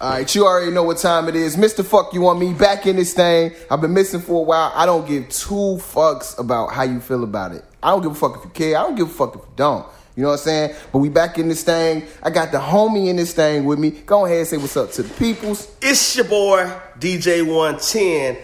All 0.00 0.08
right, 0.08 0.34
you 0.34 0.46
already 0.46 0.72
know 0.72 0.82
what 0.82 0.96
time 0.96 1.28
it 1.28 1.36
is. 1.36 1.56
Mr. 1.56 1.84
Fuck 1.84 2.14
You 2.14 2.26
On 2.28 2.38
Me 2.38 2.54
back 2.54 2.86
in 2.86 2.96
this 2.96 3.12
thing. 3.12 3.52
I've 3.70 3.82
been 3.82 3.92
missing 3.92 4.20
for 4.20 4.40
a 4.40 4.42
while. 4.42 4.72
I 4.74 4.86
don't 4.86 5.06
give 5.06 5.28
two 5.28 5.76
fucks 5.76 6.38
about 6.38 6.72
how 6.72 6.84
you 6.84 7.00
feel 7.00 7.22
about 7.22 7.52
it. 7.52 7.62
I 7.82 7.90
don't 7.90 8.00
give 8.00 8.12
a 8.12 8.14
fuck 8.14 8.38
if 8.38 8.44
you 8.44 8.50
care. 8.50 8.78
I 8.78 8.82
don't 8.84 8.94
give 8.94 9.08
a 9.08 9.12
fuck 9.12 9.34
if 9.34 9.42
you 9.42 9.52
don't. 9.56 9.86
You 10.16 10.22
know 10.22 10.30
what 10.30 10.40
I'm 10.40 10.44
saying? 10.44 10.74
But 10.90 11.00
we 11.00 11.10
back 11.10 11.36
in 11.36 11.48
this 11.48 11.64
thing. 11.64 12.04
I 12.22 12.30
got 12.30 12.50
the 12.50 12.56
homie 12.56 13.08
in 13.08 13.16
this 13.16 13.34
thing 13.34 13.66
with 13.66 13.78
me. 13.78 13.90
Go 13.90 14.24
ahead 14.24 14.38
and 14.38 14.46
say 14.46 14.56
what's 14.56 14.74
up 14.74 14.90
to 14.92 15.02
the 15.02 15.14
peoples. 15.16 15.70
It's 15.82 16.16
your 16.16 16.24
boy 16.24 16.72
DJ 16.98 17.46
110. 17.46 18.38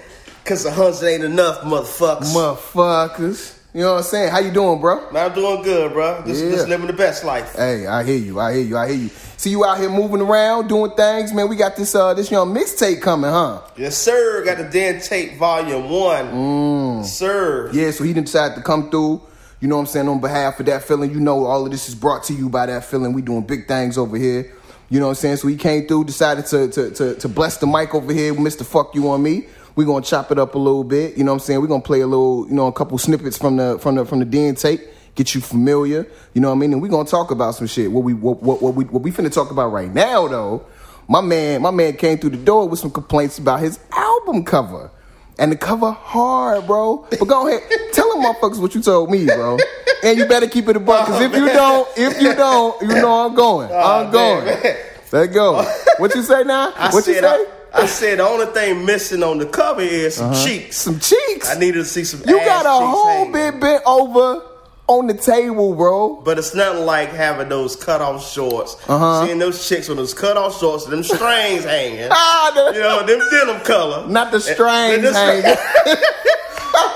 Cause 0.44 0.66
a 0.66 0.70
hundred 0.70 1.06
ain't 1.06 1.24
enough, 1.24 1.62
motherfuckers. 1.62 2.34
Motherfuckers. 2.34 3.55
You 3.76 3.82
know 3.82 3.92
what 3.92 3.98
I'm 3.98 4.04
saying? 4.04 4.30
How 4.30 4.38
you 4.38 4.50
doing, 4.52 4.80
bro? 4.80 5.10
Man, 5.10 5.26
I'm 5.26 5.34
doing 5.34 5.62
good, 5.62 5.92
bro. 5.92 6.22
Just, 6.26 6.42
Yeah. 6.42 6.50
just 6.52 6.66
living 6.66 6.86
the 6.86 6.94
best 6.94 7.24
life. 7.24 7.54
Hey, 7.54 7.86
I 7.86 8.04
hear 8.04 8.16
you. 8.16 8.40
I 8.40 8.54
hear 8.54 8.62
you. 8.64 8.78
I 8.78 8.88
hear 8.88 8.96
you. 8.96 9.10
See 9.36 9.50
you 9.50 9.66
out 9.66 9.76
here 9.76 9.90
moving 9.90 10.22
around, 10.22 10.68
doing 10.68 10.92
things, 10.92 11.30
man. 11.34 11.46
We 11.46 11.56
got 11.56 11.76
this 11.76 11.94
uh 11.94 12.14
this 12.14 12.30
young 12.30 12.54
mixtape 12.54 13.02
coming, 13.02 13.30
huh? 13.30 13.60
Yes, 13.76 13.98
sir. 13.98 14.42
Got 14.46 14.56
the 14.56 14.64
Den 14.64 15.02
Tape 15.02 15.36
Volume 15.36 15.90
1. 15.90 16.24
Mm. 16.32 17.04
Sir. 17.04 17.68
Yeah, 17.74 17.90
so 17.90 18.04
he 18.04 18.14
decided 18.14 18.54
to 18.54 18.62
come 18.62 18.88
through. 18.88 19.20
You 19.60 19.68
know 19.68 19.76
what 19.76 19.80
I'm 19.82 19.86
saying? 19.88 20.08
On 20.08 20.20
behalf 20.22 20.58
of 20.58 20.64
that 20.64 20.82
feeling, 20.82 21.10
you 21.10 21.20
know 21.20 21.44
all 21.44 21.66
of 21.66 21.70
this 21.70 21.86
is 21.86 21.94
brought 21.94 22.24
to 22.24 22.32
you 22.32 22.48
by 22.48 22.64
that 22.64 22.82
feeling. 22.82 23.12
We 23.12 23.20
doing 23.20 23.42
big 23.42 23.68
things 23.68 23.98
over 23.98 24.16
here. 24.16 24.54
You 24.88 25.00
know 25.00 25.06
what 25.08 25.10
I'm 25.10 25.16
saying? 25.16 25.36
So 25.36 25.48
he 25.48 25.56
came 25.56 25.86
through, 25.86 26.04
decided 26.04 26.46
to 26.46 26.68
to 26.68 26.90
to, 26.92 27.14
to 27.16 27.28
bless 27.28 27.58
the 27.58 27.66
mic 27.66 27.94
over 27.94 28.10
here, 28.10 28.32
Mr. 28.32 28.64
Fuck 28.64 28.94
You 28.94 29.10
on 29.10 29.22
me. 29.22 29.48
We're 29.76 29.84
gonna 29.84 30.04
chop 30.04 30.32
it 30.32 30.38
up 30.38 30.54
a 30.54 30.58
little 30.58 30.84
bit. 30.84 31.18
You 31.18 31.24
know 31.24 31.32
what 31.32 31.42
I'm 31.42 31.46
saying? 31.46 31.60
We're 31.60 31.66
gonna 31.66 31.82
play 31.82 32.00
a 32.00 32.06
little, 32.06 32.48
you 32.48 32.54
know, 32.54 32.66
a 32.66 32.72
couple 32.72 32.96
snippets 32.96 33.36
from 33.36 33.56
the 33.56 33.78
from 33.78 33.96
the 33.96 34.06
from 34.06 34.20
the 34.20 34.24
Den 34.24 34.54
tape, 34.54 34.80
get 35.14 35.34
you 35.34 35.42
familiar. 35.42 36.06
You 36.32 36.40
know 36.40 36.48
what 36.48 36.56
I 36.56 36.58
mean? 36.58 36.72
And 36.72 36.80
we're 36.80 36.88
gonna 36.88 37.06
talk 37.06 37.30
about 37.30 37.54
some 37.54 37.66
shit. 37.66 37.92
What 37.92 38.02
we 38.02 38.14
what, 38.14 38.42
what, 38.42 38.62
what 38.62 38.74
we 38.74 38.84
what 38.86 39.02
we 39.02 39.12
finna 39.12 39.32
talk 39.32 39.50
about 39.50 39.68
right 39.68 39.92
now 39.92 40.28
though, 40.28 40.64
my 41.08 41.20
man, 41.20 41.60
my 41.60 41.70
man 41.70 41.94
came 41.96 42.16
through 42.16 42.30
the 42.30 42.38
door 42.38 42.66
with 42.66 42.80
some 42.80 42.90
complaints 42.90 43.38
about 43.38 43.60
his 43.60 43.78
album 43.92 44.44
cover. 44.44 44.90
And 45.38 45.52
the 45.52 45.56
cover 45.56 45.90
hard, 45.90 46.66
bro. 46.66 47.06
But 47.10 47.26
go 47.26 47.46
ahead, 47.46 47.60
tell 47.92 48.08
them 48.10 48.24
motherfuckers 48.24 48.58
what 48.58 48.74
you 48.74 48.80
told 48.80 49.10
me, 49.10 49.26
bro. 49.26 49.58
And 50.02 50.16
you 50.16 50.24
better 50.24 50.48
keep 50.48 50.66
it 50.68 50.76
a 50.76 50.80
buck, 50.80 51.06
cause 51.06 51.20
if 51.20 51.34
you 51.34 51.46
don't, 51.48 51.86
if 51.98 52.22
you 52.22 52.34
don't, 52.34 52.80
you 52.80 52.88
know 52.88 53.26
I'm 53.26 53.34
going. 53.34 53.70
I'm 53.70 54.06
oh, 54.06 54.10
going. 54.10 54.44
man. 54.46 54.76
Let 55.12 55.26
go. 55.34 55.62
What 55.98 56.14
you 56.14 56.22
say 56.22 56.42
now? 56.44 56.72
I 56.76 56.90
what 56.92 57.06
you 57.06 57.14
say? 57.14 57.20
I, 57.26 57.46
I 57.76 57.86
said 57.86 58.18
the 58.18 58.26
only 58.26 58.46
thing 58.46 58.84
missing 58.84 59.22
on 59.22 59.38
the 59.38 59.46
cover 59.46 59.82
is 59.82 60.16
some 60.16 60.32
cheeks. 60.34 60.76
Some 60.78 60.98
cheeks. 60.98 61.48
I 61.48 61.58
needed 61.58 61.78
to 61.78 61.84
see 61.84 62.04
some 62.04 62.20
You 62.26 62.38
got 62.38 62.66
a 62.66 62.70
whole 62.86 63.30
bit 63.30 63.60
bent 63.60 63.82
over 63.86 64.42
on 64.88 65.08
the 65.08 65.14
table, 65.14 65.74
bro. 65.74 66.16
But 66.24 66.38
it's 66.38 66.54
nothing 66.54 66.84
like 66.86 67.10
having 67.10 67.48
those 67.48 67.74
cutoff 67.76 68.24
shorts. 68.30 68.76
Uh-huh. 68.88 69.26
Seeing 69.26 69.38
those 69.38 69.68
chicks 69.68 69.88
with 69.88 69.98
those 69.98 70.14
cutoff 70.14 70.58
shorts, 70.58 70.84
and 70.84 70.92
them 70.92 71.02
strings 71.16 71.64
hanging. 71.64 72.08
Ah, 72.10 72.52
the- 72.54 72.72
You 72.74 72.80
know, 72.80 73.04
them 73.04 73.20
denim 73.30 73.60
color. 73.64 74.06
not 74.08 74.30
the 74.30 74.36
And- 74.36 74.44
strings 74.44 74.94
and 74.94 75.04
the 75.04 75.12
hanging. 75.12 75.56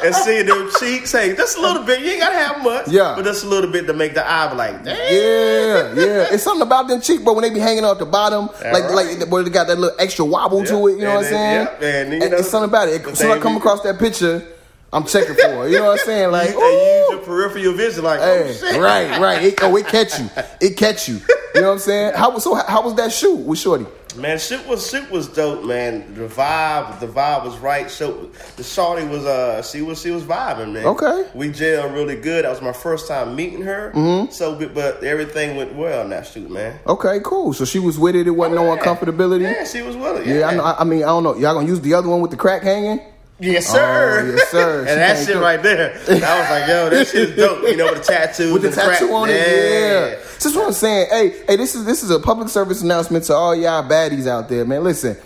and 0.05 0.15
seeing 0.15 0.47
them 0.47 0.71
cheeks 0.79 1.13
Hey, 1.13 1.35
Just 1.35 1.59
a 1.59 1.61
little 1.61 1.83
bit. 1.85 2.01
You 2.01 2.11
ain't 2.13 2.21
gotta 2.21 2.37
have 2.37 2.63
much. 2.63 2.89
Yeah. 2.89 3.15
But 3.17 3.25
just 3.25 3.45
a 3.45 3.49
little 3.49 3.71
bit 3.71 3.87
to 3.87 3.93
make 3.93 4.15
the 4.15 4.27
eye 4.27 4.53
like, 4.53 4.85
damn. 4.85 4.97
Yeah, 4.97 5.95
yeah. 6.05 6.27
It's 6.31 6.43
something 6.43 6.63
about 6.67 6.89
them 6.89 7.01
cheeks, 7.01 7.23
bro. 7.23 7.35
When 7.35 7.43
they 7.43 7.51
be 7.51 7.61
hanging 7.61 7.85
out 7.85 7.99
the 7.99 8.07
bottom, 8.07 8.47
like 8.47 8.85
right. 8.85 9.19
like 9.19 9.29
where 9.31 9.43
they 9.43 9.51
got 9.51 9.67
that 9.69 9.79
little 9.79 9.97
extra 10.01 10.25
wobble 10.25 10.65
to 10.65 10.89
it. 10.89 10.93
You 10.93 10.99
know 10.99 11.07
And 11.07 11.15
what 11.17 11.25
I'm 11.27 11.31
saying? 11.31 11.69
yeah, 11.81 11.87
and, 12.01 12.13
you 12.13 12.19
know, 12.31 12.37
it's 12.37 12.49
something 12.49 12.69
about 12.71 12.89
it. 12.89 13.03
the 13.03 13.11
As 13.11 13.19
soon 13.19 13.31
as 13.31 13.39
I 13.39 13.41
come 13.41 13.57
across 13.57 13.83
that 13.83 13.99
picture, 13.99 14.47
I'm 14.93 15.05
checking 15.07 15.35
for 15.35 15.67
it. 15.67 15.71
You 15.73 15.79
know 15.79 15.87
what 15.87 16.01
I'm 16.01 16.07
saying? 16.07 16.31
Like, 16.33 16.49
They 16.55 16.99
use 17.01 17.11
your 17.11 17.21
peripheral 17.21 17.75
vision 17.75 18.05
like, 18.05 18.21
oh, 18.21 18.25
Hey, 18.45 18.51
oh 18.51 18.53
shit. 18.53 18.81
right, 18.81 19.21
right. 19.21 19.43
It, 19.45 19.59
oh, 19.63 19.77
it 19.77 19.87
catch 19.87 20.19
you. 20.19 20.29
It 20.61 20.77
catch 20.77 21.09
you. 21.09 21.21
You 21.55 21.61
know 21.63 21.69
what 21.69 21.73
I'm 21.75 21.79
saying? 21.81 22.13
How 22.17 22.31
was 22.31 22.43
so? 22.45 22.55
How, 22.55 22.65
how 22.65 22.83
was 22.83 22.95
that 22.97 23.13
shoot 23.13 23.37
with 23.37 23.59
Shorty? 23.59 23.87
Man, 24.21 24.39
shit 24.39 24.67
was 24.67 24.89
shit 24.91 25.11
was 25.11 25.29
dope, 25.29 25.65
man. 25.65 26.15
The 26.15 26.27
vibe, 26.27 27.01
the 27.01 27.07
vibe 27.07 27.45
was 27.45 27.57
right. 27.59 27.91
So 27.91 28.31
the 28.57 28.63
shorty 28.63 29.07
was 29.07 29.25
uh 29.25 29.63
she 29.63 29.81
was 29.83 30.01
she 30.01 30.11
was 30.11 30.23
vibing, 30.25 30.73
man. 30.73 30.85
Okay. 30.85 31.29
We 31.35 31.49
gelled 31.49 31.95
really 31.95 32.17
good. 32.17 32.45
That 32.45 32.51
was 32.51 32.61
my 32.61 32.73
first 32.73 33.09
time 33.09 33.35
meeting 33.35 33.63
her. 33.63 33.93
Mm-hmm. 33.95 34.31
So 34.33 34.55
but, 34.57 34.75
but 34.75 35.03
everything 35.05 35.57
went 35.57 35.75
well 35.75 36.03
in 36.03 36.11
that 36.11 36.27
shoot, 36.27 36.51
man. 36.51 36.79
Okay, 36.87 37.21
cool. 37.25 37.53
So 37.55 37.65
she 37.65 37.79
was 37.79 37.99
with 37.99 38.15
it. 38.15 38.27
It 38.27 38.33
wasn't 38.33 38.57
no 38.57 38.67
Yeah. 38.75 38.81
uncomfortability. 38.81 39.43
Yeah, 39.43 39.65
she 39.65 39.83
was 39.83 39.97
with 39.97 40.21
it. 40.21 40.27
Yeah, 40.27 40.47
I 40.49 40.55
know. 40.55 40.65
I, 40.65 40.85
mean, 40.85 41.03
I 41.03 41.07
don't 41.07 41.23
know. 41.23 41.35
Y'all 41.37 41.55
gonna 41.55 41.67
use 41.67 41.81
the 41.81 41.95
other 41.95 42.09
one 42.09 42.21
with 42.21 42.31
the 42.31 42.37
crack 42.37 42.63
hanging? 42.63 43.01
Yes, 43.43 43.69
sir. 43.69 44.21
Oh, 44.23 44.37
yes, 44.37 44.49
sir. 44.51 44.85
She 44.85 44.91
and 44.91 45.01
that 45.01 45.27
shit 45.27 45.37
right 45.37 45.63
there, 45.63 45.93
I 45.95 46.41
was 46.41 46.51
like, 46.51 46.69
yo, 46.69 46.91
that 46.91 47.07
shit's 47.07 47.37
dope. 47.37 47.63
You 47.63 47.77
know, 47.79 47.87
with 47.87 48.05
the 48.05 48.13
tattoo, 48.13 48.53
with 48.53 48.61
the 48.63 48.71
crack- 48.71 48.99
tattoo 48.99 49.15
on 49.15 49.31
it. 49.31 49.37
Yeah. 49.37 50.19
So 50.41 50.49
that's 50.49 50.57
what 50.57 50.67
I'm 50.69 50.73
saying. 50.73 51.09
Hey, 51.11 51.43
hey, 51.47 51.57
this 51.57 51.75
is 51.75 51.85
this 51.85 52.03
is 52.03 52.11
a 52.11 52.19
public 52.19 52.49
service 52.49 52.81
announcement 52.81 53.25
to 53.25 53.35
all 53.35 53.55
y'all 53.55 53.87
baddies 53.87 54.27
out 54.27 54.49
there, 54.49 54.65
man. 54.65 54.83
Listen, 54.83 55.19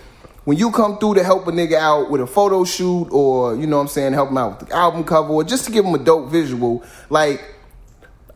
when 0.42 0.58
you 0.58 0.72
come 0.72 0.98
through 0.98 1.14
to 1.14 1.22
help 1.22 1.46
a 1.46 1.52
nigga 1.52 1.74
out 1.74 2.10
with 2.10 2.20
a 2.20 2.26
photo 2.26 2.64
shoot, 2.64 3.04
or 3.12 3.54
you 3.54 3.68
know 3.68 3.76
what 3.76 3.82
I'm 3.82 3.88
saying, 3.88 4.12
help 4.12 4.30
him 4.30 4.38
out 4.38 4.58
with 4.58 4.68
the 4.68 4.74
album 4.74 5.04
cover, 5.04 5.28
or 5.28 5.44
just 5.44 5.66
to 5.66 5.70
give 5.70 5.84
him 5.84 5.94
a 5.94 5.98
dope 5.98 6.30
visual, 6.30 6.82
like. 7.10 7.42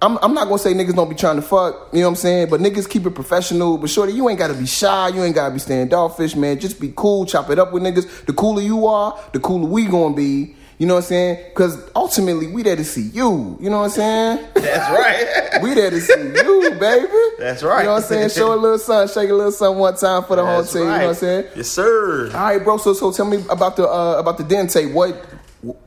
I'm, 0.00 0.17
I'm 0.22 0.33
not 0.33 0.44
gonna 0.44 0.61
say 0.61 0.75
niggas 0.75 0.94
don't 0.94 1.09
be 1.09 1.17
trying 1.17 1.34
to 1.34 1.43
fuck, 1.43 1.88
you 1.93 1.99
know 1.99 2.06
what 2.06 2.11
I'm 2.11 2.15
saying? 2.15 2.50
But 2.50 2.61
niggas 2.61 2.88
keep 2.88 3.05
it 3.05 3.17
professional. 3.17 3.78
But 3.78 3.91
shorty, 3.91 4.12
you 4.12 4.28
ain't 4.28 4.38
gotta 4.38 4.55
be 4.55 4.65
shy, 4.65 5.09
you 5.09 5.25
ain't 5.25 5.34
gotta 5.34 5.53
be 5.53 5.59
standoffish, 5.59 6.37
man. 6.37 6.61
Just 6.61 6.81
be 6.81 6.93
cool, 6.94 7.27
chop 7.27 7.50
it 7.50 7.59
up 7.59 7.72
with 7.72 7.83
niggas. 7.83 8.27
The 8.27 8.33
cooler 8.33 8.62
you 8.62 8.87
are, 8.87 9.19
the 9.33 9.41
cooler 9.41 9.67
we 9.67 9.87
gonna 9.87 10.15
be. 10.15 10.55
You 10.78 10.87
know 10.87 10.94
what 10.94 11.05
I'm 11.05 11.06
saying? 11.06 11.44
Because 11.49 11.91
ultimately, 11.97 12.47
we 12.47 12.62
there 12.62 12.77
to 12.77 12.84
see 12.84 13.03
you. 13.09 13.59
You 13.61 13.69
know 13.69 13.78
what 13.78 13.84
I'm 13.87 13.91
saying? 13.91 14.49
That's 14.55 14.91
right. 14.91 15.34
We 15.62 15.75
there 15.75 15.91
to 15.91 16.00
see 16.00 16.12
you, 16.12 16.71
baby. 16.78 17.09
That's 17.41 17.65
right. 17.65 17.81
You 17.81 17.87
know 17.87 17.94
what 17.94 18.03
I'm 18.05 18.09
saying? 18.09 18.28
Show 18.28 18.55
a 18.55 18.55
little 18.55 18.78
son, 18.78 19.09
shake 19.09 19.28
a 19.28 19.34
little 19.34 19.50
son 19.50 19.77
one 19.77 19.97
time 19.97 20.22
for 20.22 20.37
the 20.37 20.47
whole 20.47 20.62
team. 20.62 20.83
You 20.83 20.88
know 20.88 20.93
what 20.99 21.09
I'm 21.09 21.15
saying? 21.15 21.47
Yes, 21.56 21.69
sir. 21.69 22.27
All 22.27 22.41
right, 22.41 22.62
bro. 22.62 22.77
So, 22.77 22.93
so 22.93 23.11
tell 23.11 23.27
me 23.27 23.44
about 23.50 23.75
the 23.75 23.88
uh, 23.88 24.19
about 24.21 24.38
the 24.38 24.44
dente. 24.44 24.93
What, 24.93 25.17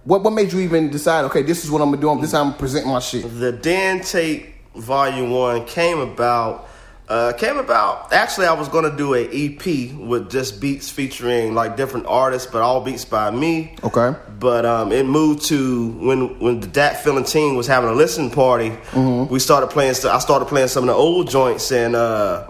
what, 0.03 0.23
what 0.23 0.33
made 0.33 0.51
you 0.51 0.59
even 0.59 0.89
decide? 0.89 1.23
Okay, 1.25 1.41
this 1.41 1.63
is 1.63 1.71
what 1.71 1.81
I'm 1.81 1.89
gonna 1.91 2.01
do. 2.01 2.19
This 2.19 2.31
is 2.31 2.33
how 2.33 2.41
I'm 2.41 2.47
gonna 2.47 2.59
present 2.59 2.85
my 2.85 2.99
shit. 2.99 3.23
The 3.39 3.53
Dan 3.53 4.03
Volume 4.75 5.31
One 5.31 5.65
came 5.65 5.99
about. 5.99 6.67
Uh, 7.11 7.33
came 7.33 7.57
about. 7.57 8.13
Actually, 8.13 8.47
I 8.47 8.53
was 8.53 8.69
gonna 8.69 8.95
do 8.95 9.15
a 9.15 9.27
EP 9.29 9.91
with 9.99 10.31
just 10.31 10.61
beats 10.61 10.89
featuring 10.89 11.53
like 11.53 11.75
different 11.75 12.05
artists, 12.07 12.49
but 12.49 12.61
all 12.61 12.79
beats 12.79 13.03
by 13.03 13.29
me. 13.31 13.75
Okay. 13.83 14.15
But 14.39 14.65
um, 14.65 14.93
it 14.93 15.05
moved 15.05 15.43
to 15.47 15.89
when 16.07 16.39
when 16.39 16.61
the 16.61 16.67
Dat 16.67 17.03
Feeling 17.03 17.25
team 17.25 17.57
was 17.57 17.67
having 17.67 17.89
a 17.89 17.93
listening 17.93 18.31
party. 18.31 18.69
Mm-hmm. 18.69 19.29
We 19.33 19.39
started 19.39 19.67
playing. 19.71 19.89
I 20.05 20.19
started 20.19 20.45
playing 20.45 20.69
some 20.69 20.83
of 20.85 20.87
the 20.87 20.93
old 20.93 21.29
joints 21.29 21.69
and 21.73 21.97
uh, 21.97 22.49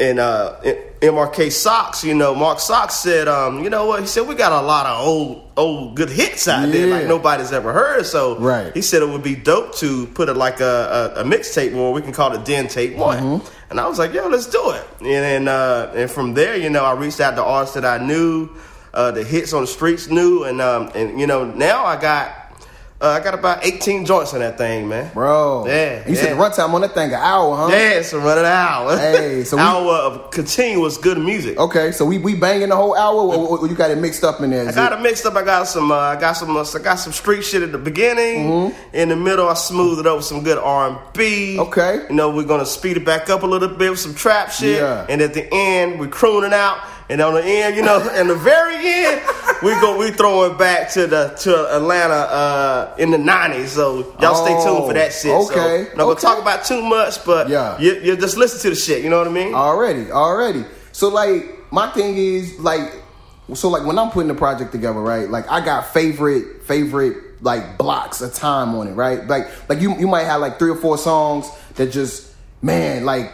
and 0.00 0.18
uh, 0.18 0.56
MRK 1.00 1.52
Socks. 1.52 2.02
You 2.02 2.14
know, 2.14 2.34
Mark 2.34 2.58
Socks 2.58 2.94
said, 2.96 3.28
um, 3.28 3.62
you 3.62 3.70
know 3.70 3.86
what? 3.86 4.00
He 4.00 4.06
said 4.06 4.26
we 4.26 4.34
got 4.34 4.50
a 4.52 4.66
lot 4.66 4.86
of 4.86 5.06
old 5.06 5.50
old 5.56 5.94
good 5.94 6.10
hits 6.10 6.48
out 6.48 6.70
there 6.72 6.88
like 6.88 7.06
nobody's 7.06 7.52
ever 7.52 7.72
heard. 7.72 8.04
So 8.06 8.36
Right. 8.38 8.74
he 8.74 8.82
said 8.82 9.02
it 9.02 9.08
would 9.08 9.22
be 9.22 9.36
dope 9.36 9.76
to 9.76 10.06
put 10.08 10.28
it 10.28 10.34
like 10.34 10.60
a, 10.60 11.12
a, 11.16 11.20
a 11.20 11.24
mixtape 11.24 11.72
where 11.72 11.90
we 11.92 12.02
can 12.02 12.12
call 12.12 12.32
it 12.32 12.44
Den 12.44 12.66
Tape 12.66 12.96
One. 12.96 13.18
Mm-hmm. 13.18 13.46
And 13.74 13.80
I 13.80 13.88
was 13.88 13.98
like, 13.98 14.12
yo, 14.12 14.28
let's 14.28 14.46
do 14.46 14.70
it. 14.70 14.86
And 15.00 15.08
then 15.08 15.48
uh, 15.48 15.92
and 15.96 16.08
from 16.08 16.32
there, 16.32 16.56
you 16.56 16.70
know, 16.70 16.84
I 16.84 16.92
reached 16.92 17.18
out 17.18 17.34
to 17.34 17.42
artists 17.42 17.74
that 17.74 17.84
I 17.84 17.98
knew, 17.98 18.48
uh, 18.94 19.10
the 19.10 19.24
hits 19.24 19.52
on 19.52 19.62
the 19.62 19.66
streets 19.66 20.08
knew, 20.08 20.44
and 20.44 20.60
um, 20.60 20.92
and 20.94 21.18
you 21.18 21.26
know, 21.26 21.44
now 21.44 21.84
I 21.84 22.00
got 22.00 22.43
uh, 23.04 23.08
I 23.10 23.20
got 23.22 23.34
about 23.34 23.64
18 23.64 24.06
joints 24.06 24.32
on 24.32 24.40
that 24.40 24.56
thing, 24.56 24.88
man. 24.88 25.10
Bro. 25.12 25.66
Yeah, 25.66 26.08
You 26.08 26.14
said 26.16 26.36
the 26.36 26.40
runtime 26.42 26.72
on 26.72 26.80
that 26.80 26.94
thing 26.94 27.10
an 27.10 27.14
hour, 27.20 27.54
huh? 27.56 27.68
Yeah, 27.70 27.98
it's 28.00 28.12
a 28.14 28.18
running 28.18 28.44
hour. 28.46 28.96
Hey, 28.96 29.44
so 29.50 29.56
we- 29.56 29.62
hour 29.62 29.92
of 29.92 30.30
continuous 30.30 30.96
good 30.96 31.18
music. 31.18 31.58
Okay, 31.58 31.92
so 31.92 32.04
we 32.04 32.18
we 32.18 32.34
banging 32.34 32.70
the 32.70 32.76
whole 32.76 32.96
hour, 32.96 33.14
or, 33.16 33.58
or- 33.58 33.68
you 33.68 33.74
got 33.74 33.90
it 33.90 33.98
mixed 33.98 34.24
up 34.24 34.40
in 34.40 34.50
there? 34.50 34.68
I 34.68 34.72
got 34.72 34.92
it- 34.92 34.98
it 34.98 35.02
mixed 35.02 35.26
up. 35.26 35.34
I 35.36 35.44
got 35.44 35.64
some. 35.68 35.92
Uh, 35.92 35.96
I 35.96 36.16
got 36.20 36.32
some. 36.32 36.56
Uh, 36.56 36.64
I 36.74 36.78
got 36.78 36.96
some 36.96 37.12
street 37.12 37.44
shit 37.44 37.62
at 37.62 37.72
the 37.72 37.78
beginning. 37.78 38.48
Mm-hmm. 38.48 38.96
In 38.96 39.08
the 39.10 39.16
middle, 39.16 39.48
I 39.48 39.54
smoothed 39.54 40.00
it 40.00 40.06
up 40.06 40.16
with 40.16 40.24
some 40.24 40.42
good 40.42 40.58
R 40.58 40.88
and 40.88 40.98
B. 41.12 41.58
Okay. 41.58 42.06
You 42.08 42.14
know, 42.14 42.30
we're 42.34 42.44
gonna 42.44 42.64
speed 42.66 42.96
it 42.96 43.04
back 43.04 43.28
up 43.28 43.42
a 43.42 43.46
little 43.46 43.68
bit 43.68 43.90
with 43.90 44.00
some 44.00 44.14
trap 44.14 44.50
shit. 44.50 44.78
Yeah. 44.80 45.04
And 45.08 45.20
at 45.20 45.34
the 45.34 45.46
end, 45.52 46.00
we're 46.00 46.08
crooning 46.08 46.52
out. 46.54 46.78
And 47.10 47.20
on 47.20 47.34
the 47.34 47.42
end, 47.44 47.76
you 47.76 47.82
know, 47.82 48.00
in 48.14 48.28
the 48.28 48.34
very 48.34 48.76
end, 48.76 49.20
we 49.62 49.72
go. 49.80 49.98
We 49.98 50.10
throw 50.10 50.50
it 50.50 50.58
back 50.58 50.90
to 50.92 51.06
the 51.06 51.28
to 51.40 51.76
Atlanta 51.76 52.14
uh, 52.14 52.94
in 52.98 53.10
the 53.10 53.18
'90s. 53.18 53.68
So 53.68 54.14
y'all 54.20 54.34
stay 54.34 54.54
tuned 54.64 54.86
for 54.86 54.94
that 54.94 55.12
shit. 55.12 55.30
Okay, 55.32 55.88
So, 55.90 55.96
not 55.96 56.04
gonna 56.04 56.20
talk 56.20 56.40
about 56.40 56.64
too 56.64 56.82
much, 56.82 57.22
but 57.26 57.48
Yeah. 57.48 57.78
you, 57.78 57.94
you 58.00 58.16
just 58.16 58.36
listen 58.38 58.60
to 58.60 58.70
the 58.70 58.76
shit. 58.76 59.04
You 59.04 59.10
know 59.10 59.18
what 59.18 59.28
I 59.28 59.32
mean? 59.32 59.54
Already, 59.54 60.10
already. 60.10 60.64
So 60.92 61.08
like 61.08 61.70
my 61.70 61.90
thing 61.90 62.16
is 62.16 62.58
like 62.58 62.90
so 63.52 63.68
like 63.68 63.84
when 63.84 63.98
I'm 63.98 64.10
putting 64.10 64.28
the 64.28 64.34
project 64.34 64.72
together, 64.72 65.00
right? 65.00 65.28
Like 65.28 65.50
I 65.50 65.62
got 65.62 65.92
favorite 65.92 66.62
favorite 66.62 67.42
like 67.42 67.76
blocks 67.76 68.22
of 68.22 68.32
time 68.32 68.74
on 68.74 68.88
it, 68.88 68.92
right? 68.92 69.26
Like 69.26 69.46
like 69.68 69.80
you 69.80 69.94
you 69.98 70.06
might 70.08 70.24
have 70.24 70.40
like 70.40 70.58
three 70.58 70.70
or 70.70 70.76
four 70.76 70.96
songs 70.96 71.50
that 71.74 71.92
just 71.92 72.32
man, 72.62 73.04
like 73.04 73.30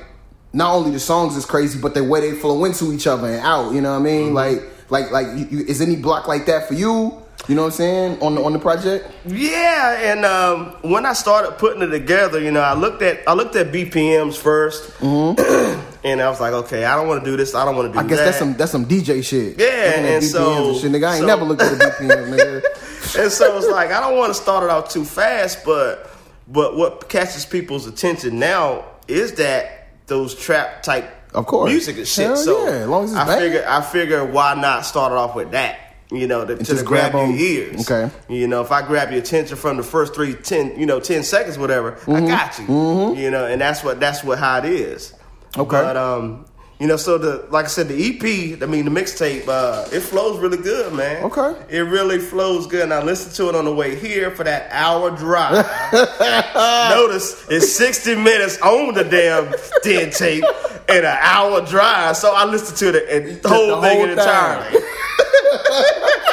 not 0.52 0.74
only 0.74 0.90
the 0.90 1.00
songs 1.00 1.36
is 1.36 1.44
crazy, 1.46 1.80
but 1.80 1.94
the 1.94 2.02
way 2.04 2.20
they 2.20 2.32
flow 2.38 2.64
into 2.64 2.92
each 2.92 3.06
other 3.06 3.28
and 3.28 3.40
out, 3.40 3.72
you 3.72 3.80
know 3.80 3.92
what 3.92 4.00
I 4.00 4.02
mean? 4.02 4.34
Like 4.34 4.62
like 4.90 5.10
like 5.10 5.26
you, 5.50 5.60
is 5.60 5.80
any 5.80 5.96
block 5.96 6.26
like 6.28 6.46
that 6.46 6.66
for 6.68 6.74
you? 6.74 7.16
You 7.48 7.54
know 7.54 7.62
what 7.62 7.68
I'm 7.68 7.72
saying? 7.72 8.20
On 8.22 8.34
the 8.34 8.42
on 8.44 8.52
the 8.52 8.58
project? 8.58 9.10
Yeah, 9.26 10.12
and 10.12 10.24
um, 10.26 10.76
when 10.82 11.06
I 11.06 11.14
started 11.14 11.52
putting 11.52 11.80
it 11.82 11.86
together, 11.86 12.38
you 12.38 12.50
know, 12.50 12.60
I 12.60 12.74
looked 12.74 13.00
at 13.02 13.26
I 13.26 13.32
looked 13.32 13.56
at 13.56 13.72
BPMs 13.72 14.38
1st 14.38 16.00
and 16.04 16.20
I 16.20 16.28
was 16.28 16.38
like, 16.40 16.52
okay, 16.52 16.84
I 16.84 16.96
don't 16.96 17.08
want 17.08 17.24
to 17.24 17.30
do 17.30 17.36
this. 17.36 17.54
I 17.54 17.64
don't 17.64 17.76
want 17.76 17.88
to 17.88 17.92
do 17.92 17.98
that. 17.98 18.04
I 18.04 18.08
guess 18.08 18.18
that. 18.18 18.24
that's 18.26 18.38
some 18.38 18.54
that's 18.54 18.72
some 18.72 18.84
DJ 18.86 19.24
shit. 19.24 19.58
Yeah, 19.58 19.94
and 19.94 20.22
BPMs 20.22 20.30
so- 20.30 20.78
shit, 20.78 20.92
nigga. 20.92 21.08
I 21.08 21.12
ain't 21.14 21.20
so- 21.20 21.26
never 21.26 21.44
looked 21.44 21.62
at 21.62 21.78
the 21.78 21.84
nigga. 22.04 23.22
and 23.22 23.32
so 23.32 23.56
it's 23.56 23.68
like 23.68 23.90
I 23.90 24.00
don't 24.00 24.18
want 24.18 24.30
to 24.34 24.40
start 24.40 24.64
it 24.64 24.70
out 24.70 24.90
too 24.90 25.04
fast, 25.04 25.64
but 25.64 26.10
but 26.46 26.76
what 26.76 27.08
catches 27.08 27.46
people's 27.46 27.86
attention 27.86 28.38
now 28.38 28.84
is 29.08 29.32
that 29.34 29.79
those 30.10 30.34
trap 30.34 30.82
type 30.82 31.10
Of 31.32 31.46
course. 31.46 31.70
music 31.70 31.96
and 31.96 32.06
shit. 32.06 32.26
Hell 32.26 32.36
so 32.36 32.64
yeah, 32.66 32.70
as 32.80 32.88
long 32.88 33.04
as 33.04 33.14
I 33.14 33.24
banging. 33.24 33.40
figure 33.52 33.64
I 33.66 33.80
figure 33.80 34.24
why 34.26 34.54
not 34.54 34.84
start 34.84 35.12
it 35.12 35.16
off 35.16 35.34
with 35.34 35.52
that. 35.52 35.78
You 36.12 36.26
know, 36.26 36.44
to, 36.44 36.56
to 36.56 36.64
just 36.64 36.84
grab, 36.84 37.12
grab 37.12 37.28
your 37.30 37.38
ears. 37.38 37.88
Okay. 37.88 38.10
You 38.28 38.48
know, 38.48 38.62
if 38.62 38.72
I 38.72 38.82
grab 38.84 39.10
your 39.12 39.20
attention 39.20 39.56
from 39.56 39.76
the 39.76 39.84
first 39.84 40.12
three, 40.12 40.34
ten, 40.34 40.76
you 40.78 40.84
know, 40.84 40.98
ten 40.98 41.22
seconds, 41.22 41.56
whatever, 41.56 41.92
Mm-hmm. 41.92 42.12
I 42.16 42.20
got 42.26 42.58
you. 42.58 43.14
You 43.16 43.30
know, 43.30 43.46
and 43.46 43.60
that's 43.60 43.84
what 43.84 44.00
that's 44.00 44.24
what 44.24 44.38
how 44.40 44.58
it 44.58 44.64
is. 44.64 45.14
Okay. 45.56 45.70
But 45.70 45.96
um, 45.96 46.46
you 46.80 46.86
know, 46.86 46.96
so 46.96 47.18
the 47.18 47.46
like 47.50 47.66
I 47.66 47.68
said, 47.68 47.88
the 47.88 48.08
EP, 48.08 48.62
I 48.62 48.66
mean, 48.66 48.86
the 48.86 48.90
mixtape, 48.90 49.46
uh, 49.46 49.86
it 49.92 50.00
flows 50.00 50.40
really 50.40 50.56
good, 50.56 50.94
man. 50.94 51.24
Okay. 51.24 51.54
It 51.68 51.80
really 51.80 52.18
flows 52.18 52.66
good. 52.66 52.84
And 52.84 52.94
I 52.94 53.02
listened 53.02 53.34
to 53.34 53.50
it 53.50 53.54
on 53.54 53.66
the 53.66 53.74
way 53.74 53.96
here 53.96 54.30
for 54.30 54.44
that 54.44 54.68
hour 54.70 55.10
drive. 55.10 55.66
Notice 56.90 57.44
it's 57.50 57.70
60 57.72 58.14
minutes 58.16 58.58
on 58.62 58.94
the 58.94 59.04
damn 59.04 59.52
dead 59.82 60.12
tape 60.12 60.42
and 60.88 61.04
an 61.04 61.18
hour 61.20 61.60
drive. 61.66 62.16
So 62.16 62.34
I 62.34 62.46
listened 62.46 62.78
to 62.78 62.92
the, 62.92 63.14
and 63.14 63.42
the 63.42 63.48
whole 63.50 63.76
the 63.76 63.82
thing 63.82 63.98
whole 63.98 64.08
entirely. 64.08 64.78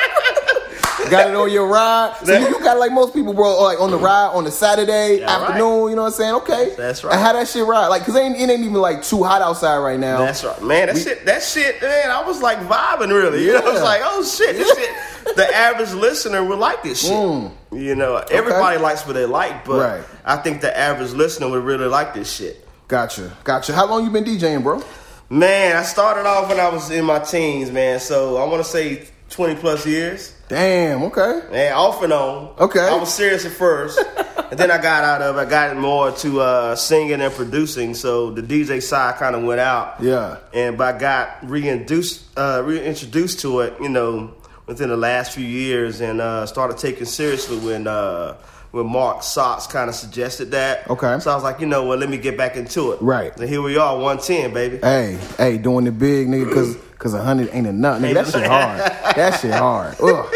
got 1.10 1.30
it 1.30 1.36
on 1.36 1.52
your 1.52 1.68
ride. 1.68 2.16
So 2.24 2.38
you, 2.38 2.48
you 2.48 2.60
got 2.60 2.78
like 2.78 2.92
most 2.92 3.14
people, 3.14 3.34
bro, 3.34 3.62
like 3.64 3.80
on 3.80 3.92
the 3.92 3.98
ride 3.98 4.28
on 4.34 4.44
the 4.44 4.52
Saturday 4.52 5.20
Yeah, 5.20 5.30
afternoon. 5.30 5.90
You 5.90 5.96
know 5.96 6.04
what 6.04 6.08
I'm 6.08 6.14
saying? 6.14 6.34
Okay, 6.36 6.74
That's 6.78 7.04
right. 7.04 7.14
And 7.14 7.22
how 7.22 7.34
that 7.34 7.48
shit 7.48 7.66
ride? 7.66 7.88
Like, 7.88 8.04
cause 8.06 8.16
it 8.16 8.20
ain't, 8.20 8.36
it 8.36 8.50
ain't 8.50 8.62
even 8.62 8.74
like 8.76 9.04
too 9.04 9.24
hot 9.24 9.42
outside 9.42 9.78
right 9.80 10.00
now. 10.00 10.20
That's 10.20 10.44
right, 10.44 10.62
man. 10.64 10.88
That 10.88 10.98
shit, 10.98 11.26
that 11.26 11.44
shit, 11.44 11.82
man. 11.82 12.12
I 12.12 12.26
was 12.26 12.42
like 12.42 12.60
vibing, 12.60 13.10
really. 13.10 13.46
You 13.46 13.54
know, 13.54 13.60
I 13.60 13.74
was 13.74 13.82
like, 13.82 14.02
oh 14.04 14.24
shit, 14.24 14.56
this 14.56 14.76
shit. 14.78 14.90
The 15.36 15.46
average 15.54 15.92
listener 15.92 16.42
would 16.42 16.58
like 16.58 16.84
this 16.84 17.02
shit. 17.02 17.12
You 17.12 17.96
know, 17.96 18.24
everybody 18.32 18.80
likes 18.80 19.06
what 19.06 19.12
they 19.14 19.26
like, 19.26 19.66
but 19.66 19.74
Mm. 19.74 19.98
Right. 19.98 20.06
I 20.24 20.38
think 20.38 20.62
the 20.62 20.76
average 20.76 21.12
listener 21.12 21.50
would 21.50 21.64
really 21.66 21.88
like 21.88 22.14
this 22.14 22.32
shit. 22.32 22.66
Gotcha, 22.88 23.36
gotcha. 23.44 23.74
How 23.74 23.86
long 23.88 24.06
you 24.06 24.10
been 24.10 24.24
DJing, 24.24 24.64
bro? 24.64 24.82
Man, 25.30 25.76
I 25.76 25.84
started 25.84 26.26
off 26.26 26.48
when 26.48 26.58
I 26.62 26.70
was 26.70 26.90
in 26.92 27.04
my 27.04 27.20
teens, 27.20 27.70
man. 27.70 28.00
So 28.00 28.38
I 28.38 28.46
want 28.46 28.64
to 28.64 28.70
say 28.70 29.10
twenty 29.30 29.56
plus 29.56 29.86
years. 29.86 30.34
Damn. 30.48 31.04
Okay. 31.04 31.42
Man, 31.52 31.74
off 31.74 32.02
and 32.04 32.14
on. 32.14 32.56
Okay. 32.58 32.80
I 32.80 32.96
was 32.96 33.14
serious 33.14 33.46
at 33.46 33.52
first, 33.52 34.00
and 34.50 34.58
then 34.58 34.72
I 34.72 34.82
got 34.82 35.04
out 35.04 35.22
of. 35.22 35.36
I 35.36 35.44
got 35.44 35.76
more 35.76 36.12
to 36.12 36.40
uh, 36.40 36.76
singing 36.76 37.22
and 37.22 37.34
producing. 37.34 37.94
So 37.94 38.32
the 38.32 38.42
DJ 38.42 38.82
side 38.82 39.16
kind 39.18 39.36
of 39.36 39.44
went 39.44 39.60
out. 39.60 40.02
Yeah. 40.02 40.38
And 40.54 40.78
but 40.78 40.96
I 40.96 41.00
got 41.00 41.50
reintroduced, 41.50 42.26
uh, 42.38 42.64
reintroduced 42.66 43.42
to 43.42 43.60
it, 43.60 43.74
you 43.82 43.90
know, 43.90 44.34
within 44.68 44.88
the 44.88 44.98
last 44.98 45.34
few 45.34 45.46
years, 45.46 46.00
and 46.00 46.22
uh, 46.22 46.46
started 46.46 46.78
taking 46.78 47.06
seriously 47.06 47.58
when 47.58 47.86
uh, 47.86 48.38
when 48.72 48.88
Mark 48.88 49.24
Socks 49.24 49.68
kind 49.68 49.90
of 49.90 49.96
suggested 49.96 50.52
that. 50.52 50.90
Okay. 50.90 51.20
So 51.20 51.32
I 51.32 51.36
was 51.36 51.44
like, 51.44 51.60
you 51.60 51.66
know 51.68 51.84
what? 51.84 52.00
Let 52.00 52.10
me 52.10 52.18
get 52.18 52.38
back 52.38 52.56
into 52.56 52.92
it. 52.92 53.02
Right. 53.02 53.36
And 53.38 53.50
here 53.50 53.62
we 53.62 53.78
are, 53.78 53.98
one 53.98 54.18
ten, 54.20 54.54
baby. 54.54 54.78
Hey, 54.78 55.18
hey, 55.38 55.58
doing 55.58 55.88
it 55.88 55.98
big, 55.98 56.28
nigga, 56.28 56.54
cause 56.54 56.78
cause 56.98 57.14
a 57.14 57.22
hundred 57.24 57.50
ain't 57.54 57.68
enough, 57.68 58.02
nigga. 58.02 58.14
That 58.16 58.28
shit 58.28 58.46
hard. 58.46 58.80
That 59.16 59.40
shit 59.40 59.54
hard. 59.54 59.96
Ugh. 60.02 60.34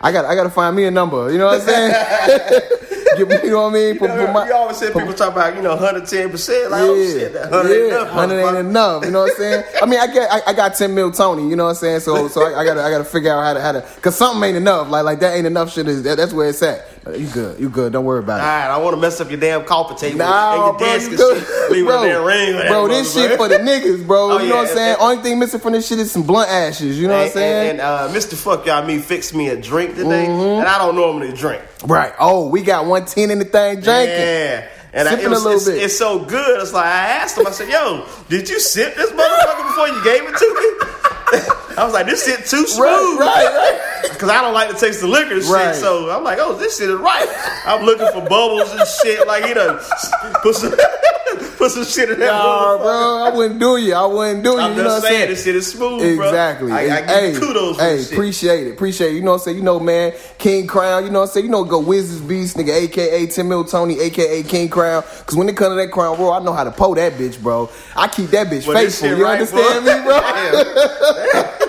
I 0.00 0.12
got 0.12 0.24
I 0.26 0.34
gotta 0.34 0.50
find 0.50 0.76
me 0.76 0.84
a 0.84 0.90
number. 0.90 1.30
You 1.32 1.38
know 1.38 1.46
what 1.46 1.60
I'm 1.62 1.66
saying? 1.66 2.62
You 3.16 3.26
know 3.26 3.62
what 3.62 3.70
I 3.70 3.74
mean? 3.74 3.98
Put- 3.98 4.10
You, 4.10 4.16
know, 4.16 4.26
put 4.26 4.32
my- 4.32 4.46
you 4.48 4.54
always 4.54 4.80
hear 4.80 4.90
people 4.90 5.14
talk 5.14 5.30
about, 5.32 5.54
you 5.54 5.62
know, 5.62 5.70
110 5.76 6.30
percent. 6.30 6.72
Like, 6.72 6.80
yeah, 6.82 6.88
oh 6.88 7.06
shit, 7.06 7.32
that 7.32 7.48
100 7.48 7.70
ain't 7.72 7.78
yeah, 7.78 7.86
enough. 8.00 8.08
hundred 8.10 8.40
ain't 8.40 8.56
enough. 8.56 9.04
You 9.04 9.10
know 9.12 9.20
what 9.20 9.30
I'm 9.30 9.36
saying? 9.36 9.64
I 9.82 9.86
mean, 9.86 10.00
I 10.00 10.06
get, 10.08 10.32
I, 10.32 10.40
I 10.48 10.52
got 10.52 10.74
ten 10.74 10.94
mil 10.96 11.12
Tony. 11.12 11.48
You 11.48 11.54
know 11.54 11.64
what 11.66 11.70
I'm 11.70 11.76
saying? 11.76 12.00
So, 12.00 12.26
so 12.26 12.42
I, 12.42 12.62
I 12.62 12.64
gotta, 12.64 12.82
I 12.82 12.90
gotta 12.90 13.04
figure 13.04 13.32
out 13.32 13.44
how 13.44 13.54
to, 13.54 13.60
how 13.60 13.70
to, 13.70 13.82
cause 14.00 14.16
something 14.16 14.42
ain't 14.42 14.56
enough. 14.56 14.88
Like, 14.88 15.04
like 15.04 15.20
that 15.20 15.36
ain't 15.36 15.46
enough. 15.46 15.72
Shit 15.72 15.86
is 15.86 16.02
that, 16.02 16.16
that's 16.16 16.32
where 16.32 16.48
it's 16.48 16.60
at. 16.62 16.84
Uh, 17.06 17.10
You 17.12 17.26
good? 17.28 17.60
You 17.60 17.68
good? 17.68 17.92
Don't 17.92 18.04
worry 18.04 18.20
about 18.20 18.40
it. 18.40 18.44
right, 18.44 18.66
I 18.68 18.78
want 18.78 18.94
to 18.96 19.00
mess 19.00 19.20
up 19.20 19.30
your 19.30 19.38
damn 19.38 19.64
coffee 19.64 19.94
table 19.94 20.18
Nah, 20.18 20.52
and 20.54 20.62
your 20.62 20.72
bro, 20.78 20.86
desk 20.86 21.02
you 21.04 21.08
and 21.10 21.16
good. 21.18 21.46
shit. 21.46 21.70
Leave 21.72 21.84
bro, 21.86 22.24
ring. 22.24 22.66
bro, 22.68 22.88
this 22.88 23.12
shit 23.14 23.36
for 23.36 23.48
the 23.48 23.56
niggas, 23.58 24.06
bro. 24.06 24.32
Oh, 24.32 24.38
you 24.38 24.48
know 24.48 24.56
what 24.56 24.68
I'm 24.70 24.74
saying? 24.74 24.92
and- 24.94 25.00
Only 25.02 25.22
thing 25.22 25.38
missing 25.38 25.60
from 25.60 25.72
this 25.74 25.86
shit 25.86 25.98
is 25.98 26.10
some 26.10 26.22
blunt 26.22 26.48
ashes. 26.50 26.98
You 26.98 27.08
know 27.08 27.18
what 27.18 27.26
I'm 27.26 27.32
saying? 27.32 27.70
and, 27.72 27.80
and, 27.80 27.80
uh, 27.80 28.08
Mr. 28.10 28.34
Fuck 28.34 28.64
y'all, 28.66 28.84
me 28.86 28.98
fixed 28.98 29.34
me 29.34 29.48
a 29.48 29.56
drink 29.60 29.96
today, 29.96 30.26
Mm-hmm. 30.26 30.60
and 30.60 30.68
I 30.68 30.78
don't 30.78 30.94
normally 30.96 31.32
drink. 31.32 31.62
right. 31.86 32.12
Oh, 32.18 32.48
we 32.48 32.62
got 32.62 32.86
110 32.86 33.30
in 33.30 33.38
the 33.38 33.44
thing 33.44 33.80
drinking. 33.80 34.16
Yeah. 34.16 34.68
And 34.96 35.08
I, 35.08 35.18
it 35.18 35.28
was, 35.28 35.40
a 35.42 35.44
little 35.48 35.52
it's, 35.58 35.64
bit. 35.66 35.82
it's 35.82 35.98
so 35.98 36.20
good. 36.24 36.62
It's 36.62 36.72
like 36.72 36.86
I 36.86 37.06
asked 37.18 37.36
him. 37.36 37.44
I 37.48 37.50
said, 37.50 37.68
"Yo, 37.68 38.06
did 38.28 38.48
you 38.48 38.60
sip 38.60 38.94
this 38.94 39.10
motherfucker 39.10 39.66
before 39.66 39.88
you 39.88 40.04
gave 40.04 40.22
it 40.22 40.36
to 40.36 40.54
me?" 40.54 41.40
I 41.76 41.84
was 41.84 41.92
like, 41.92 42.06
"This 42.06 42.24
shit 42.24 42.46
too 42.46 42.66
smooth." 42.66 43.18
Right, 43.18 43.18
right, 43.20 43.54
right. 43.54 43.94
Because 44.12 44.28
I 44.28 44.40
don't 44.40 44.54
like 44.54 44.68
to 44.70 44.76
taste 44.76 45.00
the 45.00 45.08
liquor 45.08 45.40
shit. 45.40 45.50
Right. 45.50 45.74
So 45.74 46.10
I'm 46.10 46.24
like, 46.24 46.38
oh, 46.40 46.54
this 46.54 46.78
shit 46.78 46.88
is 46.88 46.96
right. 46.96 47.28
I'm 47.66 47.84
looking 47.84 48.06
for 48.08 48.26
bubbles 48.28 48.70
and 48.72 48.86
shit. 49.02 49.26
Like, 49.26 49.46
you 49.46 49.54
know, 49.54 49.80
put 50.42 50.54
some, 50.54 50.72
put 51.56 51.70
some 51.70 51.84
shit 51.84 52.10
in 52.10 52.18
that 52.20 52.26
Nah, 52.26 52.78
bro, 52.78 53.24
I 53.24 53.30
wouldn't 53.34 53.60
do 53.60 53.76
you. 53.76 53.94
I 53.94 54.06
wouldn't 54.06 54.44
do 54.44 54.52
you. 54.52 54.58
I'm 54.58 54.76
you 54.76 54.82
know 54.82 54.88
what 54.88 54.96
I'm 54.96 55.02
saying, 55.02 55.14
saying? 55.14 55.28
this 55.30 55.44
shit 55.44 55.56
is 55.56 55.70
smooth, 55.70 56.16
bro. 56.16 56.26
Exactly. 56.28 56.72
I, 56.72 56.78
I 56.78 57.00
give 57.00 57.08
hey, 57.08 57.32
you 57.32 57.40
kudos 57.40 57.76
for 57.76 57.82
hey, 57.82 58.02
appreciate 58.02 58.66
it. 58.66 58.70
Appreciate 58.72 59.12
it. 59.12 59.14
You 59.14 59.22
know 59.22 59.32
what 59.32 59.38
I'm 59.38 59.44
saying? 59.44 59.56
You 59.56 59.62
know, 59.62 59.80
man, 59.80 60.12
King 60.38 60.66
Crown, 60.66 61.04
you 61.04 61.10
know 61.10 61.20
what 61.20 61.28
I'm 61.28 61.32
saying? 61.32 61.46
You 61.46 61.52
know, 61.52 61.64
go 61.64 61.80
Wizards 61.80 62.20
Beast, 62.20 62.56
nigga, 62.56 62.74
aka 62.82 63.26
Tim 63.26 63.48
Mil 63.48 63.64
Tony, 63.64 63.98
aka 64.00 64.42
King 64.42 64.68
Crown. 64.68 65.02
Cause 65.26 65.36
when 65.36 65.48
it 65.48 65.56
comes 65.56 65.72
to 65.72 65.74
that 65.76 65.90
crown 65.90 66.18
roll, 66.18 66.32
I 66.32 66.40
know 66.40 66.52
how 66.52 66.64
to 66.64 66.70
pull 66.70 66.94
that 66.94 67.14
bitch, 67.14 67.42
bro. 67.42 67.70
I 67.96 68.08
keep 68.08 68.30
that 68.30 68.48
bitch 68.48 68.66
Well, 68.66 68.76
faithful. 68.76 69.08
You 69.08 69.24
right, 69.24 69.40
understand 69.40 69.84
boy. 69.84 69.96
me, 69.96 70.02
bro? 70.04 70.20
Damn. 71.32 71.63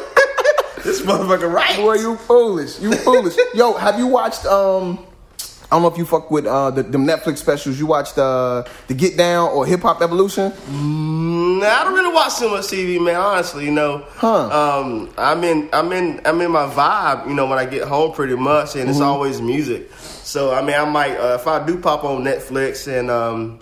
This 0.86 1.02
motherfucker 1.02 1.52
right. 1.52 1.76
Boy, 1.76 1.96
you 1.96 2.16
foolish. 2.16 2.80
You 2.80 2.94
foolish. 2.94 3.36
Yo, 3.54 3.74
have 3.74 4.00
you 4.00 4.08
watched 4.08 4.46
um 4.46 5.00
I 5.66 5.76
don't 5.78 5.82
know 5.82 5.88
if 5.90 5.98
you 5.98 6.06
fuck 6.06 6.30
with 6.32 6.46
uh 6.46 6.70
the 6.72 6.84
them 6.84 7.06
Netflix 7.08 7.40
specials. 7.40 7.78
You 7.80 7.88
watched 7.88 8.18
uh 8.18 8.64
the 8.88 8.94
Get 8.94 9.18
Down 9.18 9.50
or 9.50 9.66
Hip 9.66 9.82
Hop 9.82 10.02
Evolution? 10.02 10.54
Nah, 10.70 11.66
I 11.68 11.84
don't 11.86 11.94
really 11.96 12.14
watch 12.14 12.38
too 12.38 12.50
much 12.50 12.66
TV, 12.66 13.04
man. 13.04 13.16
Honestly, 13.16 13.66
you 13.66 13.72
know, 13.72 14.04
Huh. 14.10 14.50
um, 14.80 15.10
I'm 15.18 15.44
in, 15.44 15.70
I'm 15.74 15.92
in, 15.94 16.22
I'm 16.26 16.40
in 16.42 16.52
my 16.52 16.68
vibe. 16.68 17.28
You 17.28 17.34
know, 17.34 17.48
when 17.48 17.58
I 17.58 17.66
get 17.66 17.88
home, 17.88 18.12
pretty 18.12 18.36
much, 18.36 18.76
and 18.76 18.82
Mm-hmm. 18.84 18.90
it's 18.92 19.00
always 19.02 19.42
music. 19.42 19.90
So, 20.24 20.54
I 20.54 20.62
mean, 20.62 20.76
I 20.76 20.86
might, 20.86 21.16
uh, 21.18 21.36
if 21.40 21.48
I 21.48 21.66
do 21.66 21.78
pop 21.78 22.04
on 22.04 22.24
Netflix, 22.24 22.88
and 22.88 23.10
um, 23.10 23.60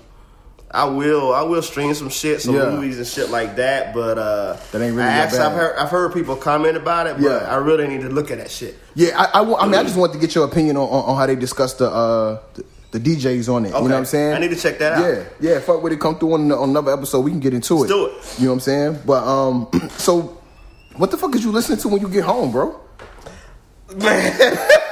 I 0.74 0.86
will, 0.86 1.34
I 1.34 1.44
will 1.44 1.62
stream 1.62 1.94
some 1.94 2.10
shit, 2.10 2.42
some 2.42 2.56
Yeah. 2.56 2.72
movies 2.72 2.98
and 2.98 3.06
shit 3.06 3.30
like 3.30 3.58
that. 3.58 3.94
But 3.94 4.18
uh, 4.18 4.58
That 4.72 4.82
ain't 4.82 4.96
really 4.96 5.08
I 5.08 5.12
actually. 5.12 5.40
I've 5.42 5.52
heard, 5.54 5.76
I've 5.78 5.90
heard 5.90 6.14
people 6.14 6.36
comment 6.36 6.76
about 6.78 7.06
it, 7.08 7.18
but 7.18 7.24
Yeah. 7.24 7.48
I 7.54 7.58
really 7.58 7.88
need 7.88 8.02
to 8.02 8.10
look 8.10 8.32
at 8.32 8.40
that 8.40 8.50
shit. 8.50 8.76
Yeah, 8.96 9.10
I, 9.16 9.42
I, 9.42 9.62
I 9.62 9.66
mean, 9.66 9.76
I 9.76 9.84
just 9.84 9.96
want 9.96 10.14
to 10.14 10.20
get 10.20 10.34
your 10.34 10.46
opinion 10.46 10.78
on, 10.78 10.88
on, 10.90 11.04
on 11.12 11.18
how 11.18 11.26
they 11.28 11.36
discuss 11.36 11.74
the, 11.76 11.90
uh, 11.90 12.40
the 12.56 12.66
the 12.92 13.00
DJs 13.00 13.52
on 13.52 13.66
it. 13.66 13.70
You 13.70 13.74
know 13.74 13.82
what 13.82 13.92
I'm 13.94 14.06
saying? 14.06 14.34
I 14.34 14.38
need 14.38 14.52
to 14.52 14.56
check 14.56 14.78
that 14.78 14.94
out. 14.94 15.04
Yeah, 15.04 15.24
yeah. 15.40 15.60
Fuck 15.60 15.82
with 15.82 15.94
it. 15.94 16.00
Come 16.00 16.20
through 16.20 16.34
on, 16.34 16.52
on 16.52 16.70
another 16.70 16.94
episode. 16.94 17.22
We 17.22 17.32
can 17.32 17.40
get 17.40 17.52
into 17.56 17.74
Let's 17.74 17.92
it. 17.92 17.94
do 17.96 18.06
it. 18.06 18.36
You 18.38 18.46
know 18.46 18.52
what 18.52 18.54
I'm 18.54 18.60
saying? 18.60 19.00
But 19.04 19.24
um, 19.28 19.68
so 19.98 20.40
what 20.98 21.10
the 21.10 21.18
fuck 21.18 21.34
is 21.34 21.44
you 21.44 21.52
listening 21.52 21.80
to 21.80 21.88
when 21.88 22.02
you 22.02 22.08
get 22.08 22.24
home, 22.24 22.52
bro? 22.52 22.80
Man. 23.96 24.58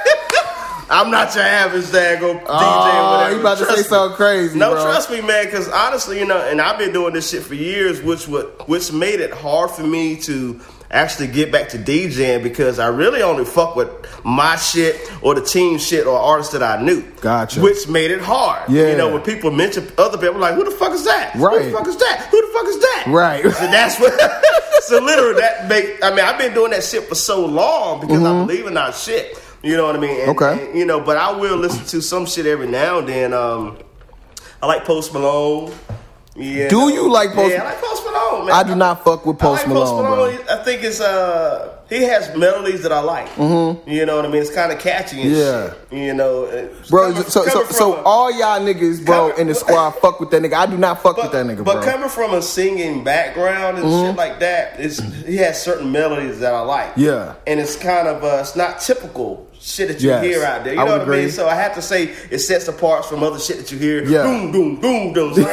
I'm 0.91 1.10
not 1.10 1.33
your 1.36 1.43
average 1.45 1.86
dago 1.86 2.39
DJ. 2.41 2.45
Oh, 2.48 3.12
whatever. 3.17 3.33
you 3.33 3.39
about 3.39 3.57
to 3.60 3.63
Trust 3.63 3.77
say 3.77 3.81
me. 3.83 3.88
something 3.88 4.17
crazy, 4.17 4.60
No, 4.60 4.71
bro. 4.71 4.83
trust 4.83 5.10
me, 5.10 5.21
man. 5.21 5.45
Because 5.45 5.69
honestly, 5.69 6.19
you 6.19 6.25
know, 6.25 6.38
and 6.38 6.60
I've 6.60 6.77
been 6.77 6.91
doing 6.91 7.13
this 7.13 7.29
shit 7.29 7.43
for 7.43 7.55
years, 7.55 8.01
which 8.01 8.27
would 8.27 8.48
which 8.65 8.91
made 8.91 9.21
it 9.21 9.31
hard 9.31 9.71
for 9.71 9.83
me 9.83 10.17
to 10.24 10.60
actually 10.91 11.27
get 11.27 11.51
back 11.51 11.69
to 11.69 11.77
DJing 11.77 12.43
because 12.43 12.77
I 12.77 12.88
really 12.88 13.21
only 13.21 13.45
fuck 13.45 13.77
with 13.77 13.89
my 14.25 14.57
shit 14.57 15.00
or 15.21 15.33
the 15.33 15.41
team 15.41 15.77
shit 15.79 16.05
or 16.05 16.17
artists 16.17 16.51
that 16.51 16.62
I 16.62 16.81
knew. 16.83 17.01
Gotcha. 17.21 17.62
Which 17.62 17.88
made 17.88 18.12
it 18.12 18.21
hard. 18.21 18.69
Yeah. 18.69 18.91
You 18.91 18.98
know, 18.98 19.13
when 19.13 19.21
people 19.21 19.51
mention 19.51 19.88
other 19.98 20.17
people, 20.17 20.36
I'm 20.36 20.41
like, 20.41 20.55
who 20.55 20.65
the 20.65 20.71
fuck 20.71 20.91
is 20.91 21.05
that? 21.05 21.36
Right. 21.36 21.62
Who 21.62 21.71
the 21.71 21.77
fuck 21.77 21.88
is 21.88 21.98
that? 21.98 22.27
Who 22.29 22.41
the 22.41 22.53
fuck 22.53 22.65
is 22.67 22.79
that? 22.79 23.05
Right. 23.07 23.43
So 23.43 23.50
that's 23.50 24.00
what. 24.00 24.13
so 24.83 25.00
literally, 25.00 25.39
that 25.39 25.69
make. 25.69 26.03
I 26.03 26.10
mean, 26.10 26.19
I've 26.19 26.38
been 26.38 26.53
doing 26.53 26.71
that 26.71 26.83
shit 26.83 27.07
for 27.07 27.15
so 27.15 27.45
long 27.45 28.01
because 28.01 28.21
I 28.21 28.25
mm-hmm. 28.25 28.48
believe 28.48 28.65
in 28.67 28.75
our 28.75 28.91
shit. 28.91 29.40
You 29.63 29.77
know 29.77 29.86
what 29.86 29.96
I 29.96 30.00
mean? 30.00 30.12
And- 30.22 30.36
Mm-hmm. 30.36 30.44
Okay. 30.44 30.70
and, 30.70 30.80
you 30.80 30.86
know, 30.86 31.00
but 31.00 31.18
I 31.18 31.32
will 31.32 31.58
listen 31.58 31.86
to 31.86 32.01
some 32.01 32.25
shit 32.25 32.46
every 32.46 32.68
now 32.68 33.00
and 33.00 33.08
then. 33.08 33.34
Um, 33.34 33.77
I 34.62 34.68
like 34.68 34.86
Post 34.86 35.13
Malone. 35.13 35.74
Yeah. 36.36 36.70
Do 36.70 36.89
you 36.89 37.12
like 37.12 37.32
Post- 37.34 37.51
Yeah, 37.53 37.62
I 37.63 37.65
like 37.65 37.82
Post 37.82 38.06
Malone. 38.06 38.46
Man. 38.46 38.56
I 38.56 38.63
do 38.63 38.74
not 38.75 39.03
fuck 39.03 39.25
with 39.25 39.36
I 39.38 39.46
Post 39.46 39.65
like 39.68 39.75
Post 39.75 39.94
Malone, 39.94 40.10
Malone. 40.36 40.39
I 40.50 40.63
think 40.63 40.84
it's 40.84 41.01
uh 41.01 41.77
he 41.89 42.03
has 42.03 42.34
melodies 42.38 42.84
that 42.84 42.94
I 42.94 43.01
like. 43.01 43.27
Mm-hmm. 43.36 43.89
You 43.89 44.06
know 44.06 44.15
what 44.15 44.24
I 44.25 44.30
mean? 44.30 44.41
It's 44.41 44.50
kind 44.53 44.72
of 44.72 44.80
catchy 44.80 45.22
and 45.24 45.32
Yeah. 45.32 45.70
shit. 45.72 45.77
You 45.91 46.13
know, 46.13 46.46
Bro, 46.89 47.12
coming- 47.13 47.24
so 47.30 47.44
so 47.46 47.51
coming 47.63 47.68
so 47.74 47.96
a- 47.98 48.01
all 48.03 48.32
y'all 48.32 48.62
niggas, 48.62 49.03
bro, 49.06 49.30
Coming- 49.32 49.41
in 49.41 49.48
the 49.50 49.56
squad, 49.56 49.91
fuck 49.91 50.20
with 50.22 50.32
that 50.32 50.41
nigga. 50.41 50.53
I 50.53 50.65
do 50.68 50.77
not 50.77 51.03
fuck 51.03 51.18
with 51.18 51.34
that 51.34 51.46
nigga, 51.46 51.65
but 51.65 51.82
bro. 51.82 51.91
coming 51.91 52.10
from 52.10 52.34
a 52.34 52.41
singing 52.41 53.03
background 53.03 53.80
and 53.80 53.89
shit 53.91 54.15
like 54.15 54.39
that, 54.39 54.80
it's 54.80 55.00
he 55.25 55.36
has 55.38 55.62
certain 55.62 55.91
melodies 55.91 56.39
that 56.39 56.53
I 56.53 56.62
like. 56.62 56.94
Yeah. 56.96 57.34
and 57.46 57.60
it's 57.60 57.75
kind 57.75 58.08
of 58.08 58.24
uh, 58.24 58.38
it's 58.39 58.56
not 58.56 58.80
typical 58.80 59.48
shit 59.62 59.88
that 59.89 60.01
you 60.01 60.10
Yes, 60.10 60.24
hear 60.25 60.44
out 60.44 60.63
there. 60.63 60.74
You 60.74 60.82
I 60.82 60.86
know 60.86 60.98
what 60.98 61.08
I 61.08 61.12
mean? 61.12 61.30
So 61.30 61.48
I 61.48 61.53
have 61.56 61.75
to 61.75 61.82
say 61.82 62.06
it 62.32 62.39
sets 62.39 62.68
apart 62.68 63.06
from 63.06 63.22
other 63.24 63.38
shit 63.39 63.58
that 63.60 63.72
you 63.72 63.77
hear. 63.77 64.03
Yeah. 64.03 64.24
Boom, 64.24 64.51
boom, 64.51 64.80
boom, 64.82 65.13
boom. 65.13 65.34
So, 65.36 65.41
yo, 65.41 65.48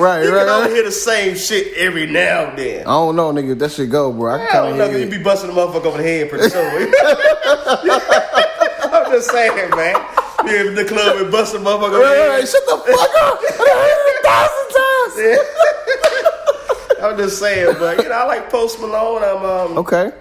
Right, 0.00 0.24
you 0.24 0.34
right, 0.34 0.46
can 0.46 0.48
only 0.48 0.70
hear 0.70 0.82
the 0.84 0.90
same 0.90 1.36
shit 1.36 1.74
every 1.76 2.06
now 2.06 2.46
and 2.50 2.58
then. 2.58 2.80
I 2.82 2.90
don't 2.90 3.16
know, 3.16 3.32
nigga. 3.32 3.58
That 3.58 3.70
shit 3.72 3.90
go, 3.90 4.12
bro. 4.12 4.32
I 4.34 4.46
I 4.46 4.52
don't 4.52 4.78
know, 4.78 4.90
you 4.90 5.06
be 5.10 5.18
busting 5.22 5.50
the 5.54 5.56
motherfucker 5.60 5.86
over 5.86 5.98
the 5.98 6.04
head 6.04 6.30
pretty 6.30 6.48
soon. 6.48 6.92
I'm 8.92 9.10
just 9.12 9.30
saying, 9.30 9.70
man. 9.70 9.94
Be 10.44 10.54
in 10.56 10.74
the 10.74 10.84
club 10.84 11.16
and 11.20 11.30
bust 11.32 11.52
the 11.52 11.58
motherfucker 11.58 11.84
over 11.84 11.98
the 11.98 12.02
Right, 12.04 12.16
head. 12.16 12.28
right, 12.28 12.48
shut 12.48 12.64
the 12.66 12.76
fuck 12.76 13.14
up! 13.22 13.40
I 13.42 13.72
heard 13.94 14.08
it 14.10 14.18
a 14.20 14.22
thousand 14.28 14.68
times. 16.98 17.04
I'm 17.04 17.16
just 17.18 17.38
saying, 17.38 17.76
but 17.78 18.02
you 18.02 18.08
know, 18.08 18.14
I 18.14 18.24
like 18.24 18.50
Post 18.50 18.80
Malone. 18.80 19.22
I'm 19.22 19.44
um, 19.72 19.78
Okay. 19.78 20.12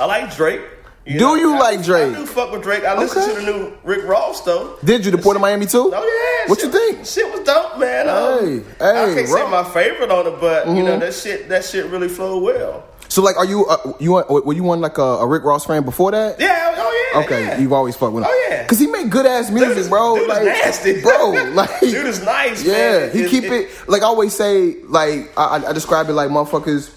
I 0.00 0.04
like 0.06 0.34
Drake. 0.36 0.60
Do 1.06 1.36
you 1.36 1.54
I- 1.54 1.58
like 1.58 1.84
Drake? 1.84 2.14
I 2.14 2.18
do 2.18 2.26
fuck 2.26 2.50
with 2.52 2.62
Drake. 2.62 2.84
I 2.84 2.98
listen 2.98 3.22
Okay. 3.22 3.34
to 3.34 3.40
the 3.40 3.46
new 3.52 3.72
Rick 3.84 4.04
Ross 4.06 4.40
though. 4.42 4.76
Did 4.84 5.04
you 5.04 5.10
the 5.12 5.18
Port 5.18 5.36
of 5.36 5.42
Miami 5.42 5.66
too? 5.66 5.92
Oh 5.94 6.42
yeah. 6.44 6.48
What 6.50 6.60
shit- 6.60 6.72
you 6.72 6.78
think? 6.92 7.06
Shit 7.06 7.30
was 7.32 7.40
dope, 7.46 7.78
man. 7.78 8.08
Um, 8.08 8.64
Hey, 8.78 8.90
I 8.90 9.14
can't 9.14 9.28
say 9.28 9.50
my 9.50 9.64
favorite 9.64 10.10
on 10.10 10.26
it, 10.26 10.40
but 10.40 10.66
you 10.66 10.72
Mm-hmm. 10.74 10.84
know 10.84 10.98
that 10.98 11.14
shit 11.14 11.48
that 11.48 11.64
shit 11.64 11.86
really 11.86 12.08
flowed 12.08 12.42
well. 12.42 12.84
So 13.08 13.22
like, 13.22 13.36
are 13.36 13.44
you 13.44 13.66
uh, 13.66 13.92
you 14.00 14.12
were 14.14 14.52
you 14.52 14.68
on 14.68 14.80
like 14.80 14.98
a, 14.98 15.02
a 15.02 15.26
Rick 15.26 15.44
Ross 15.44 15.64
fan 15.64 15.84
before 15.84 16.10
that? 16.10 16.40
Yeah. 16.40 16.74
Oh 16.76 17.10
yeah. 17.14 17.20
Okay, 17.20 17.44
yeah. 17.44 17.58
you've 17.58 17.72
always 17.72 17.94
fucked 17.96 18.12
with 18.12 18.24
him. 18.24 18.30
Oh, 18.30 18.46
yeah. 18.50 18.66
Cause 18.66 18.80
he 18.80 18.88
make 18.88 19.08
good 19.08 19.26
ass 19.26 19.46
Dude 19.46 19.54
music, 19.54 19.76
is- 19.78 19.88
bro. 19.88 20.16
dude 20.16 20.22
is 20.24 20.28
like, 20.28 20.42
nasty, 20.44 21.00
bro. 21.02 21.30
Like, 21.54 21.80
dude 21.80 22.04
is 22.06 22.22
nice. 22.24 22.64
yeah, 22.64 22.72
man. 23.06 23.10
he 23.12 23.20
It- 23.22 23.30
keep 23.30 23.44
it- 23.44 23.52
it, 23.52 23.88
like 23.88 24.02
I 24.02 24.06
always 24.06 24.34
say. 24.34 24.76
Like 24.88 25.32
I- 25.38 25.62
I 25.68 25.72
describe 25.72 26.08
it 26.10 26.14
like 26.14 26.30
motherfuckers. 26.30 26.90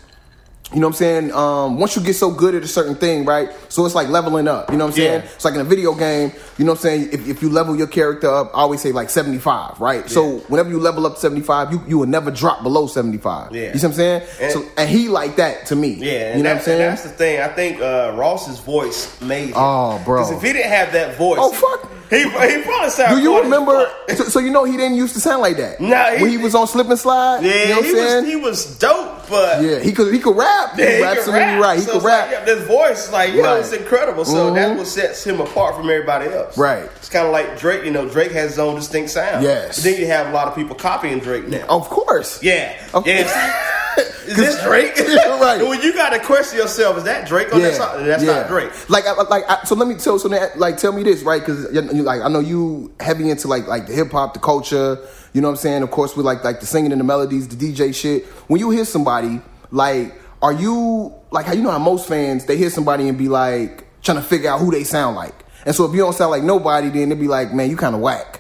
You 0.74 0.80
know 0.82 0.88
what 0.88 0.94
I'm 0.94 0.98
saying? 0.98 1.32
Um, 1.34 1.80
once 1.80 1.96
you 1.96 2.04
get 2.04 2.14
so 2.14 2.30
good 2.32 2.54
at 2.54 2.62
a 2.62 2.68
certain 2.68 2.94
thing, 2.94 3.26
right? 3.26 3.50
So 3.70 3.86
it's 3.88 3.96
like 3.96 4.08
leveling 4.10 4.48
up. 4.48 4.70
You 4.70 4.78
know 4.78 4.86
what 4.86 4.92
I'm 4.92 4.98
saying? 4.98 5.22
Yeah. 5.24 5.30
It's 5.34 5.44
like 5.44 5.56
in 5.56 5.62
a 5.62 5.64
video 5.64 5.96
game. 5.96 6.32
You 6.60 6.66
know 6.66 6.74
what 6.74 6.80
I'm 6.80 6.82
saying? 6.84 7.10
If, 7.12 7.28
if 7.28 7.42
you 7.42 7.50
level 7.50 7.76
your 7.76 7.88
character 7.88 8.30
up, 8.32 8.52
I 8.54 8.60
always 8.60 8.80
say 8.80 8.92
like 8.92 9.10
75, 9.10 9.80
right? 9.82 10.08
So 10.08 10.38
whenever 10.48 10.70
you 10.70 10.80
level 10.80 11.08
up 11.08 11.18
75, 11.18 11.72
you 11.72 11.84
you 11.88 11.98
will 11.98 12.06
never 12.08 12.30
drop 12.30 12.62
below 12.62 12.86
75. 12.86 13.52
Yeah. 13.56 13.74
You 13.74 13.80
see 13.80 13.88
what 13.88 13.92
I'm 13.92 13.94
saying? 13.94 14.22
And- 14.42 14.52
so 14.52 14.64
and 14.78 14.88
he 14.88 15.10
like 15.10 15.38
that 15.38 15.66
to 15.68 15.76
me. 15.76 15.94
Yeah, 15.96 16.38
you 16.38 16.44
know 16.44 16.50
what 16.52 16.58
I'm 16.60 16.64
saying? 16.64 16.80
That's 16.80 17.04
the 17.04 17.10
thing. 17.10 17.42
I 17.42 17.48
think 17.48 17.82
uh, 17.82 18.14
Ross's 18.16 18.60
voice 18.60 19.20
made. 19.22 19.54
Oh, 19.56 20.00
bro. 20.06 20.22
Because 20.24 20.32
if 20.38 20.42
he 20.44 20.54
didn't 20.54 20.70
have 20.72 20.94
that 20.94 21.18
voice, 21.18 21.40
Oh, 21.42 21.52
fuck. 21.52 21.90
he 22.12 22.20
he 22.24 22.30
probably 22.64 22.90
sounded. 22.92 23.16
Do 23.16 23.22
you 23.24 23.42
remember? 23.42 23.90
So, 24.10 24.24
so 24.26 24.40
you 24.40 24.52
know 24.52 24.66
he 24.66 24.78
didn't 24.78 24.98
used 24.98 25.16
to 25.16 25.20
sound 25.20 25.42
like 25.42 25.58
that. 25.58 25.80
Nah, 25.82 26.12
when 26.22 26.30
he 26.30 26.38
was 26.38 26.54
on 26.54 26.68
Slip 26.68 26.90
and 26.90 27.00
Slide. 27.00 27.44
Yeah, 27.44 27.52
you 27.64 27.70
know 27.70 27.76
what 27.78 27.84
he 27.86 27.90
I'm 27.92 27.96
saying? 27.96 28.24
was 28.24 28.30
he 28.30 28.36
was 28.36 28.78
dope, 28.80 29.19
but 29.30 29.62
yeah, 29.62 29.80
he 29.80 29.92
could 29.92 30.14
he 30.14 30.20
could 30.20 30.36
rap. 30.36 30.74
Yeah, 30.78 30.86
he 30.90 30.98
could 30.98 31.04
absolutely 31.18 31.40
rap. 31.42 31.62
right. 31.62 31.80
He 31.80 31.86
So 31.86 31.94
could 31.94 32.04
rap. 32.04 32.28
Like, 32.28 32.32
yeah, 32.40 32.46
this 32.46 32.68
voice, 32.68 33.12
like, 33.12 33.34
you 33.34 33.42
know, 33.42 33.56
it's 33.56 33.72
incredible. 33.72 34.26
So 34.26 34.52
Mhm. 34.52 34.56
that's 34.56 34.78
what 34.78 34.88
sets 34.88 35.24
him 35.26 35.40
apart 35.42 35.76
from 35.76 35.90
everybody 35.90 36.30
else. 36.34 36.58
Right. 36.58 36.84
It's 36.98 37.10
kind 37.10 37.26
of 37.26 37.32
like 37.32 37.60
Drake. 37.60 37.84
You 37.86 37.92
know, 37.92 38.08
Drake 38.08 38.32
has 38.32 38.52
his 38.52 38.60
own 38.60 38.76
distinct 38.76 39.12
sound. 39.12 39.44
Yes. 39.44 39.78
But 39.78 39.84
then 39.86 40.00
you 40.00 40.08
have 40.08 40.28
a 40.28 40.32
lot 40.32 40.48
of 40.48 40.56
people 40.56 40.76
copying 40.76 41.20
Drake 41.20 41.48
now. 41.48 41.66
Of 41.70 41.90
course. 41.90 42.40
Yeah. 42.42 42.74
Of- 42.94 43.06
Yeah. 43.08 43.76
Is 44.00 44.38
this 44.38 44.64
Drake? 44.64 44.96
Right. 45.40 45.66
When 45.66 45.82
you 45.82 45.94
got 45.94 46.10
to 46.10 46.20
question 46.20 46.60
yourself, 46.60 46.98
is 46.98 47.06
that 47.06 47.26
Drake 47.26 47.48
or 47.54 47.60
that's, 47.60 47.80
not, 47.80 47.98
that's 48.00 48.22
yeah. 48.22 48.42
not 48.42 48.50
Drake? 48.50 48.72
Like, 48.90 49.08
I, 49.08 49.14
like, 49.24 49.44
I, 49.50 49.64
so 49.64 49.74
let 49.74 49.88
me 49.88 49.96
tell. 49.96 50.20
So, 50.20 50.28
like, 50.58 50.76
tell 50.76 50.92
me 50.92 51.02
this, 51.02 51.24
right? 51.24 51.40
Because, 51.40 51.72
like, 51.72 52.22
I 52.22 52.28
know 52.28 52.42
you 52.42 52.94
heavy 53.00 53.30
into 53.30 53.48
like, 53.48 53.66
like 53.66 53.88
the 53.88 53.94
hip 53.94 54.12
hop, 54.12 54.34
the 54.34 54.42
culture. 54.42 55.00
You 55.32 55.40
know 55.40 55.48
what 55.48 55.54
I'm 55.54 55.58
saying? 55.58 55.84
Of 55.84 55.92
course, 55.92 56.18
with 56.18 56.26
like, 56.26 56.44
like 56.44 56.60
the 56.60 56.66
singing 56.66 56.92
and 56.92 57.00
the 57.00 57.06
melodies, 57.06 57.48
the 57.48 57.56
DJ 57.56 57.96
shit. 57.96 58.26
When 58.48 58.60
you 58.60 58.70
hear 58.70 58.84
somebody, 58.84 59.40
like, 59.72 60.14
are 60.42 60.54
you 60.54 61.14
like 61.32 61.46
how 61.46 61.54
you 61.54 61.62
know 61.62 61.72
how 61.72 61.80
most 61.80 62.08
fans 62.08 62.46
they 62.46 62.58
hear 62.58 62.70
somebody 62.70 63.08
and 63.08 63.18
be 63.18 63.28
like 63.28 63.86
trying 64.02 64.18
to 64.18 64.24
figure 64.24 64.50
out 64.50 64.60
who 64.60 64.72
they 64.72 64.84
sound 64.84 65.16
like, 65.16 65.46
and 65.66 65.76
so 65.76 65.86
if 65.86 65.92
you 65.94 66.00
don't 66.00 66.14
sound 66.14 66.32
like 66.32 66.44
nobody, 66.44 66.90
then 66.90 67.10
they 67.10 67.16
be 67.16 67.28
like, 67.28 67.54
man, 67.54 67.70
you 67.70 67.78
kind 67.78 67.96
of 67.96 68.02
whack. 68.02 68.39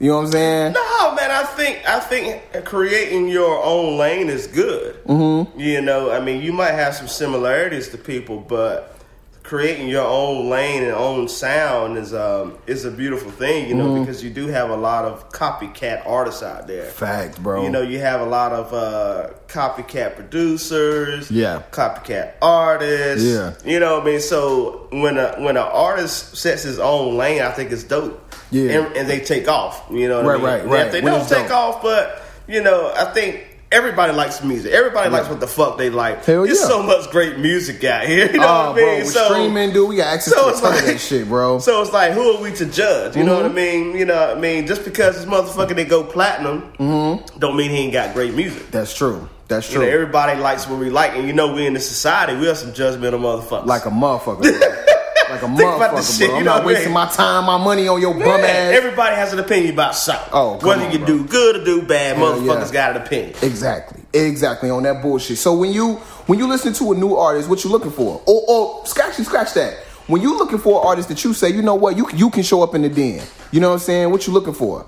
You 0.00 0.08
know 0.12 0.16
what 0.16 0.26
I'm 0.26 0.32
saying? 0.32 0.72
No, 0.72 1.14
man. 1.14 1.30
I 1.30 1.42
think 1.44 1.86
I 1.86 2.00
think 2.00 2.64
creating 2.64 3.28
your 3.28 3.62
own 3.62 3.98
lane 3.98 4.30
is 4.30 4.46
good. 4.46 4.96
Mm-hmm. 5.04 5.60
You 5.60 5.82
know, 5.82 6.10
I 6.10 6.20
mean, 6.20 6.40
you 6.42 6.52
might 6.54 6.72
have 6.72 6.94
some 6.94 7.06
similarities 7.06 7.88
to 7.90 7.98
people, 7.98 8.40
but 8.40 8.96
creating 9.42 9.88
your 9.88 10.04
own 10.06 10.48
lane 10.48 10.82
and 10.84 10.92
own 10.92 11.26
sound 11.28 11.98
is 11.98 12.14
um 12.14 12.56
is 12.66 12.86
a 12.86 12.90
beautiful 12.90 13.30
thing. 13.30 13.68
You 13.68 13.74
know, 13.74 13.88
Mm-hmm. 13.90 14.00
because 14.04 14.24
you 14.24 14.30
do 14.30 14.46
have 14.46 14.70
a 14.70 14.76
lot 14.76 15.04
of 15.04 15.28
copycat 15.32 16.06
artists 16.06 16.42
out 16.42 16.66
there. 16.66 16.84
Fact, 16.86 17.42
bro. 17.42 17.62
You 17.64 17.68
know, 17.70 17.82
you 17.82 17.98
have 17.98 18.22
a 18.22 18.26
lot 18.26 18.52
of 18.52 18.72
uh, 18.72 19.30
copycat 19.48 20.14
producers, 20.16 21.30
Yeah. 21.30 21.62
copycat 21.72 22.34
artists, 22.40 23.26
Yeah. 23.28 23.52
You 23.66 23.80
know, 23.80 23.96
what 23.98 24.04
I 24.04 24.12
mean, 24.12 24.20
so 24.20 24.88
when 24.92 25.18
a 25.18 25.34
when 25.40 25.58
an 25.58 25.68
artist 25.68 26.36
sets 26.36 26.62
his 26.62 26.78
own 26.78 27.16
lane, 27.18 27.42
I 27.42 27.50
think 27.50 27.70
it's 27.70 27.84
dope. 27.84 28.28
Yeah. 28.50 28.70
and, 28.86 28.96
and 28.96 29.08
they 29.08 29.20
take 29.20 29.48
off. 29.48 29.84
You 29.90 30.08
know, 30.08 30.22
what 30.22 30.26
Right, 30.26 30.34
I 30.34 30.36
mean? 30.36 30.44
right, 30.46 30.60
And 30.62 30.70
right. 30.70 30.86
If 30.86 30.92
they 30.92 31.00
don't 31.00 31.28
take 31.28 31.48
dope. 31.48 31.56
off, 31.76 31.82
but 31.82 32.22
you 32.48 32.62
know, 32.62 32.92
I 32.96 33.06
think. 33.12 33.46
Everybody 33.72 34.12
likes 34.12 34.42
music. 34.42 34.72
Everybody 34.72 35.10
likes 35.10 35.28
what 35.28 35.38
the 35.38 35.46
fuck 35.46 35.78
they 35.78 35.90
like. 35.90 36.24
Hell 36.24 36.42
There's 36.42 36.60
yeah. 36.60 36.66
so 36.66 36.82
much 36.82 37.08
great 37.12 37.38
music 37.38 37.84
out 37.84 38.04
here. 38.04 38.26
You 38.32 38.40
know 38.40 38.44
Oh, 38.48 38.72
what 38.72 38.82
I 38.82 38.84
mean? 38.84 38.84
bro, 38.84 38.96
with 38.98 39.08
streaming, 39.14 39.72
dude, 39.72 39.88
we 39.88 39.94
got 39.94 40.12
access 40.12 40.34
so 40.34 40.40
to 40.42 40.46
a 40.48 40.50
it's 40.50 40.60
ton 40.60 40.70
of 40.72 40.76
like- 40.80 40.86
that 40.94 40.98
shit, 40.98 41.28
bro. 41.28 41.58
So 41.60 41.80
it's 41.80 41.92
like, 41.92 42.10
who 42.12 42.32
are 42.36 42.42
we 42.42 42.50
to 42.54 42.66
judge? 42.66 43.16
You 43.16 43.22
know 43.22 43.34
Mm-hmm. 43.34 43.42
what 43.44 43.52
I 43.52 43.54
mean? 43.54 43.96
You 43.96 44.06
know 44.06 44.26
what 44.26 44.36
I 44.38 44.40
mean? 44.40 44.66
Just 44.66 44.84
because 44.84 45.14
this 45.14 45.24
motherfucker 45.24 45.76
they 45.76 45.84
go 45.84 46.02
platinum, 46.02 46.62
Mm-hmm. 46.80 47.38
don't 47.38 47.56
mean 47.56 47.70
he 47.70 47.76
ain't 47.76 47.92
got 47.92 48.12
great 48.12 48.34
music. 48.34 48.72
That's 48.72 48.92
true. 48.92 49.28
That's 49.46 49.68
You 49.70 49.76
true. 49.76 49.86
know, 49.86 49.92
everybody 49.92 50.40
likes 50.40 50.66
what 50.66 50.80
we 50.80 50.90
like, 50.90 51.12
and 51.12 51.28
you 51.28 51.32
know 51.32 51.54
we 51.54 51.64
in 51.64 51.72
this 51.74 51.88
society, 51.88 52.34
we 52.40 52.48
are 52.48 52.56
some 52.56 52.72
judgmental 52.72 53.20
motherfuckers. 53.20 53.66
like 53.66 53.86
a 53.86 53.90
motherfucker. 53.90 54.86
like 55.30 55.42
a 55.42 55.46
Think 55.46 55.60
about 55.60 55.94
motherfucker, 55.94 56.18
shit, 56.18 56.28
bro. 56.28 56.36
I'm 56.36 56.40
you 56.40 56.44
know 56.44 56.56
not 56.56 56.64
wasting 56.64 56.92
my 56.92 57.06
time, 57.08 57.44
my 57.44 57.58
money 57.58 57.88
on 57.88 58.00
your 58.00 58.14
bum 58.14 58.40
ass. 58.40 58.74
Everybody 58.74 59.16
has 59.16 59.32
an 59.32 59.38
opinion 59.38 59.74
about 59.74 59.94
something. 59.94 60.28
Oh, 60.32 60.58
whether 60.62 60.84
on, 60.84 60.92
you 60.92 60.98
bro. 60.98 61.06
do 61.06 61.24
good 61.26 61.56
or 61.56 61.64
do 61.64 61.82
bad, 61.82 62.16
Hell 62.16 62.34
motherfuckers 62.34 62.66
yeah. 62.66 62.72
got 62.72 62.96
an 62.96 63.02
opinion. 63.02 63.36
Exactly. 63.42 64.02
Exactly 64.12 64.70
on 64.70 64.82
that 64.84 65.02
bullshit. 65.02 65.38
So 65.38 65.56
when 65.56 65.72
you 65.72 65.94
when 66.26 66.38
you 66.38 66.48
listen 66.48 66.72
to 66.74 66.92
a 66.92 66.94
new 66.94 67.16
artist, 67.16 67.48
what 67.48 67.64
you 67.64 67.70
looking 67.70 67.92
for? 67.92 68.22
Or, 68.26 68.44
or 68.48 68.86
scratch 68.86 69.14
scratch 69.14 69.54
that. 69.54 69.78
When 70.06 70.20
you 70.22 70.36
looking 70.36 70.58
for 70.58 70.80
an 70.80 70.88
artist 70.88 71.08
that 71.08 71.22
you 71.22 71.32
say, 71.34 71.50
you 71.50 71.62
know 71.62 71.76
what, 71.76 71.96
you 71.96 72.08
you 72.14 72.30
can 72.30 72.42
show 72.42 72.62
up 72.62 72.74
in 72.74 72.82
the 72.82 72.88
den. 72.88 73.22
You 73.52 73.60
know 73.60 73.68
what 73.68 73.74
I'm 73.74 73.80
saying? 73.80 74.10
What 74.10 74.26
you 74.26 74.32
looking 74.32 74.54
for? 74.54 74.86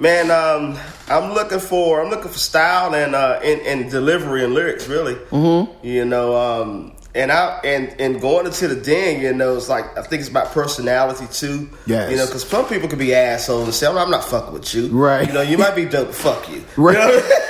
Man, 0.00 0.30
um, 0.30 0.78
I'm 1.08 1.32
looking 1.34 1.60
for 1.60 2.02
I'm 2.02 2.10
looking 2.10 2.30
for 2.30 2.38
style 2.38 2.94
and 2.94 3.14
uh 3.14 3.40
and, 3.44 3.60
and 3.62 3.90
delivery 3.90 4.44
and 4.44 4.52
lyrics 4.52 4.88
really. 4.88 5.14
Mm-hmm. 5.14 5.86
You 5.86 6.04
know, 6.04 6.36
um 6.36 6.93
and 7.14 7.30
I 7.32 7.60
and 7.64 7.94
and 8.00 8.20
going 8.20 8.46
into 8.46 8.68
the 8.68 8.76
den, 8.76 9.20
you 9.20 9.32
know, 9.32 9.56
it's 9.56 9.68
like 9.68 9.96
I 9.96 10.02
think 10.02 10.20
it's 10.20 10.28
about 10.28 10.52
personality 10.52 11.26
too. 11.32 11.68
Yeah, 11.86 12.08
You 12.08 12.16
know, 12.16 12.26
because 12.26 12.46
some 12.48 12.66
people 12.66 12.88
can 12.88 12.98
be 12.98 13.14
assholes 13.14 13.64
and 13.64 13.74
say, 13.74 13.86
"I'm 13.86 13.94
not, 13.94 14.12
I'm 14.12 14.20
fucking 14.22 14.52
with 14.52 14.74
you." 14.74 14.88
Right. 14.88 15.26
You 15.26 15.32
know, 15.32 15.42
you 15.42 15.56
might 15.58 15.74
be 15.76 15.84
dope. 15.84 16.12
Fuck 16.12 16.48
you. 16.50 16.64
Right. 16.76 16.96
You 16.98 17.04
know? 17.20 17.30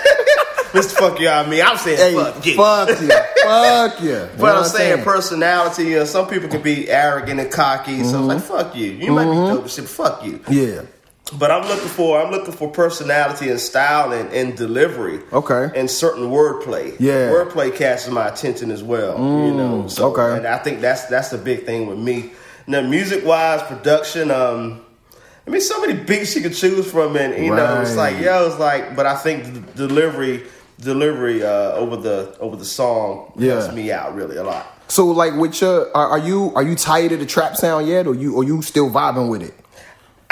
Mr. 0.75 0.91
Fuck 0.99 1.21
you, 1.21 1.29
I 1.29 1.49
mean, 1.49 1.63
I'm 1.65 1.77
saying 1.77 1.99
Hey, 1.99 2.15
fuck 2.15 2.45
you. 2.45 2.55
fuck 2.57 2.89
you, 3.01 3.09
fuck 3.45 4.03
you. 4.03 4.29
But 4.37 4.41
what 4.41 4.57
I'm 4.57 4.65
saying 4.65 5.05
personality, 5.05 5.85
you 5.85 5.99
know, 6.01 6.05
some 6.05 6.27
people 6.27 6.49
can 6.49 6.63
be 6.63 6.91
arrogant 6.91 7.39
and 7.39 7.49
cocky. 7.51 8.03
So 8.03 8.15
Mm-hmm. 8.17 8.31
it's 8.33 8.51
like, 8.51 8.65
fuck 8.67 8.75
you. 8.75 8.91
You 8.91 9.13
might 9.13 9.27
be 9.27 9.37
dope, 9.37 9.63
but 9.63 9.71
shit, 9.71 9.85
fuck 9.89 10.25
you. 10.25 10.41
Yeah. 10.51 10.83
But 11.33 11.51
I'm 11.51 11.67
looking 11.67 11.89
for 11.89 12.21
I'm 12.21 12.31
looking 12.31 12.53
for 12.53 12.71
personality 12.71 13.49
and 13.49 13.59
style 13.59 14.13
and, 14.13 14.31
and 14.33 14.57
delivery. 14.57 15.21
Okay. 15.33 15.71
And 15.75 15.91
certain 15.91 16.25
wordplay. 16.25 16.95
Yeah. 17.01 17.31
Mm, 17.31 17.51
Wordplay 17.51 17.75
catches 17.75 18.11
my 18.11 18.29
attention 18.29 18.71
as 18.71 18.83
well. 18.83 19.17
you 19.19 19.55
know. 19.55 19.89
So 19.89 20.13
okay. 20.15 20.37
and 20.37 20.47
I 20.47 20.59
think 20.59 20.81
that's 20.81 21.07
that's 21.07 21.31
the 21.31 21.39
big 21.39 21.65
thing 21.65 21.87
with 21.87 21.99
me. 21.99 22.33
Now 22.67 22.83
music 22.83 23.25
wise, 23.25 23.63
production, 23.63 24.31
um 24.31 24.85
I 25.47 25.51
mean 25.51 25.63
so 25.63 25.81
many 25.81 25.95
beats 25.95 26.37
you 26.37 26.43
could 26.43 26.55
choose 26.55 26.91
from 26.91 27.17
and 27.17 27.43
you 27.43 27.55
know, 27.55 27.81
it's 27.81 27.97
like, 27.97 28.15
Right. 28.17 28.25
yo, 28.25 28.47
it's 28.47 28.59
like 28.59 28.95
but 28.95 29.07
I 29.07 29.17
think 29.17 29.45
the 29.75 29.89
delivery 29.89 30.43
delivery 30.81 31.43
uh, 31.43 31.73
over 31.73 31.97
the 31.97 32.37
over 32.39 32.57
the 32.57 32.65
song 32.67 33.33
Yeah. 33.37 33.61
helps 33.61 33.75
me 33.75 33.91
out 33.91 34.15
really 34.15 34.37
a 34.37 34.45
lot. 34.45 34.67
So 34.89 35.07
like 35.07 35.35
with 35.35 35.59
your 35.63 35.89
are, 35.97 36.09
are 36.11 36.19
you 36.19 36.53
are 36.55 36.63
you 36.63 36.75
tired 36.77 37.13
of 37.13 37.21
the 37.21 37.27
trap 37.27 37.57
sound 37.57 37.89
yet 37.89 38.07
or 38.07 38.15
you 38.15 38.35
or 38.37 38.45
you 38.45 38.61
still 38.61 38.91
vibing 38.91 39.31
with 39.31 39.43
it? 39.43 39.55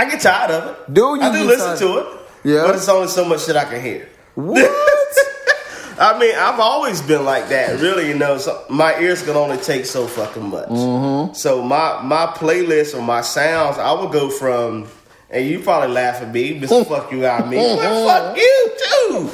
I 0.02 0.10
get 0.10 0.20
tired 0.20 0.50
of 0.50 0.70
it. 0.70 0.92
Do 0.92 1.00
you 1.00 1.20
I 1.20 1.32
do 1.32 1.44
listen 1.44 1.78
to 1.78 1.98
it. 1.98 2.20
Yeah. 2.42 2.64
But 2.66 2.74
it's 2.74 2.88
only 2.88 3.06
so 3.06 3.24
much 3.24 3.46
that 3.46 3.56
I 3.56 3.64
can 3.66 3.80
hear. 3.80 4.08
What? 4.34 4.58
I 6.00 6.18
mean, 6.18 6.34
I've 6.34 6.58
always 6.58 7.00
been 7.00 7.24
like 7.24 7.50
that. 7.50 7.80
Really, 7.80 8.08
you 8.08 8.18
know, 8.18 8.36
so 8.38 8.64
my 8.68 8.98
ears 8.98 9.22
can 9.22 9.36
only 9.36 9.58
take 9.58 9.86
so 9.86 10.08
fucking 10.08 10.48
much. 10.48 10.68
Mm-hmm. 10.70 11.34
So 11.34 11.62
my 11.62 12.02
my 12.02 12.26
playlist 12.34 12.98
or 12.98 13.02
my 13.02 13.20
sounds, 13.20 13.78
I 13.78 13.92
would 13.92 14.10
go 14.10 14.28
from, 14.28 14.88
and 15.30 15.46
you 15.46 15.60
probably 15.60 15.94
laugh 15.94 16.20
at 16.20 16.32
me, 16.32 16.58
Mister 16.58 16.84
Fuck 16.86 17.12
you 17.12 17.24
out 17.24 17.48
me, 17.48 17.58
well, 17.58 18.08
fuck 18.08 18.36
you 18.36 18.76
too. 18.84 19.30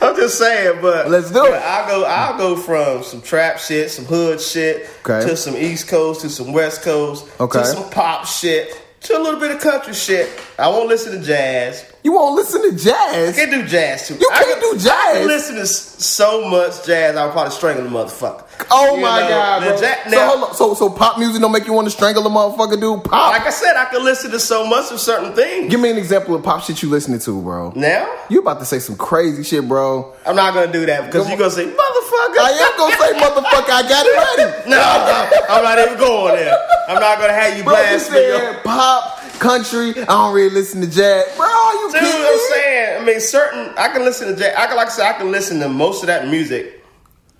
I'm 0.00 0.16
just 0.16 0.38
saying, 0.38 0.80
but 0.80 1.10
Let's 1.10 1.30
do 1.30 1.44
it. 1.44 1.52
I 1.60 1.86
go, 1.86 2.06
I 2.06 2.38
go 2.38 2.56
from 2.56 3.02
some 3.02 3.20
trap 3.20 3.58
shit, 3.58 3.90
some 3.90 4.06
hood 4.06 4.40
shit, 4.40 4.88
Okay. 5.04 5.28
to 5.28 5.36
some 5.36 5.56
East 5.56 5.88
Coast, 5.88 6.22
to 6.22 6.30
some 6.30 6.52
West 6.52 6.80
Coast, 6.82 7.28
Okay. 7.40 7.58
to 7.58 7.66
some 7.66 7.90
pop 7.90 8.24
shit, 8.24 8.80
to 9.02 9.16
a 9.16 9.20
little 9.20 9.40
bit 9.40 9.50
of 9.50 9.60
country 9.60 9.94
shit. 9.94 10.28
I 10.58 10.68
won't 10.68 10.88
listen 10.88 11.18
to 11.18 11.24
jazz. 11.24 11.90
You 12.08 12.14
You 12.14 12.18
won't 12.18 12.36
listen 12.36 12.62
to 12.62 12.72
jazz. 12.74 13.38
I 13.38 13.44
can 13.44 13.50
do 13.60 13.66
jazz 13.66 14.08
too. 14.08 14.14
You 14.14 14.30
I 14.32 14.38
can't 14.42 14.60
can- 14.60 14.72
do 14.72 14.78
jazz. 14.78 14.88
I 14.90 15.12
can 15.18 15.26
listen 15.28 15.56
to 15.56 15.66
so 15.66 16.48
much 16.48 16.86
jazz, 16.86 17.14
I'll 17.16 17.30
probably 17.32 17.50
strangle 17.52 17.84
the 17.84 17.90
motherfucker. 17.90 18.44
Oh 18.70 18.96
You 18.96 19.02
my 19.02 19.20
know, 19.20 19.28
god, 19.28 19.62
the 19.62 19.66
bro. 19.66 19.80
ja- 19.80 19.94
so, 20.04 20.10
now- 20.10 20.28
hold 20.30 20.48
on. 20.48 20.54
so 20.54 20.74
so 20.74 20.88
pop 20.90 21.18
music 21.18 21.40
don't 21.42 21.52
make 21.52 21.66
you 21.66 21.74
want 21.74 21.84
to 21.86 21.90
strangle 21.90 22.26
a 22.26 22.30
motherfucker, 22.30 22.80
dude. 22.80 23.04
Pop. 23.04 23.32
like 23.32 23.46
I 23.46 23.50
said, 23.50 23.76
I 23.76 23.84
can 23.92 24.02
listen 24.02 24.30
to 24.30 24.40
so 24.40 24.66
much 24.66 24.90
of 24.90 24.98
certain 25.00 25.34
things. 25.34 25.70
Give 25.70 25.78
me 25.80 25.90
an 25.90 25.98
example 25.98 26.34
of 26.34 26.42
pop 26.42 26.62
shit 26.64 26.82
you 26.82 26.88
listening 26.88 27.18
to, 27.20 27.42
bro. 27.42 27.72
Now, 27.76 28.08
You 28.30 28.40
about 28.40 28.58
to 28.60 28.64
say 28.64 28.78
some 28.78 28.96
crazy 28.96 29.42
shit, 29.44 29.68
bro. 29.68 30.14
I'm 30.24 30.34
not 30.34 30.54
gonna 30.54 30.72
do 30.72 30.86
that 30.86 31.06
because 31.06 31.28
you're 31.28 31.36
gonna 31.38 31.50
say, 31.50 31.66
motherfucker. 31.66 32.40
I 32.40 32.50
am 32.72 32.78
gonna 32.78 32.96
say, 32.96 33.12
motherfucker, 33.20 33.70
I 33.70 33.82
got 33.86 34.06
it 34.06 34.16
ready. 34.16 34.54
No, 34.68 34.80
I'm 35.50 35.62
not 35.62 35.78
even 35.78 35.98
going 35.98 36.36
there. 36.36 36.56
I'm 36.88 37.00
not 37.00 37.18
gonna 37.20 37.32
have 37.34 37.56
you 37.56 37.64
Bro, 37.64 37.74
you 37.74 37.78
blast 37.98 38.10
me. 38.12 38.60
pop, 38.64 39.17
country. 39.38 39.90
I 40.02 40.04
don't 40.06 40.34
really 40.34 40.50
listen 40.54 40.80
to 40.80 40.86
jazz, 40.86 41.24
bro. 41.36 41.46
You 41.46 41.90
Dude, 41.92 42.00
kidding 42.00 42.26
I'm 42.26 42.38
saying, 42.50 43.02
I 43.02 43.04
mean, 43.04 43.20
certain. 43.20 43.72
I 43.78 43.88
can 43.88 44.02
listen 44.04 44.28
to 44.28 44.36
jazz. 44.36 44.54
I 44.56 44.66
can, 44.66 44.76
like 44.76 44.88
I 44.88 44.90
said, 44.90 45.08
I 45.14 45.18
can 45.18 45.30
listen 45.30 45.60
to 45.60 45.68
most 45.68 46.02
of 46.02 46.08
that 46.08 46.28
music, 46.28 46.84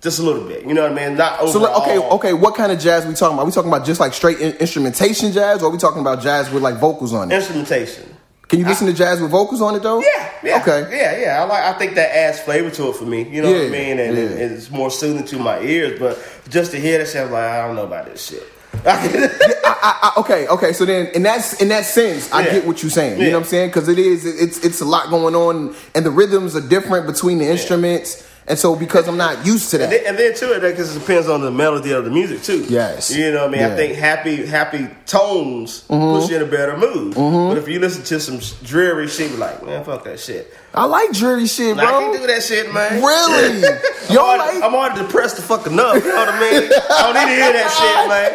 just 0.01 0.19
a 0.19 0.23
little 0.23 0.47
bit. 0.47 0.65
You 0.65 0.73
know 0.73 0.83
what 0.83 0.91
I 0.99 1.07
mean? 1.07 1.17
Not 1.17 1.39
overall. 1.41 1.51
So 1.75 1.81
okay, 1.83 1.97
okay. 2.15 2.33
What 2.33 2.55
kind 2.55 2.71
of 2.71 2.79
jazz 2.79 3.05
we 3.05 3.13
talking 3.13 3.35
about? 3.35 3.45
we 3.45 3.51
talking 3.51 3.71
about 3.71 3.85
just 3.85 3.99
like 3.99 4.13
straight 4.13 4.39
in- 4.39 4.55
instrumentation 4.57 5.31
jazz, 5.31 5.61
or 5.61 5.67
are 5.67 5.71
we 5.71 5.77
talking 5.77 6.01
about 6.01 6.21
jazz 6.21 6.49
with 6.49 6.63
like 6.63 6.75
vocals 6.75 7.13
on 7.13 7.31
it? 7.31 7.35
Instrumentation. 7.35 8.05
Can 8.47 8.57
you 8.57 8.65
listen 8.65 8.87
to 8.87 8.93
jazz 8.93 9.21
with 9.21 9.29
vocals 9.29 9.61
on 9.61 9.75
it 9.75 9.83
though? 9.83 10.01
Yeah, 10.01 10.31
yeah. 10.43 10.57
Okay. 10.61 10.97
Yeah, 10.97 11.19
yeah. 11.21 11.43
I 11.43 11.45
like. 11.45 11.63
I 11.65 11.73
think 11.77 11.93
that 11.95 12.09
adds 12.15 12.39
flavor 12.39 12.71
to 12.71 12.89
it 12.89 12.95
for 12.95 13.05
me. 13.05 13.29
You 13.29 13.43
know 13.43 13.51
what 13.51 13.61
I 13.61 13.69
mean? 13.69 13.99
And 13.99 14.17
it- 14.17 14.31
it's 14.41 14.71
more 14.71 14.89
soothing 14.89 15.23
to 15.25 15.37
my 15.37 15.59
ears. 15.61 15.99
But 15.99 16.17
just 16.49 16.71
to 16.71 16.79
hear 16.79 16.97
that 16.97 17.07
shit, 17.09 17.21
I'm 17.27 17.31
like, 17.31 17.43
I 17.43 17.67
don't 17.67 17.75
know 17.75 17.85
about 17.85 18.05
this 18.07 18.25
shit. 18.25 18.41
I, 18.85 20.11
I, 20.15 20.19
okay, 20.19 20.47
okay. 20.47 20.73
So 20.73 20.85
then, 20.85 21.07
in 21.07 21.23
that 21.23 21.61
in 21.61 21.67
that 21.69 21.85
sense, 21.85 22.31
I 22.31 22.45
Yeah. 22.45 22.53
get 22.53 22.67
what 22.67 22.81
you're 22.83 22.89
saying. 22.89 23.19
You 23.19 23.27
know 23.27 23.37
what 23.39 23.43
I'm 23.45 23.49
saying? 23.49 23.69
Because 23.69 23.87
it 23.89 23.99
is, 23.99 24.25
it's 24.25 24.63
it's 24.63 24.79
a 24.81 24.85
lot 24.85 25.09
going 25.09 25.35
on, 25.35 25.75
and 25.95 26.05
the 26.05 26.11
rhythms 26.11 26.55
are 26.55 26.61
different 26.61 27.05
between 27.07 27.39
the 27.39 27.45
instruments. 27.49 28.23
And 28.49 28.57
so, 28.57 28.75
because 28.75 29.07
I'm 29.07 29.15
not 29.15 29.45
used 29.45 29.69
to 29.71 29.83
And 29.83 29.91
that, 29.91 30.03
then, 30.03 30.07
and 30.07 30.17
then 30.17 30.33
too, 30.35 30.59
because 30.59 30.95
it 30.95 30.99
depends 30.99 31.29
on 31.29 31.41
the 31.41 31.51
melody 31.51 31.91
of 31.91 32.03
the 32.03 32.09
music 32.09 32.41
too. 32.41 32.65
Yes. 32.67 33.11
you 33.15 33.31
know 33.31 33.41
what 33.45 33.49
I 33.49 33.51
mean. 33.51 33.61
Yeah. 33.61 33.67
Mm-hmm. 33.67 33.73
I 33.73 33.77
think 33.77 33.95
happy, 33.95 34.45
happy 34.47 34.87
tones 35.05 35.81
push 35.81 36.29
you 36.31 36.37
in 36.37 36.41
a 36.41 36.47
better 36.47 36.75
mood. 36.75 37.13
But 37.13 37.59
if 37.59 37.67
you 37.67 37.79
listen 37.79 38.03
to 38.05 38.19
some 38.19 38.39
dreary 38.65 39.07
shit, 39.07 39.37
like, 39.37 39.63
man, 39.63 39.83
fuck 39.83 40.03
that 40.05 40.19
shit. 40.19 40.51
I 40.73 40.85
like 40.85 41.11
dreary 41.11 41.45
shit, 41.45 41.75
bro. 41.75 41.85
I 41.85 41.89
bro. 41.91 41.99
can 42.11 42.21
do 42.21 42.27
that 42.27 42.41
shit, 42.41 42.73
man. 42.73 43.03
Really? 43.03 43.63
I'm, 43.67 43.75
You 44.09 44.15
don't 44.15 44.39
already, 44.39 44.59
like? 44.59 44.63
I'm 44.63 44.73
already 44.73 45.01
depressed 45.03 45.35
to 45.35 45.43
fuck 45.43 45.67
enough. 45.67 46.03
You 46.03 46.09
know 46.09 46.15
what 46.15 46.29
I 46.29 46.39
mean? 46.39 46.71
I 46.89 47.01
don't 47.05 47.13
need 47.13 47.35
to 47.35 47.41
hear 47.43 47.53
that 47.53 47.69
shit, 47.77 48.07
man. 48.13 48.33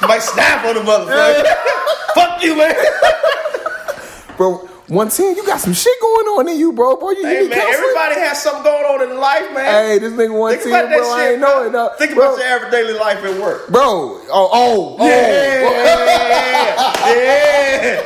Might 0.08 0.22
snap 0.22 0.64
on 0.64 0.76
the 0.76 0.80
motherfucker. 0.80 1.44
fuck 2.14 2.42
you, 2.42 2.56
man. 2.56 2.74
bro, 4.38 4.66
one 4.90 5.08
ten, 5.08 5.36
you 5.36 5.46
got 5.46 5.60
some 5.60 5.72
shit 5.72 5.98
going 6.00 6.26
on 6.26 6.48
in 6.48 6.58
you, 6.58 6.72
bro. 6.72 6.96
Bro, 6.96 7.10
you, 7.12 7.18
you 7.18 7.26
Hey, 7.26 7.40
need 7.42 7.50
man, 7.50 7.58
counseling? 7.60 7.74
everybody 7.84 8.14
has 8.20 8.42
something 8.42 8.62
going 8.64 8.84
on 8.84 9.02
in 9.10 9.16
life, 9.18 9.52
man. 9.54 9.64
Hey, 9.64 9.98
this 9.98 10.12
nigga 10.12 10.36
one 10.38 10.50
Think 10.52 10.64
ten, 10.64 10.72
about 10.72 10.88
that 10.90 10.98
bro. 10.98 11.12
I 11.14 11.28
ain't 11.30 11.40
know 11.40 11.62
it. 11.66 11.72
Though. 11.72 11.90
Think 11.96 12.14
bro, 12.14 12.34
about 12.34 12.38
your 12.38 12.46
everyday 12.48 12.92
life 12.98 13.24
at 13.24 13.40
work. 13.40 13.68
bro. 13.68 13.82
Oh, 13.86 14.20
oh, 14.32 14.96
oh. 14.98 15.06
yeah, 15.06 16.60
yeah, 17.14 18.02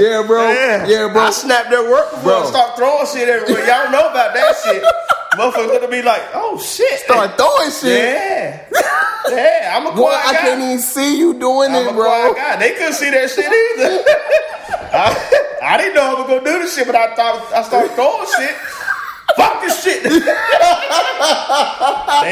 yeah, 0.00 0.24
bro. 0.26 0.50
Yeah, 0.86 1.08
bro. 1.12 1.22
I 1.22 1.30
snapped 1.30 1.72
at 1.72 1.84
work 1.84 2.10
before 2.10 2.24
Bro. 2.24 2.42
I 2.42 2.46
start 2.46 2.76
throwing 2.76 3.06
shit 3.06 3.28
everywhere. 3.28 3.66
Y'all 3.66 3.90
know 3.92 4.08
about 4.10 4.34
that 4.34 4.54
shit. 4.64 4.82
Motherfuckers 5.38 5.80
gonna 5.80 5.88
be 5.90 6.02
like, 6.02 6.22
oh 6.34 6.58
shit. 6.60 7.00
Start 7.00 7.36
throwing 7.36 7.70
shit. 7.70 8.14
Yeah. 8.14 8.64
Yeah, 9.28 9.74
I'm 9.76 9.84
a 9.88 9.90
Boy, 9.90 10.02
quiet 10.02 10.24
I 10.24 10.34
can't 10.34 10.62
even 10.62 10.78
see 10.78 11.18
you 11.18 11.34
doing 11.34 11.72
I'm 11.72 11.88
it, 11.88 11.90
a 11.90 11.94
bro. 11.94 12.04
quiet 12.04 12.36
guy. 12.36 12.56
They 12.60 12.70
couldn't 12.74 12.92
see 12.92 13.10
that 13.10 13.28
shit 13.28 13.50
either. 13.50 14.04
I, 14.92 15.58
I 15.62 15.76
didn't 15.78 15.94
know 15.94 16.02
I 16.16 16.20
was 16.20 16.28
gonna 16.28 16.44
do 16.44 16.58
this 16.62 16.74
shit, 16.74 16.86
but 16.86 16.94
I 16.96 17.14
thought 17.14 17.52
I 17.52 17.62
started 17.62 17.92
throwing 17.92 18.26
shit. 18.36 18.54
Fuck 19.36 19.60
this 19.60 19.82
shit. 19.84 20.02
they 20.02 20.08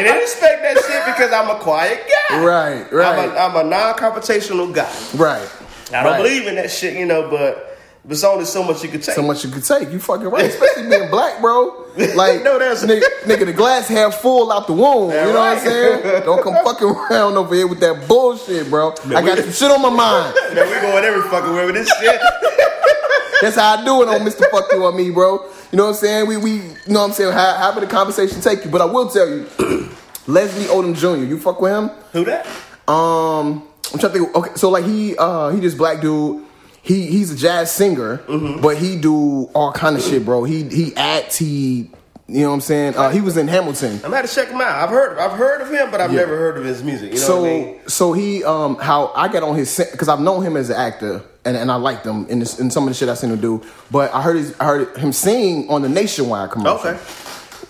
didn't 0.02 0.22
expect 0.22 0.62
that 0.62 0.76
shit 0.86 1.04
because 1.06 1.32
I'm 1.32 1.50
a 1.54 1.58
quiet 1.60 2.06
guy. 2.30 2.42
Right, 2.44 2.90
right, 2.92 3.06
I'm 3.18 3.30
a, 3.30 3.34
I'm 3.60 3.66
a 3.66 3.68
non-confrontational 3.68 4.72
guy. 4.74 4.90
right. 5.16 5.48
I 5.92 6.02
don't 6.02 6.12
Right. 6.12 6.16
believe 6.16 6.46
in 6.46 6.54
that 6.56 6.70
shit, 6.70 6.94
you 6.96 7.04
know, 7.06 7.28
but 7.28 7.73
there's 8.04 8.22
only 8.24 8.44
so 8.44 8.62
much 8.62 8.82
you 8.82 8.88
can 8.90 9.00
take. 9.00 9.14
So 9.14 9.22
much 9.22 9.44
you 9.44 9.50
could 9.50 9.64
take. 9.64 9.90
You 9.90 9.98
fucking 9.98 10.26
right, 10.28 10.44
especially 10.46 10.88
being 10.88 11.10
black, 11.10 11.40
bro. 11.40 11.80
Like, 11.96 12.42
No, 12.42 12.58
that's- 12.58 12.84
nigga, 12.84 13.02
nigga, 13.22 13.46
the 13.46 13.52
glass 13.52 13.86
half 13.88 14.16
full 14.16 14.50
out 14.52 14.66
the 14.66 14.72
womb. 14.72 15.10
That 15.10 15.26
you 15.28 15.32
know 15.32 15.38
what 15.38 15.58
I'm 15.58 15.64
saying? 15.64 16.24
Don't 16.24 16.42
come 16.42 16.54
fucking 16.64 16.88
around 16.88 17.36
over 17.36 17.54
here 17.54 17.66
with 17.68 17.78
that 17.80 18.08
bullshit, 18.08 18.68
bro. 18.68 18.92
I 19.06 19.22
got 19.22 19.38
some 19.38 19.52
shit 19.52 19.70
on 19.70 19.80
my 19.80 19.90
mind. 19.90 20.34
Man, 20.54 20.66
we 20.68 20.80
going 20.80 21.04
every 21.04 21.22
fucking 21.30 21.54
way 21.54 21.64
with 21.66 21.76
this 21.76 21.88
shit. 22.00 22.20
That's 23.40 23.56
how 23.56 23.76
I 23.76 23.84
do 23.84 24.02
it 24.02 24.08
on 24.08 24.20
Mr. 24.26 24.50
Fuck 24.50 24.72
You 24.72 24.84
on 24.84 24.96
me, 24.96 25.10
bro. 25.10 25.44
You 25.70 25.78
know 25.78 25.84
what 25.84 25.90
I'm 25.90 25.94
saying? 25.96 26.26
We, 26.28 26.36
we, 26.36 26.50
you 26.52 26.62
know 26.88 27.00
what 27.00 27.06
I'm 27.08 27.12
saying? 27.12 27.32
How, 27.32 27.54
how 27.54 27.72
the 27.78 27.86
conversation 27.86 28.40
take 28.40 28.64
you? 28.64 28.70
But 28.70 28.80
I 28.80 28.86
will 28.86 29.08
tell 29.08 29.28
you, 29.28 29.46
Leslie 30.26 30.64
Odom 30.66 30.96
Jr. 30.96 31.24
You 31.24 31.38
fuck 31.38 31.60
with 31.60 31.72
him? 31.72 31.88
Who 32.12 32.24
that? 32.24 32.46
Um, 32.88 33.68
I'm 33.92 33.98
trying 33.98 34.12
to 34.12 34.18
think. 34.18 34.34
Okay, 34.34 34.50
so 34.56 34.70
like 34.70 34.84
he, 34.84 35.16
uh, 35.16 35.50
he 35.50 35.60
just 35.60 35.76
black 35.78 36.00
dude. 36.00 36.44
He 36.84 37.06
he's 37.06 37.30
a 37.32 37.36
jazz 37.36 37.72
singer, 37.72 38.18
Mm-hmm. 38.28 38.60
but 38.60 38.76
he 38.76 38.96
do 38.96 39.44
all 39.54 39.72
kind 39.72 39.96
of 39.96 40.02
shit, 40.02 40.24
bro. 40.24 40.44
He 40.44 40.64
he 40.64 40.94
acts. 40.96 41.36
He, 41.36 41.90
you 42.28 42.40
know 42.42 42.48
what 42.48 42.54
I'm 42.54 42.60
saying? 42.60 42.94
Uh, 42.96 43.08
he 43.10 43.20
was 43.20 43.36
in 43.36 43.48
Hamilton. 43.48 44.00
I'm 44.04 44.10
gonna 44.10 44.28
check 44.28 44.48
him 44.48 44.60
out. 44.60 44.82
I've 44.82 44.90
heard 44.90 45.18
I've 45.18 45.32
heard 45.38 45.60
of 45.62 45.70
him, 45.70 45.90
but 45.90 46.00
I've 46.00 46.12
Yeah. 46.12 46.20
never 46.20 46.36
heard 46.36 46.56
of 46.58 46.64
his 46.64 46.82
music. 46.82 47.12
You 47.14 47.18
know 47.20 47.24
so 47.26 47.40
what 47.40 47.48
I 47.48 47.52
mean? 47.52 47.80
so 47.88 48.12
he 48.12 48.44
um 48.44 48.76
how 48.76 49.12
I 49.16 49.28
got 49.28 49.42
on 49.42 49.56
his 49.56 49.76
because 49.92 50.08
I've 50.08 50.20
known 50.20 50.42
him 50.44 50.56
as 50.58 50.68
an 50.70 50.76
actor 50.76 51.22
and, 51.46 51.56
and 51.56 51.70
I 51.72 51.76
liked 51.76 52.06
him 52.06 52.26
in 52.28 52.38
this, 52.38 52.58
in 52.60 52.70
some 52.70 52.84
of 52.84 52.88
the 52.90 52.94
shit 52.94 53.08
I 53.08 53.14
seen 53.14 53.30
him 53.30 53.40
do. 53.40 53.62
But 53.90 54.14
I 54.14 54.22
heard 54.22 54.36
his, 54.36 54.54
I 54.60 54.64
heard 54.64 54.96
him 54.96 55.12
sing 55.12 55.68
on 55.70 55.82
the 55.82 55.88
Nationwide 55.90 56.50
commercial. 56.50 56.88
Okay. 56.90 56.98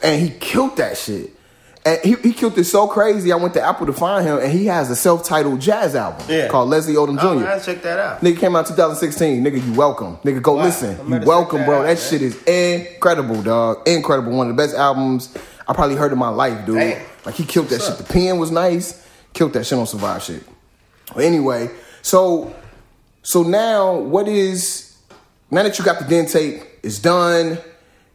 and 0.03 0.21
he 0.23 0.31
killed 0.31 0.77
that 0.77 0.97
shit. 0.99 1.31
And 1.87 2.01
he, 2.03 2.15
he 2.15 2.33
killed 2.33 2.57
it 2.57 2.65
so 2.65 2.87
crazy. 2.89 3.31
I 3.31 3.37
went 3.37 3.53
to 3.55 3.63
Apple 3.63 3.85
to 3.87 3.93
find 3.93 4.25
him, 4.27 4.39
and 4.39 4.51
he 4.51 4.65
has 4.67 4.91
a 4.91 4.97
self-titled 4.97 5.61
jazz 5.61 5.95
album 5.95 6.25
Yeah. 6.31 6.49
called 6.49 6.71
Leslie 6.71 6.95
Odom 6.95 7.19
Jr. 7.21 7.27
Oh, 7.47 7.47
I 7.47 7.59
check 7.59 7.83
that 7.83 7.99
out. 7.99 8.21
Nigga 8.23 8.39
came 8.39 8.57
out 8.57 8.67
2016. 8.67 9.45
Nigga, 9.45 9.63
you 9.67 9.75
welcome. 9.75 10.17
Nigga, 10.25 10.41
go 10.41 10.55
Wow. 10.55 10.65
listen. 10.65 10.99
I'm 10.99 11.13
You 11.13 11.27
welcome, 11.27 11.65
bro. 11.67 11.83
that 11.83 11.89
That 11.89 12.03
out, 12.03 12.11
shit 12.11 12.23
is 12.23 12.43
incredible, 12.45 13.43
dog. 13.43 13.87
Incredible. 13.87 14.33
One 14.33 14.49
of 14.49 14.57
the 14.57 14.63
best 14.63 14.75
albums 14.75 15.29
I 15.69 15.75
probably 15.75 15.97
heard 15.97 16.11
in 16.13 16.19
my 16.19 16.31
life, 16.31 16.65
dude. 16.65 16.77
Damn. 16.77 17.03
Like 17.27 17.35
he 17.35 17.45
killed 17.45 17.69
that 17.69 17.77
What's 17.81 17.85
shit. 17.87 17.93
up? 18.01 18.07
The 18.07 18.13
pen 18.13 18.39
was 18.39 18.51
nice. 18.51 19.03
Killed 19.35 19.53
that 19.53 19.65
shit 19.67 19.79
on 19.79 19.87
Survive 19.87 20.23
shit. 20.23 20.43
But 21.15 21.25
anyway, 21.25 21.69
so 22.01 22.55
so 23.23 23.43
now 23.43 23.95
what 23.95 24.27
is 24.27 24.97
now 25.51 25.63
that 25.63 25.79
you 25.79 25.85
got 25.85 25.99
the 25.99 26.05
Den 26.07 26.25
tape, 26.27 26.63
it's 26.83 26.99
done. 26.99 27.59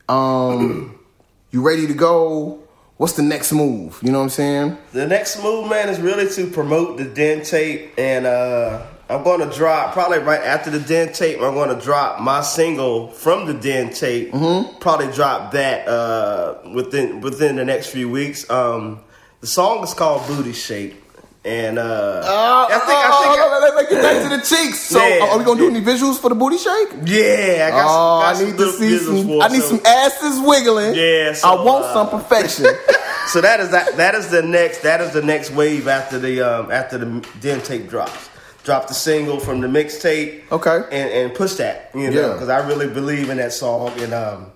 Um, 0.08 0.96
you 1.52 1.62
ready 1.62 1.86
to 1.88 1.94
go? 1.94 2.60
What's 3.00 3.14
the 3.14 3.24
next 3.24 3.54
move? 3.54 3.98
You 4.04 4.12
know 4.12 4.18
what 4.18 4.26
I'm 4.26 4.30
saying? 4.30 4.78
The 4.92 5.08
next 5.08 5.42
move, 5.42 5.70
man, 5.70 5.88
is 5.88 6.02
really 6.02 6.28
to 6.32 6.48
promote 6.48 6.98
the 6.98 7.06
Den 7.06 7.44
tape, 7.44 7.94
and 7.98 8.26
uh, 8.26 8.86
I'm 9.10 9.24
going 9.24 9.40
to 9.40 9.56
drop 9.56 9.94
probably 9.94 10.18
right 10.20 10.42
after 10.42 10.70
the 10.70 10.82
Den 10.82 11.14
tape. 11.14 11.38
I'm 11.38 11.54
going 11.54 11.74
to 11.74 11.82
drop 11.82 12.20
my 12.20 12.42
single 12.42 13.08
from 13.08 13.46
the 13.46 13.54
Den 13.54 13.94
tape. 13.94 14.34
Mm-hmm. 14.34 14.80
Probably 14.80 15.10
drop 15.14 15.54
that 15.54 15.88
uh, 15.88 16.58
within 16.76 17.22
within 17.22 17.56
the 17.56 17.64
next 17.64 17.88
few 17.88 18.10
weeks. 18.10 18.50
Um, 18.50 19.00
the 19.40 19.48
song 19.48 19.82
is 19.82 19.94
called 19.94 20.28
Booty 20.28 20.52
Shake, 20.52 21.02
and 21.46 21.80
uh, 21.80 21.82
Uh, 21.82 22.68
I 22.70 22.80
think 22.80 23.00
I 23.00 23.24
think. 23.24 23.40
uh, 23.40 23.60
let, 23.62 23.76
let, 23.76 23.90
get 23.90 24.02
back 24.02 24.24
to 24.24 24.38
the 24.38 24.44
cheeks. 24.44 24.80
So, 24.82 25.00
Yeah. 25.06 25.26
are 25.32 25.38
we 25.38 25.44
gonna 25.46 25.60
do 25.60 25.68
any 25.70 25.82
visuals 25.82 26.20
for 26.20 26.30
the 26.30 26.36
booty 26.36 26.58
shake? 26.58 26.90
yeah, 27.06 27.68
I 27.68 27.72
got 27.72 27.86
Oh, 27.86 27.90
some, 27.90 28.22
got 28.22 28.26
I 28.26 28.34
some 28.34 28.46
need 28.46 28.58
to 28.58 28.72
see 28.74 28.98
visuals 28.98 29.18
some. 29.20 29.28
for 29.28 29.44
I 29.44 29.48
need 29.48 29.62
so- 29.62 29.68
some 29.70 29.82
asses 29.86 30.40
wiggling. 30.42 30.96
Yeah, 30.96 31.34
so, 31.34 31.48
I 31.48 31.64
want 31.64 31.86
uh, 31.86 31.94
some 31.94 32.10
perfection. 32.10 32.66
So 33.30 33.42
that 33.42 33.60
is 33.60 33.70
that. 33.70 33.96
That 33.98 34.16
is 34.16 34.30
the 34.30 34.42
next. 34.42 34.80
That 34.82 35.02
is 35.02 35.12
the 35.14 35.22
next 35.22 35.52
wave 35.52 35.88
after 35.88 36.18
the 36.18 36.42
um, 36.42 36.72
after 36.72 36.98
the 36.98 37.24
Den 37.42 37.62
tape 37.62 37.88
drops. 37.88 38.28
Drop 38.64 38.88
the 38.88 38.96
single 38.96 39.40
from 39.40 39.62
the 39.62 39.68
mixtape. 39.68 40.52
Okay. 40.52 40.78
And 40.92 41.12
and 41.12 41.34
push 41.36 41.54
that. 41.62 41.92
You 41.94 42.10
know, 42.10 42.22
Yeah. 42.30 42.34
because 42.34 42.50
I 42.50 42.66
really 42.68 42.88
believe 42.88 43.30
in 43.30 43.38
that 43.38 43.54
song 43.54 43.92
and 44.02 44.14
um 44.16 44.48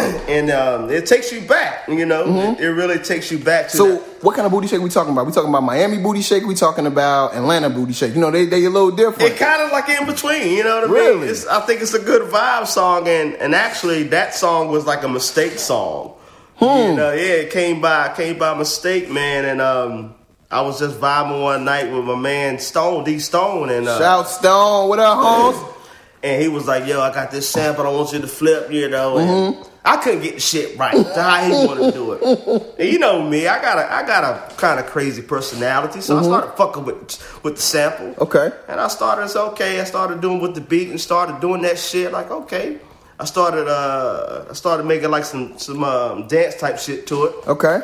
and 0.28 0.50
um 0.50 0.90
it 0.90 1.06
takes 1.06 1.32
you 1.32 1.40
back. 1.42 1.88
You 1.88 2.06
know, 2.06 2.52
it, 2.52 2.60
it 2.60 2.68
really 2.68 2.98
takes 2.98 3.30
you 3.30 3.38
back 3.38 3.68
to. 3.70 3.76
Mm-hmm. 3.76 3.96
so, 3.96 3.96
that. 3.96 4.24
what 4.24 4.36
kind 4.36 4.46
of 4.46 4.52
booty 4.52 4.68
shake 4.68 4.80
we 4.80 4.90
talking 4.90 5.12
about? 5.12 5.26
We 5.26 5.32
talking 5.32 5.50
about 5.50 5.62
Miami 5.62 5.98
booty 5.98 6.22
shake? 6.22 6.44
We 6.44 6.54
talking 6.54 6.86
about 6.86 7.34
Atlanta 7.34 7.70
booty 7.70 7.92
shake? 7.92 8.14
You 8.14 8.20
know, 8.20 8.30
they 8.30 8.46
they 8.46 8.64
a 8.64 8.70
little 8.70 8.90
different. 8.90 9.32
It 9.32 9.38
kind 9.38 9.62
of 9.62 9.72
like 9.72 9.88
in 9.88 10.06
between, 10.06 10.56
you 10.56 10.64
know 10.64 10.80
what 10.80 10.90
I 10.90 10.92
mean? 10.92 10.94
Really? 10.94 11.28
It's, 11.28 11.46
I 11.46 11.60
think 11.60 11.82
it's 11.82 11.94
a 11.94 12.02
good 12.02 12.30
vibe 12.30 12.66
song, 12.66 13.08
and 13.08 13.34
and 13.34 13.54
actually 13.54 14.04
that 14.04 14.34
song 14.34 14.68
was 14.68 14.86
like 14.86 15.02
a 15.02 15.08
mistake 15.08 15.58
song. 15.58 16.14
Hmm. 16.56 16.90
You 16.90 16.96
know, 16.96 17.12
yeah, 17.12 17.44
it 17.44 17.50
came 17.50 17.80
by 17.80 18.12
came 18.14 18.38
by 18.38 18.56
mistake, 18.56 19.10
man, 19.10 19.46
and 19.46 19.60
um, 19.60 20.14
I 20.50 20.60
was 20.62 20.78
just 20.78 20.98
vibing 20.98 21.42
one 21.42 21.64
night 21.64 21.90
with 21.90 22.04
my 22.04 22.16
man 22.16 22.58
Stone 22.58 23.04
D 23.04 23.18
Stone, 23.18 23.70
and 23.70 23.88
uh, 23.88 23.98
Shout 23.98 24.28
Stone, 24.28 24.88
what 24.88 24.98
up, 24.98 25.18
Holmes? 25.18 25.74
and 26.22 26.42
he 26.42 26.48
was 26.48 26.66
like, 26.66 26.86
"Yo, 26.86 27.00
I 27.00 27.14
got 27.14 27.30
this 27.30 27.48
sample, 27.48 27.86
I 27.86 27.90
want 27.90 28.12
you 28.12 28.20
to 28.20 28.26
flip," 28.26 28.70
you 28.70 28.88
know, 28.88 29.14
Mm-hmm. 29.14 29.69
I 29.84 29.96
couldn't 29.96 30.22
get 30.22 30.34
the 30.34 30.40
shit 30.40 30.78
right 30.78 30.94
to 30.94 31.22
how 31.22 31.44
he 31.44 31.52
wanted 31.66 31.86
to 31.86 31.92
do 31.92 32.12
it. 32.12 32.74
And 32.78 32.88
you 32.88 32.98
know 32.98 33.26
me, 33.26 33.46
I 33.46 33.60
got 33.62 33.78
a 33.78 33.92
I 33.92 34.06
got 34.06 34.24
a 34.24 34.54
kind 34.56 34.78
of 34.78 34.86
crazy 34.86 35.22
personality, 35.22 36.00
so 36.00 36.18
I 36.18 36.22
started 36.22 36.52
fucking 36.56 36.84
with 36.84 37.42
with 37.42 37.56
the 37.56 37.62
sample. 37.62 38.14
Okay. 38.24 38.50
And 38.68 38.78
I 38.80 38.88
started, 38.88 39.24
it's 39.24 39.36
okay. 39.36 39.80
I 39.80 39.84
started 39.84 40.20
doing 40.20 40.40
with 40.40 40.54
the 40.54 40.60
beat 40.60 40.90
and 40.90 41.00
started 41.00 41.40
doing 41.40 41.62
that 41.62 41.78
shit. 41.78 42.12
Like, 42.12 42.30
okay. 42.30 42.78
I 43.18 43.24
started, 43.26 43.68
uh, 43.68 44.46
I 44.48 44.52
started 44.54 44.84
making 44.86 45.10
like 45.10 45.24
some 45.24 45.58
some 45.58 45.84
um, 45.84 46.26
dance 46.28 46.56
type 46.56 46.78
shit 46.78 47.06
to 47.08 47.24
it, 47.24 47.34
Okay. 47.46 47.80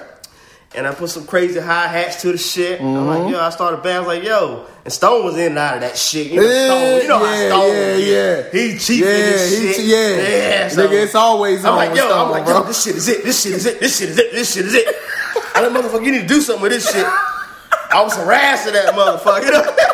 And 0.76 0.86
I 0.86 0.92
put 0.94 1.08
some 1.08 1.26
crazy 1.26 1.58
hi-hats 1.58 2.20
to 2.20 2.32
the 2.32 2.38
shit. 2.38 2.80
I'm 2.80 2.86
Mm-hmm. 2.86 3.08
like, 3.24 3.32
yo, 3.32 3.40
I 3.40 3.48
started 3.50 3.82
band. 3.82 3.96
I 3.96 3.98
was 4.00 4.08
like, 4.08 4.22
yo, 4.24 4.66
and 4.84 4.92
Stone 4.92 5.24
was 5.24 5.36
in 5.38 5.46
and 5.52 5.58
out 5.58 5.76
of 5.76 5.80
that 5.80 5.96
shit. 5.96 6.26
You 6.26 6.40
know, 6.42 6.46
Yeah, 6.46 6.66
Stone, 6.66 7.00
you 7.02 7.08
know 7.08 7.24
yeah, 7.24 7.48
how 7.48 7.56
Stone, 7.60 7.70
yeah, 7.72 7.82
is. 7.94 8.06
yeah. 8.06 8.60
he 8.72 8.78
cheap 8.78 9.00
Yeah, 9.04 9.08
in 9.10 9.16
this 9.16 9.58
shit. 9.58 9.76
che- 9.76 9.82
yeah. 9.86 10.28
yeah. 10.62 10.68
So, 10.68 10.86
Nigga, 10.86 11.02
it's 11.04 11.14
always 11.14 11.64
I'm 11.64 11.72
on 11.72 11.76
like, 11.78 11.96
yo, 11.96 12.04
I'm 12.04 12.10
Stone, 12.10 12.30
like, 12.30 12.44
bro. 12.44 12.54
yo, 12.60 12.62
this 12.64 12.82
shit 12.84 12.96
is 12.96 13.08
it. 13.08 13.24
This 13.24 13.42
shit 13.42 13.52
is 13.54 13.64
it. 13.66 13.80
This 13.80 13.98
shit 13.98 14.08
is 14.10 14.18
it. 14.18 14.32
This 14.32 14.52
shit 14.54 14.66
is 14.66 14.74
it. 14.74 14.86
I'm 15.54 15.72
motherfucker, 15.72 16.04
you 16.04 16.12
need 16.12 16.22
to 16.22 16.26
do 16.28 16.40
something 16.42 16.62
with 16.62 16.72
this 16.72 16.92
shit. 16.92 17.06
I 17.06 18.02
was 18.02 18.14
harassing 18.14 18.74
that 18.74 18.92
motherfucker. 18.94 19.44
You 19.46 19.50
know? 19.52 19.76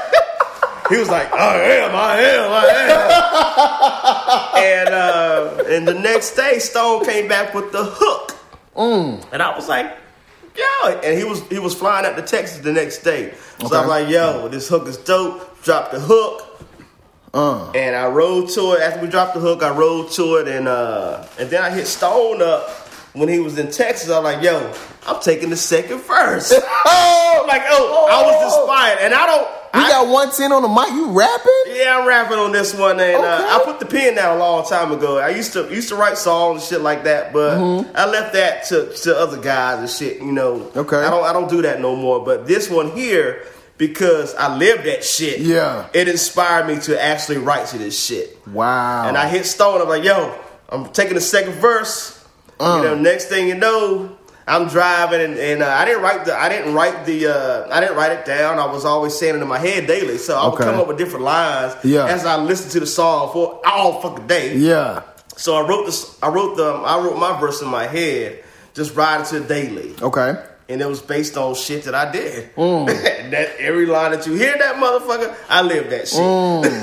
He 0.90 0.98
was 0.98 1.08
like, 1.08 1.32
I 1.32 1.54
am, 1.62 1.94
I 1.94 2.18
am, 2.20 2.50
I 2.52 2.66
am. 4.56 4.62
and 4.62 4.88
uh, 4.94 5.64
and 5.68 5.88
the 5.88 5.94
next 5.94 6.34
day, 6.34 6.58
Stone 6.58 7.04
came 7.06 7.28
back 7.28 7.54
with 7.54 7.72
the 7.72 7.84
hook, 7.84 8.36
Mm. 8.76 9.24
and 9.32 9.42
I 9.42 9.54
was 9.56 9.68
like, 9.68 9.86
yo. 10.56 11.00
And 11.00 11.18
he 11.18 11.24
was 11.24 11.42
he 11.48 11.58
was 11.58 11.74
flying 11.74 12.06
out 12.06 12.16
to 12.16 12.22
Texas 12.22 12.58
the 12.58 12.72
next 12.72 12.98
day, 13.02 13.34
so 13.60 13.66
Okay. 13.66 13.76
I 13.76 13.80
was 13.80 13.88
like, 13.88 14.08
yo, 14.08 14.48
this 14.48 14.68
hook 14.68 14.86
is 14.88 14.96
dope. 14.96 15.62
Drop 15.62 15.90
the 15.90 16.00
hook. 16.00 16.48
Uh. 17.34 17.70
And 17.70 17.96
I 17.96 18.08
rode 18.08 18.50
to 18.50 18.72
it 18.72 18.80
after 18.80 19.00
we 19.00 19.08
dropped 19.08 19.34
the 19.34 19.40
hook. 19.40 19.62
I 19.62 19.70
rode 19.74 20.10
to 20.12 20.36
it, 20.36 20.48
and 20.48 20.68
uh, 20.68 21.26
and 21.38 21.48
then 21.48 21.62
I 21.62 21.70
hit 21.70 21.86
Stone 21.86 22.42
up 22.42 22.81
when 23.14 23.28
he 23.28 23.38
was 23.40 23.58
in 23.58 23.70
Texas. 23.70 24.10
I 24.10 24.18
was 24.20 24.34
like, 24.34 24.42
"Yo, 24.44 24.72
I'm 25.06 25.20
taking 25.20 25.50
the 25.50 25.56
second 25.56 25.98
verse." 26.02 26.52
I'm 26.52 26.60
like, 27.46 27.62
"Oh, 27.66 28.08
I 28.10 28.22
was 28.26 28.44
inspired," 28.54 28.98
and 29.00 29.14
I 29.14 29.26
don't. 29.26 29.48
You 29.74 29.80
I, 29.80 29.88
got 29.88 30.02
110 30.06 30.52
on 30.52 30.60
the 30.60 30.68
mic. 30.68 30.90
You 30.90 31.12
rapping? 31.12 31.62
yeah, 31.68 31.96
I'm 31.98 32.06
rapping 32.06 32.36
on 32.38 32.52
this 32.52 32.74
one, 32.74 33.00
and 33.00 33.24
uh, 33.24 33.58
I 33.58 33.62
put 33.64 33.80
the 33.80 33.86
pen 33.86 34.16
down 34.16 34.36
a 34.36 34.38
long 34.38 34.66
time 34.68 34.92
ago. 34.92 35.16
I 35.18 35.30
used 35.30 35.54
to 35.54 35.66
used 35.74 35.88
to 35.88 35.96
write 35.96 36.18
songs 36.18 36.60
and 36.60 36.68
shit 36.68 36.80
like 36.82 37.04
that, 37.04 37.32
but 37.32 37.56
I 37.94 38.04
left 38.06 38.34
that 38.34 38.64
to, 38.66 38.92
to 39.04 39.16
other 39.18 39.38
guys 39.40 39.78
and 39.78 39.88
shit. 39.88 40.18
You 40.18 40.30
know, 40.32 40.58
Mm-hmm. 40.58 40.78
Okay. 40.80 40.96
I 40.98 41.08
don't 41.08 41.24
I 41.24 41.32
don't 41.32 41.48
do 41.48 41.62
that 41.62 41.80
no 41.80 41.96
more. 41.96 42.22
But 42.22 42.46
this 42.46 42.68
one 42.68 42.90
here, 42.92 43.46
because 43.78 44.34
I 44.34 44.54
lived 44.54 44.84
that 44.84 45.04
shit, 45.04 45.40
Yeah. 45.40 45.86
it 45.94 46.06
inspired 46.06 46.66
me 46.66 46.78
to 46.82 47.02
actually 47.02 47.38
write 47.38 47.68
to 47.68 47.78
this 47.78 47.98
shit. 47.98 48.46
Wow. 48.48 49.08
And 49.08 49.16
I 49.16 49.26
hit 49.26 49.46
Stone. 49.46 49.80
I'm 49.80 49.88
like, 49.88 50.04
yo, 50.04 50.38
I'm 50.68 50.90
taking 50.92 51.14
the 51.14 51.20
second 51.22 51.54
verse. 51.54 52.21
Uh. 52.62 52.76
You 52.76 52.82
know, 52.88 52.94
next 52.94 53.26
thing 53.26 53.48
you 53.48 53.54
know, 53.56 54.16
I'm 54.46 54.68
driving, 54.68 55.20
and, 55.20 55.38
and 55.38 55.62
uh, 55.62 55.68
I 55.68 55.84
didn't 55.84 56.02
write 56.02 56.24
the, 56.24 56.34
I 56.36 56.48
didn't 56.48 56.74
write 56.74 57.06
the, 57.06 57.26
uh, 57.28 57.68
I 57.70 57.80
didn't 57.80 57.96
write 57.96 58.12
it 58.12 58.24
down. 58.24 58.58
I 58.58 58.66
was 58.66 58.84
always 58.84 59.16
saying 59.18 59.36
it 59.36 59.42
in 59.42 59.48
my 59.48 59.58
head 59.58 59.86
daily, 59.86 60.18
so 60.18 60.36
I 60.36 60.44
would 60.46 60.54
Okay. 60.54 60.64
come 60.64 60.80
up 60.80 60.88
with 60.88 60.98
different 60.98 61.24
lines 61.24 61.74
Yeah. 61.84 62.06
as 62.06 62.26
I 62.26 62.36
listened 62.36 62.72
to 62.72 62.80
the 62.80 62.86
song 62.86 63.32
for 63.32 63.60
all 63.64 64.00
fucking 64.00 64.26
day. 64.26 64.56
Yeah. 64.56 65.02
So 65.36 65.54
I 65.54 65.66
wrote 65.66 65.86
this, 65.86 66.18
I 66.22 66.28
wrote 66.28 66.56
the, 66.56 66.64
I 66.72 66.98
wrote 67.02 67.16
my 67.18 67.38
verse 67.40 67.62
in 67.62 67.68
my 67.68 67.86
head, 67.86 68.42
just 68.74 68.94
riding 68.96 69.26
to 69.26 69.40
daily 69.40 69.94
Okay. 70.02 70.34
And 70.72 70.80
it 70.80 70.88
was 70.88 71.02
based 71.02 71.36
on 71.36 71.54
shit 71.54 71.84
that 71.84 71.94
I 71.94 72.10
did. 72.10 72.54
Mm. 72.54 72.86
that 73.30 73.56
every 73.58 73.86
line 73.86 74.12
that 74.12 74.26
you 74.26 74.34
hear 74.34 74.56
that 74.56 74.76
motherfucker, 74.76 75.34
I 75.48 75.62
live 75.62 75.90
that 75.90 76.08
shit. 76.08 76.82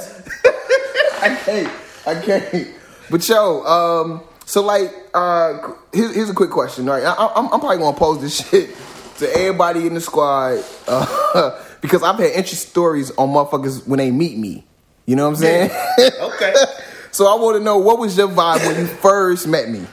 I 1.21 1.35
can't. 1.35 1.69
I 2.07 2.15
can't. 2.21 2.67
But 3.09 3.27
yo, 3.27 3.63
um, 3.65 4.21
so 4.45 4.61
like, 4.63 4.89
uh, 5.13 5.73
here's, 5.93 6.15
here's 6.15 6.29
a 6.29 6.33
quick 6.33 6.49
question, 6.49 6.85
right? 6.85 7.03
I, 7.03 7.13
I'm, 7.13 7.45
I'm 7.53 7.59
probably 7.59 7.77
gonna 7.77 7.97
pose 7.97 8.21
this 8.21 8.49
shit 8.49 8.75
to 9.17 9.29
everybody 9.37 9.85
in 9.85 9.93
the 9.93 10.01
squad 10.01 10.63
uh, 10.87 11.61
because 11.81 12.03
I've 12.03 12.17
had 12.17 12.27
interesting 12.27 12.69
stories 12.69 13.11
on 13.11 13.29
motherfuckers 13.29 13.87
when 13.87 13.97
they 13.97 14.11
meet 14.11 14.37
me. 14.37 14.63
You 15.05 15.15
know 15.15 15.23
what 15.23 15.35
I'm 15.35 15.41
saying? 15.41 15.71
okay. 16.21 16.53
so 17.11 17.27
I 17.27 17.41
want 17.41 17.57
to 17.57 17.63
know 17.63 17.77
what 17.77 17.99
was 17.99 18.17
your 18.17 18.27
vibe 18.27 18.65
when 18.65 18.79
you 18.79 18.87
first 18.87 19.47
met 19.47 19.69
me? 19.69 19.85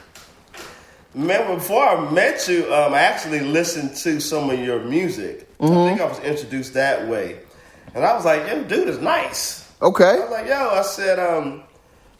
Man, 1.14 1.56
before 1.56 1.82
I 1.82 2.10
met 2.12 2.46
you, 2.46 2.72
um, 2.72 2.94
I 2.94 3.00
actually 3.00 3.40
listened 3.40 3.96
to 3.96 4.20
some 4.20 4.50
of 4.50 4.60
your 4.60 4.80
music. 4.84 5.48
I 5.60 5.66
think 5.66 6.00
I 6.00 6.04
was 6.04 6.20
introduced 6.20 6.74
that 6.74 7.08
way. 7.08 7.40
And 7.94 8.04
I 8.04 8.14
was 8.14 8.24
like, 8.24 8.46
yo, 8.46 8.62
dude 8.62 8.88
is 8.88 9.00
nice. 9.00 9.68
Okay. 9.82 10.04
I 10.04 10.18
was 10.20 10.30
like, 10.30 10.46
yo, 10.46 10.68
I 10.68 10.82
said, 10.82 11.18
um, 11.18 11.64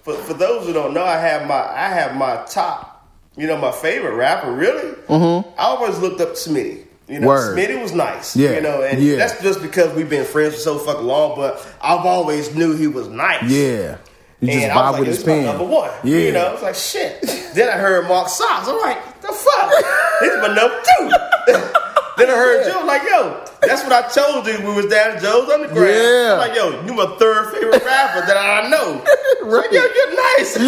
for, 0.03 0.15
for 0.15 0.35
those 0.35 0.67
who 0.67 0.73
don't 0.73 0.95
know, 0.95 1.05
I 1.05 1.19
have 1.19 1.47
my 1.47 1.61
I 1.61 1.89
have 1.89 2.17
my 2.17 2.43
top, 2.47 3.07
you 3.37 3.47
know, 3.47 3.57
my 3.57 3.71
favorite 3.71 4.15
rapper, 4.15 4.51
really. 4.51 4.95
Mm-hmm. 5.07 5.49
I 5.59 5.63
always 5.65 5.99
looked 5.99 6.21
up 6.21 6.31
to 6.31 6.35
Smitty. 6.35 6.88
You 7.09 7.21
know, 7.21 7.29
Word. 7.29 7.57
Smitty 7.57 7.81
was 7.83 7.93
nice. 7.93 8.37
Yeah, 8.37 8.53
You 8.57 8.61
know, 8.61 8.83
and 8.83 9.03
yeah. 9.03 9.17
that's 9.17 9.43
just 9.43 9.63
because 9.63 9.95
we've 9.97 10.11
been 10.11 10.27
friends 10.27 10.55
for 10.55 10.61
so 10.61 10.79
fucking 10.79 11.05
long, 11.07 11.37
but 11.37 11.67
I've 11.81 12.05
always 12.05 12.55
knew 12.55 12.77
he 12.77 12.87
was 12.87 13.09
nice. 13.09 13.51
Yeah. 13.51 13.97
You 14.41 14.49
just 14.53 14.65
and 14.65 14.73
I 14.73 14.75
vibe 14.77 14.83
was 14.83 14.93
like, 14.93 15.01
with 15.01 15.09
his 15.09 15.25
pen. 15.25 15.45
number 15.47 15.65
one. 15.65 15.91
Yeah. 16.05 16.19
You 16.19 16.33
know, 16.33 16.47
I 16.47 16.53
was 16.53 16.63
like, 16.63 16.75
shit. 16.75 17.23
then 17.55 17.69
I 17.69 17.79
heard 17.81 18.07
Mark 18.07 18.29
Socks. 18.29 18.69
I'm 18.69 18.79
like, 18.81 19.21
the 19.23 19.29
fuck? 19.29 19.73
This 20.21 20.35
is 20.35 20.41
my 20.43 20.49
number 20.49 20.75
two. 20.75 21.09
then 22.19 22.29
I 22.29 22.35
heard 22.37 22.67
Joe, 22.71 22.85
like, 22.85 23.03
yo, 23.05 23.45
that's 23.63 23.85
what 23.85 23.93
I 23.93 24.09
told 24.09 24.47
you 24.47 24.55
when 24.65 24.75
we 24.75 24.83
was 24.83 24.87
down 24.87 25.13
at 25.17 25.23
Joe's 25.23 25.49
Underground. 25.49 25.89
Yeah. 25.89 26.33
I'm 26.33 26.39
like, 26.39 26.57
yo, 26.57 26.83
you 26.85 26.93
my 26.93 27.07
third 27.19 27.53
favorite 27.53 27.85
rapper 27.85 28.27
that 28.27 28.37
I 28.37 28.69
know. 28.69 29.05
Like, 29.49 29.73
yo, 29.73 29.81
you're 29.81 30.15
nice. 30.15 30.59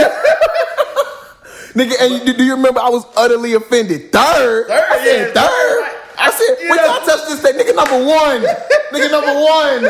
Nigga, 1.74 1.92
and 2.00 2.26
you, 2.26 2.32
do 2.32 2.44
you 2.44 2.54
remember 2.56 2.80
I 2.80 2.88
was 2.88 3.04
utterly 3.14 3.52
offended? 3.54 4.10
Third? 4.10 4.68
Third, 4.68 4.84
I 4.88 5.04
yeah. 5.04 5.24
third? 5.34 5.99
I 6.20 6.30
said, 6.30 6.62
You 6.62 6.68
when 6.70 6.76
know- 6.76 6.84
y'all 6.86 7.06
touch 7.06 7.26
this 7.28 7.40
thing, 7.40 7.54
nigga 7.54 7.74
number 7.74 8.04
one. 8.04 8.42
nigga 8.92 9.10
number 9.10 9.34
one. 9.34 9.82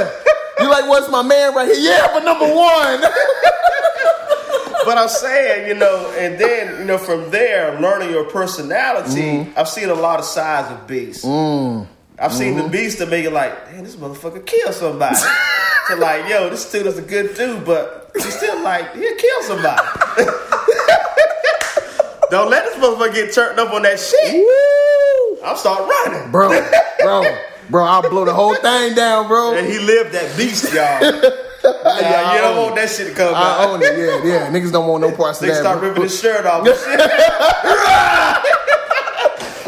You 0.60 0.68
like, 0.70 0.86
what's 0.88 1.08
my 1.10 1.22
man 1.22 1.54
right 1.54 1.66
here? 1.66 1.80
Yeah, 1.80 2.06
but 2.12 2.22
number 2.24 2.46
one. 2.46 3.00
but 4.84 4.96
I'm 4.98 5.08
saying, 5.08 5.68
you 5.68 5.74
know, 5.74 6.12
and 6.18 6.38
then, 6.38 6.78
you 6.78 6.84
know, 6.84 6.98
from 6.98 7.30
there, 7.30 7.80
learning 7.80 8.10
your 8.10 8.24
personality, 8.24 9.20
Mm-hmm. 9.20 9.58
I've 9.58 9.68
seen 9.68 9.88
a 9.88 9.94
lot 9.94 10.18
of 10.18 10.24
sides 10.24 10.70
of 10.70 10.86
beasts. 10.86 11.24
Mm. 11.24 11.86
I've 12.18 12.32
seen 12.34 12.54
Mm-hmm. 12.54 12.62
the 12.64 12.68
beast 12.70 12.98
to 12.98 13.06
make 13.06 13.24
it 13.24 13.32
like, 13.32 13.72
man, 13.72 13.84
this 13.84 13.96
motherfucker 13.96 14.44
kill 14.44 14.72
somebody. 14.72 15.16
so 15.88 15.96
like, 15.96 16.28
yo, 16.28 16.48
this 16.50 16.70
dude 16.70 16.86
is 16.86 16.98
a 16.98 17.02
good 17.02 17.34
dude, 17.34 17.64
but 17.64 18.10
he's 18.14 18.34
still 18.36 18.60
like, 18.62 18.94
he'll 18.94 19.16
kill 19.16 19.42
somebody. 19.44 19.82
Don't 22.30 22.48
let 22.50 22.64
this 22.64 22.76
motherfucker 22.76 23.14
get 23.14 23.32
turned 23.34 23.58
up 23.58 23.72
on 23.74 23.82
that 23.82 23.98
shit. 23.98 24.34
Woo! 24.34 24.46
I'll 25.44 25.56
start 25.56 25.80
running. 25.88 26.30
Bro, 26.30 26.48
bro, 27.02 27.36
bro, 27.70 27.84
I'll 27.84 28.08
blow 28.08 28.24
the 28.24 28.34
whole 28.34 28.54
thing 28.56 28.94
down, 28.94 29.26
bro. 29.28 29.54
And 29.56 29.66
he 29.66 29.78
lived 29.78 30.12
that 30.12 30.36
beast, 30.36 30.72
y'all. 30.72 31.34
Yeah, 31.62 32.22
I 32.24 32.34
you 32.36 32.40
don't 32.40 32.56
want 32.56 32.74
that 32.76 32.88
shit 32.88 33.08
to 33.08 33.12
come 33.14 33.34
I 33.34 33.38
out. 33.64 33.68
own 33.68 33.82
it, 33.82 33.98
yeah, 33.98 34.24
yeah. 34.24 34.50
Niggas 34.50 34.72
don't 34.72 34.88
want 34.88 35.02
no 35.02 35.14
parts 35.14 35.42
of 35.42 35.48
that. 35.48 35.56
start 35.58 35.82
ripping 35.82 36.04
his 36.04 36.18
shirt 36.18 36.46
off. 36.46 36.64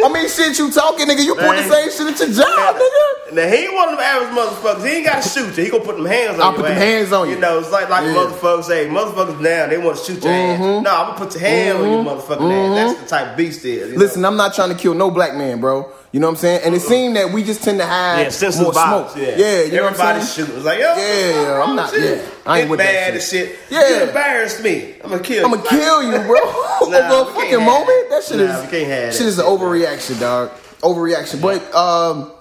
I 0.05 0.13
mean, 0.13 0.29
shit, 0.29 0.59
you 0.59 0.71
talking, 0.71 1.07
nigga. 1.07 1.25
You 1.25 1.35
put 1.35 1.57
the 1.57 1.63
same 1.69 1.91
shit 1.91 2.13
at 2.13 2.19
your 2.21 2.45
job, 2.45 2.77
nigga. 2.77 3.35
Now 3.35 3.49
he 3.49 3.65
ain't 3.65 3.75
one 3.75 3.89
of 3.89 3.99
them 3.99 4.05
average 4.05 4.37
motherfuckers. 4.37 4.87
He 4.87 4.97
ain't 4.97 5.07
got 5.07 5.23
to 5.23 5.29
shoot 5.29 5.57
you. 5.57 5.65
He 5.65 5.71
gonna 5.71 5.85
put 5.85 5.97
them 5.97 6.05
hands 6.07 6.39
on 6.39 6.43
I'll 6.43 6.51
you. 6.53 6.57
put 6.59 6.69
them 6.69 6.77
hands 6.77 7.13
on 7.13 7.29
you. 7.29 7.35
You 7.35 7.41
know, 7.41 7.59
it's 7.59 7.71
like 7.73 7.89
like 7.89 8.05
Yeah. 8.05 8.15
motherfuckers 8.15 8.65
say, 8.65 8.87
motherfuckers 8.89 9.41
now 9.41 9.67
they 9.69 9.79
want 9.79 9.99
to 9.99 10.05
shoot 10.05 10.23
your 10.23 10.33
ass. 10.33 10.61
No, 10.61 10.77
I'm 10.77 10.85
gonna 10.85 11.19
put 11.19 11.33
your 11.35 11.41
hand 11.41 11.79
on 11.79 11.91
your 11.91 12.05
mm-hmm. 12.05 12.09
motherfucking 12.09 12.53
ass. 12.53 12.75
That's 12.77 12.93
mm-hmm. 12.93 13.03
the 13.05 13.09
type 13.09 13.31
of 13.31 13.37
beast 13.37 13.65
is. 13.65 13.89
you 13.89 13.95
know? 13.95 13.99
Listen, 13.99 14.25
I'm 14.25 14.37
not 14.37 14.55
trying 14.55 14.69
to 14.71 14.75
kill 14.75 14.95
no 14.95 15.11
black 15.11 15.35
man, 15.35 15.61
bro. 15.61 15.91
You 16.13 16.21
know 16.21 16.27
what 16.27 16.33
I'm 16.33 16.37
saying? 16.37 16.61
And 16.65 16.75
it 16.75 16.81
seemed 16.81 17.17
that 17.17 17.33
we 17.33 17.43
just 17.43 17.63
tend 17.65 17.79
to 17.79 17.87
have 17.87 18.19
yeah, 18.19 18.49
more 18.63 18.73
smoke. 18.75 19.13
Yeah, 19.17 19.37
Yeah, 19.37 19.63
you 19.63 19.83
I'm 19.83 19.95
saying? 19.95 20.47
It's 20.51 20.65
like, 20.65 20.79
yo, 20.79 20.95
Yeah, 20.95 21.63
I'm 21.65 21.75
not- 21.75 21.93
you? 21.95 22.01
yeah, 22.05 22.23
I 22.45 22.59
ain't 22.61 22.65
Get 22.67 22.71
with 22.71 22.79
that 22.81 23.13
mad 23.13 23.23
shit. 23.23 23.49
and 23.49 23.59
shit. 23.59 23.59
Yeah. 23.71 23.89
you 23.89 24.03
embarrassed 24.09 24.63
me. 24.63 24.95
I'm 25.03 25.11
gonna 25.11 25.23
kill 25.23 25.45
I'm 25.47 25.51
you. 25.53 25.57
gonna 25.57 25.69
kill 25.71 26.03
you, 26.03 26.19
bro. 26.27 26.39
Nah, 26.83 26.99
Over 27.21 27.31
a 27.31 27.35
fucking 27.35 27.65
moment. 27.65 27.87
that. 27.87 28.07
That 28.11 28.25
shit 28.25 28.37
Nah, 28.39 28.45
is 28.61 28.71
can't 28.71 28.87
have 28.91 29.13
shit 29.15 29.21
that 29.23 29.27
is 29.29 29.39
an 29.39 29.47
overreaction, 29.47 30.21
dog. 30.21 30.51
Overreaction. 30.83 31.41
But 31.41 31.75
um, 31.75 32.33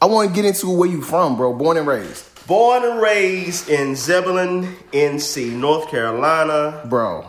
I 0.00 0.06
want 0.06 0.28
to 0.28 0.34
get 0.34 0.44
into 0.44 0.68
where 0.70 0.88
you 0.88 1.02
from, 1.02 1.36
bro. 1.36 1.52
Born 1.52 1.76
and 1.78 1.86
raised, 1.88 2.46
Born 2.46 2.84
and 2.84 3.00
raised 3.00 3.68
in 3.70 3.96
Zebulon, 3.96 4.76
NC, 4.92 5.50
North 5.50 5.88
Carolina. 5.90 6.82
bro. 6.88 7.28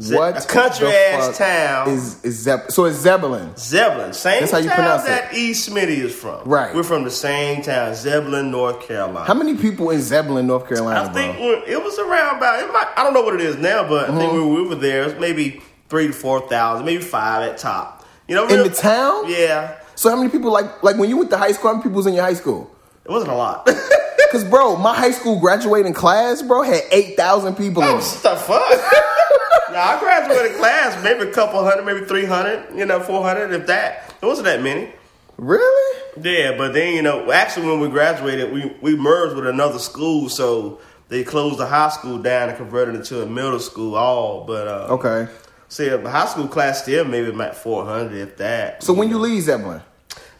Ze- 0.00 0.16
what 0.16 0.44
a 0.44 0.46
country 0.46 0.88
ass 0.88 1.36
town. 1.38 1.88
is 1.90 2.24
is 2.24 2.36
Zeb- 2.42 2.70
so 2.70 2.84
it's 2.84 2.98
Zebulon. 2.98 3.56
Zebulon, 3.56 4.12
same 4.12 4.40
That's 4.40 4.52
how 4.52 4.58
you 4.58 4.68
town 4.68 4.76
pronounce 4.76 5.04
that 5.04 5.34
E. 5.34 5.50
Smitty 5.52 5.98
is 5.98 6.14
from. 6.14 6.42
Right. 6.48 6.74
We're 6.74 6.82
from 6.82 7.04
the 7.04 7.10
same 7.10 7.62
town, 7.62 7.94
Zebulon, 7.94 8.50
North 8.50 8.86
Carolina. 8.86 9.24
How 9.26 9.34
many 9.34 9.56
people 9.56 9.90
in 9.90 10.00
Zebulon, 10.00 10.46
North 10.46 10.68
Carolina, 10.68 11.08
I 11.08 11.12
think 11.12 11.36
it 11.68 11.82
was 11.82 11.98
around 11.98 12.36
about. 12.38 12.60
It 12.62 12.72
might, 12.72 12.86
I 12.96 13.02
don't 13.04 13.14
know 13.14 13.22
what 13.22 13.34
it 13.34 13.40
is 13.40 13.56
now, 13.56 13.88
but 13.88 14.04
I 14.10 14.16
think 14.18 14.32
Mm-hmm. 14.32 14.46
when 14.54 14.62
we 14.62 14.68
were 14.68 14.74
there, 14.76 15.02
it 15.02 15.06
was 15.06 15.14
maybe 15.20 15.62
three 15.88 16.06
to 16.08 16.12
four 16.12 16.48
thousand, 16.48 16.84
maybe 16.86 17.02
five 17.02 17.42
at 17.50 17.58
top. 17.58 18.06
You 18.28 18.34
know, 18.34 18.44
In 18.46 18.54
real- 18.56 18.64
the 18.68 18.74
town? 18.74 19.24
Yeah, 19.28 19.76
So 19.94 20.10
how 20.10 20.16
many 20.16 20.28
people 20.30 20.50
like 20.52 20.82
like 20.82 20.96
when 20.96 21.08
you 21.10 21.16
went 21.16 21.30
to 21.30 21.38
high 21.38 21.52
school? 21.52 21.68
How 21.70 21.74
many 21.74 21.82
people 21.84 21.96
was 21.96 22.06
in 22.06 22.14
your 22.14 22.24
high 22.24 22.34
school? 22.34 22.70
it 23.04 23.10
wasn't 23.10 23.32
a 23.32 23.34
lot. 23.34 23.66
Cause 24.32 24.44
bro, 24.44 24.76
my 24.76 24.94
high 24.94 25.12
school 25.12 25.40
graduating 25.40 25.94
class, 25.94 26.42
bro, 26.42 26.60
had 26.62 26.82
eight 26.92 27.16
thousand 27.16 27.54
people 27.56 27.82
in 27.82 27.88
it. 27.96 28.00
the 28.22 28.36
fuck. 28.36 28.70
now 29.72 29.96
I 29.96 30.00
graduated 30.00 30.56
class, 30.56 31.02
maybe 31.02 31.28
a 31.28 31.32
couple 31.32 31.62
hundred, 31.64 31.84
maybe 31.84 32.04
three 32.06 32.24
hundred, 32.24 32.66
you 32.76 32.86
know, 32.86 33.00
four 33.00 33.22
hundred, 33.22 33.52
if 33.52 33.66
that. 33.66 34.14
It 34.20 34.26
wasn't 34.26 34.46
that 34.46 34.62
many. 34.62 34.92
Really? 35.36 35.98
Yeah, 36.20 36.56
but 36.56 36.72
then 36.74 36.94
you 36.94 37.02
know, 37.02 37.30
actually, 37.30 37.66
when 37.66 37.80
we 37.80 37.88
graduated, 37.88 38.52
we 38.52 38.74
we 38.80 38.96
merged 38.96 39.36
with 39.36 39.46
another 39.46 39.78
school, 39.78 40.28
so 40.28 40.80
they 41.08 41.22
closed 41.24 41.58
the 41.58 41.66
high 41.66 41.88
school 41.90 42.18
down 42.18 42.48
and 42.48 42.58
converted 42.58 42.96
it 42.96 43.04
to 43.06 43.22
a 43.22 43.26
middle 43.26 43.60
school. 43.60 43.94
All, 43.94 44.44
but 44.44 44.66
uh, 44.68 44.94
Okay. 44.94 45.30
see, 45.68 45.88
the 45.88 46.10
high 46.10 46.26
school 46.26 46.48
class 46.48 46.82
still 46.82 47.04
maybe 47.04 47.28
about 47.28 47.54
four 47.56 47.84
hundred, 47.84 48.18
if 48.18 48.36
that. 48.38 48.82
So 48.82 48.92
when 48.92 49.08
you 49.08 49.18
leave 49.18 49.42
Zebulon, 49.42 49.82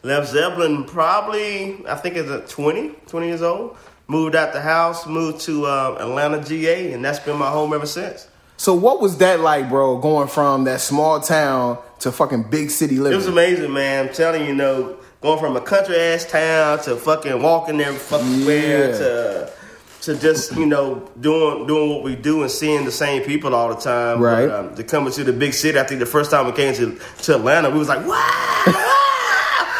left 0.02 0.28
Zebulon, 0.30 0.84
probably 0.84 1.86
I 1.86 1.94
think 1.94 2.16
it's 2.16 2.28
at 2.30 2.48
20, 2.48 2.88
20 3.06 3.26
years 3.26 3.42
old. 3.42 3.76
Moved 4.10 4.34
out 4.34 4.54
the 4.54 4.60
house, 4.62 5.06
moved 5.06 5.42
to 5.42 5.66
uh, 5.66 5.98
Atlanta, 6.00 6.42
GA, 6.42 6.92
and 6.94 7.04
that's 7.04 7.18
been 7.18 7.36
my 7.36 7.50
home 7.50 7.72
ever 7.74 7.84
since. 7.86 8.26
So 8.58 8.74
what 8.74 9.00
was 9.00 9.18
that 9.18 9.38
like, 9.38 9.68
bro? 9.68 9.98
Going 9.98 10.26
from 10.26 10.64
that 10.64 10.80
small 10.80 11.20
town 11.20 11.78
to 12.00 12.10
fucking 12.10 12.50
big 12.50 12.70
city 12.70 12.96
living. 12.96 13.12
It 13.12 13.16
was 13.16 13.28
amazing, 13.28 13.72
man. 13.72 14.08
I'm 14.08 14.14
telling 14.14 14.42
you, 14.42 14.48
you 14.48 14.54
know, 14.54 14.96
going 15.20 15.38
from 15.38 15.56
a 15.56 15.60
country 15.60 15.96
ass 15.96 16.24
town 16.24 16.80
to 16.80 16.96
fucking 16.96 17.40
walking 17.40 17.80
every 17.80 17.98
fucking 17.98 18.44
where 18.44 18.92
to 18.98 19.52
to 20.00 20.16
just 20.16 20.56
you 20.56 20.66
know 20.66 21.08
doing 21.20 21.68
doing 21.68 21.90
what 21.90 22.02
we 22.02 22.16
do 22.16 22.42
and 22.42 22.50
seeing 22.50 22.84
the 22.84 22.90
same 22.90 23.22
people 23.22 23.54
all 23.54 23.68
the 23.68 23.80
time. 23.80 24.20
Right. 24.20 24.48
But, 24.48 24.58
um, 24.58 24.74
to 24.74 24.82
coming 24.82 25.12
to 25.12 25.22
the 25.22 25.32
big 25.32 25.54
city, 25.54 25.78
I 25.78 25.84
think 25.84 26.00
the 26.00 26.06
first 26.06 26.32
time 26.32 26.46
we 26.46 26.52
came 26.52 26.74
to 26.74 26.98
to 27.22 27.36
Atlanta, 27.36 27.70
we 27.70 27.78
was 27.78 27.88
like, 27.88 28.04
wow. 28.06 28.64
wow." 28.66 29.04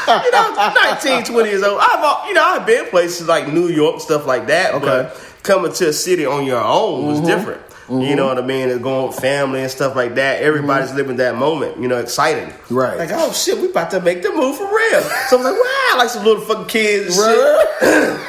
you 0.24 0.30
know, 0.30 0.72
19, 1.12 1.24
20 1.24 1.50
years 1.50 1.62
old. 1.62 1.80
I've, 1.82 2.28
you 2.28 2.32
know, 2.32 2.44
I've 2.44 2.64
been 2.64 2.86
places 2.86 3.26
like 3.26 3.52
New 3.52 3.68
York, 3.68 4.00
stuff 4.00 4.24
like 4.24 4.46
that. 4.46 4.74
Okay. 4.74 4.86
Mm-hmm. 4.86 5.34
But 5.34 5.42
coming 5.42 5.72
to 5.72 5.88
a 5.88 5.92
city 5.92 6.24
on 6.24 6.46
your 6.46 6.62
own 6.62 7.06
was 7.06 7.20
different. 7.20 7.60
You 7.90 8.16
know 8.16 8.26
what 8.26 8.38
I 8.38 8.42
mean? 8.42 8.68
And 8.68 8.82
going 8.82 9.08
with 9.08 9.18
family 9.18 9.62
and 9.62 9.70
stuff 9.70 9.96
like 9.96 10.16
that. 10.16 10.42
Everybody's 10.42 10.92
living 10.92 11.16
that 11.16 11.36
moment, 11.36 11.80
you 11.80 11.88
know, 11.88 11.98
exciting. 11.98 12.50
Mm-hmm. 12.50 12.74
Right. 12.74 12.98
Like, 12.98 13.10
oh 13.12 13.32
shit, 13.32 13.58
we 13.58 13.70
about 13.70 13.90
to 13.92 14.00
make 14.00 14.22
the 14.22 14.30
move 14.30 14.56
for 14.58 14.66
real. 14.66 15.00
So 15.28 15.38
I 15.38 15.40
was 15.40 15.44
like, 15.44 15.54
wow, 15.54 15.98
like 15.98 16.10
some 16.10 16.24
little 16.24 16.42
fucking 16.42 16.66
kids 16.66 17.16
shit. 17.16 17.24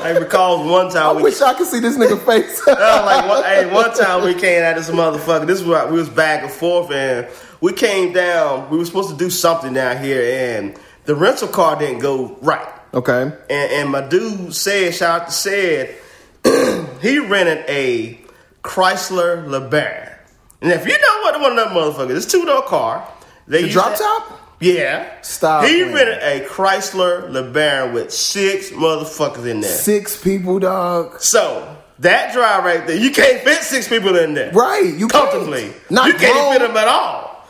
I 0.00 0.16
recall 0.18 0.68
one 0.68 0.90
time 0.90 1.06
I 1.06 1.12
we 1.12 1.22
wish 1.24 1.40
I 1.40 1.54
could 1.54 1.66
see 1.66 1.80
this 1.80 1.96
nigga 1.96 2.18
face. 2.26 2.60
Was 2.66 2.78
like, 2.78 3.28
one, 3.28 3.44
hey, 3.44 3.72
one 3.72 3.92
time 3.94 4.24
we 4.24 4.34
came 4.34 4.62
at 4.62 4.76
this 4.76 4.90
motherfucker. 4.90 5.46
This 5.46 5.62
was 5.62 5.90
we 5.90 5.98
was 5.98 6.08
back 6.08 6.42
and 6.42 6.52
forth, 6.52 6.90
and 6.90 7.28
we 7.60 7.72
came 7.72 8.12
down. 8.12 8.70
We 8.70 8.78
were 8.78 8.84
supposed 8.84 9.10
to 9.10 9.16
do 9.16 9.30
something 9.30 9.72
down 9.72 10.02
here, 10.02 10.56
and 10.56 10.76
the 11.04 11.14
rental 11.14 11.48
car 11.48 11.78
didn't 11.78 12.00
go 12.00 12.36
right. 12.42 12.68
okay. 12.94 13.22
And, 13.22 13.72
and 13.72 13.90
my 13.90 14.06
dude 14.06 14.54
said, 14.54 14.94
shout 14.94 15.22
out 15.22 15.28
to 15.28 15.32
said, 15.32 15.96
he 17.00 17.18
rented 17.18 17.64
a 17.68 18.20
Chrysler 18.68 19.46
LeBaron. 19.46 20.14
And 20.60 20.72
if 20.72 20.86
you 20.86 20.92
know 20.92 21.20
what 21.22 21.40
one 21.40 21.58
of 21.58 21.64
them 21.64 21.68
motherfuckers, 21.74 22.16
it's 22.16 22.26
two 22.26 22.44
door 22.44 22.62
car. 22.62 23.08
They 23.46 23.62
The 23.62 23.70
drop 23.70 23.96
top? 23.96 24.40
Yeah. 24.60 25.20
Stop 25.22 25.64
He 25.64 25.78
playing. 25.82 25.94
rented 25.94 26.18
a 26.22 26.46
Chrysler 26.46 27.30
LeBaron 27.30 27.94
with 27.94 28.12
six 28.12 28.70
motherfuckers 28.70 29.46
in 29.48 29.60
there. 29.60 29.70
Six 29.70 30.22
people, 30.22 30.58
dog. 30.58 31.20
So 31.20 31.76
that 32.00 32.32
drive 32.34 32.64
right 32.64 32.86
there, 32.86 32.96
you 32.98 33.10
can't 33.10 33.42
fit 33.42 33.62
six 33.62 33.88
people 33.88 34.16
in 34.18 34.34
there 34.34 34.52
Right. 34.52 34.84
You 34.84 35.08
can't. 35.08 35.30
comfortably. 35.30 35.72
Not 35.88 36.08
you 36.08 36.14
can't 36.14 36.52
fit 36.52 36.66
them 36.66 36.76
at 36.76 36.88
all. 36.88 37.46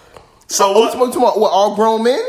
So 0.46 0.72
oh, 0.74 0.80
what? 0.80 0.98
what, 0.98 1.16
what, 1.16 1.40
what, 1.40 1.50
all 1.50 1.74
grown 1.74 2.04
men? 2.04 2.20